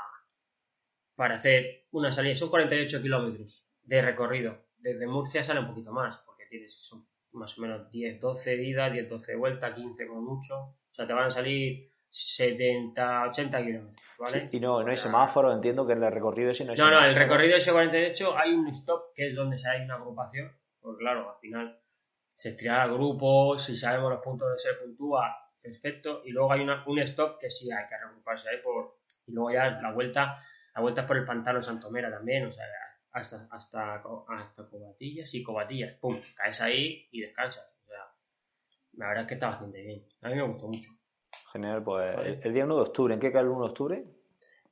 [1.14, 2.36] para hacer una salida.
[2.36, 4.66] Son 48 kilómetros de recorrido.
[4.76, 8.64] Desde Murcia sale un poquito más, porque tienes son más o menos 10, 12 de
[8.64, 10.54] ida, 10, 12 de vuelta, 15 con mucho.
[10.56, 14.48] O sea, te van a salir 70, 80 kilómetros, ¿vale?
[14.50, 16.90] Sí, y no, no hay semáforo, entiendo que en el recorrido ese no hay No,
[16.90, 17.24] no, el semáforo.
[17.24, 20.52] recorrido de ese 48 hay un stop que es donde hay una agrupación.
[20.80, 21.80] Pues claro, al final
[22.34, 26.22] se estrella grupos, si sabemos los puntos donde se puntúa, perfecto.
[26.24, 28.98] Y luego hay una, un stop que sí hay que reagruparse ahí por.
[29.26, 30.38] Y luego ya la vuelta,
[30.74, 32.64] la vuelta es por el pantano Santomera también, o sea,
[33.12, 33.94] hasta, hasta,
[34.28, 37.66] hasta Cobatillas y Cobatillas, pum, caes ahí y descansas.
[37.82, 38.06] O sea,
[38.92, 40.06] la verdad es que está bastante bien.
[40.20, 40.90] A mí me gustó mucho.
[41.56, 42.40] Genial, pues Vale.
[42.42, 44.04] el, día 1 de octubre, ¿en qué cae el 1 de octubre?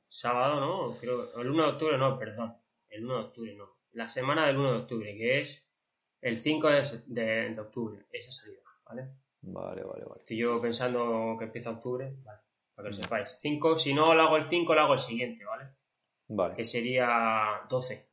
[0.07, 0.95] Sábado, ¿no?
[0.99, 2.55] Creo, el 1 de octubre no, perdón.
[2.89, 3.69] El 1 de octubre no.
[3.93, 5.67] La semana del 1 de octubre, que es
[6.21, 9.07] el 5 de, de- de octubre, esa salida, ¿vale?
[9.41, 10.19] Vale, vale, vale.
[10.21, 12.39] Estoy yo pensando que empieza octubre, vale,
[12.75, 13.35] para que lo sepáis.
[13.39, 15.69] 5, si no lo hago el 5, lo hago el siguiente, ¿vale?
[16.27, 16.53] Vale.
[16.53, 18.07] Que sería 12.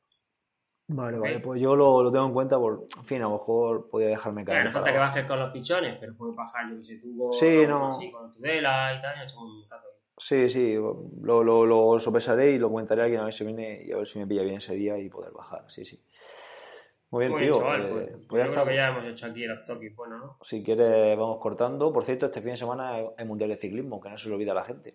[0.95, 3.89] Vale, vale, pues yo lo, lo tengo en cuenta por, en fin, a lo mejor
[3.89, 4.65] podía dejarme caer.
[4.67, 7.33] no falta que para- bajes con los pichones, pero puedes bajar, yo que sé, con,
[7.33, 7.89] Sí, no.
[7.89, 9.89] así, con Tudela y tal, y echamos un rato.
[10.19, 13.83] Sí, sí, lo, lo, lo sopesaré y lo comentaré a alguien a ver si viene
[13.85, 16.01] y a ver si me pilla bien ese día y poder bajar, sí, sí.
[17.11, 17.59] Muy bien, Muy tío.
[17.59, 20.39] chaval, eh, pues, pues ya creo que ya hemos hecho aquí el off-topic, bueno, ¿no?
[20.43, 21.93] Si quieres, vamos cortando.
[21.93, 24.53] Por cierto, este fin de semana hay Mundial de Ciclismo, que no se le olvida
[24.53, 24.95] a la gente.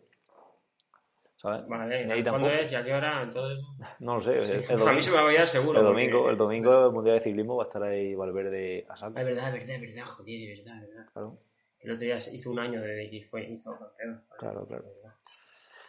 [1.38, 1.68] ¿Sabes?
[1.68, 3.22] Vale, ¿cuándo es y a qué hora?
[3.22, 3.64] Entonces,
[4.00, 4.42] No lo sé.
[4.42, 5.80] sí, el, el a mí se me va a olvidar seguro.
[5.80, 8.94] el porque- domingo, el domingo el Mundial de Ciclismo va a estar ahí Valverde a
[8.96, 11.06] Es verdad, es verdad, es verdad, joder, es verdad, es verdad.
[11.14, 11.38] Claro,
[11.80, 14.24] El otro día hizo un año de que fue, hizo campeón.
[14.40, 14.86] claro, claro.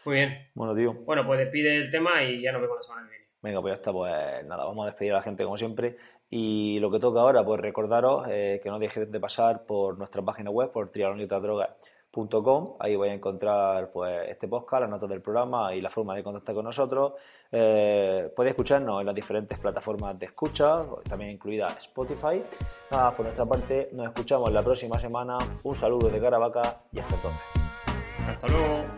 [0.04, 0.48] Muy bien.
[0.54, 0.92] Bueno, tío.
[1.04, 3.26] Bueno, pues despide el tema y ya nos vemos la semana que viene.
[3.40, 5.96] Venga, pues ya está, pues nada, vamos a despedir a la gente como siempre.
[6.30, 10.20] Y lo que toca ahora, pues recordaros eh, que no dejéis de pasar por nuestra
[10.22, 10.90] página web, por
[12.80, 16.22] Ahí vais a encontrar pues este podcast, las notas del programa y la forma de
[16.22, 17.12] contactar con nosotros.
[17.52, 22.42] Eh, podéis escucharnos en las diferentes plataformas de escucha, también incluida Spotify.
[22.90, 25.38] Por nuestra parte, nos escuchamos la próxima semana.
[25.62, 27.42] Un saludo de Caravaca y hasta entonces.
[28.26, 28.97] Hasta luego.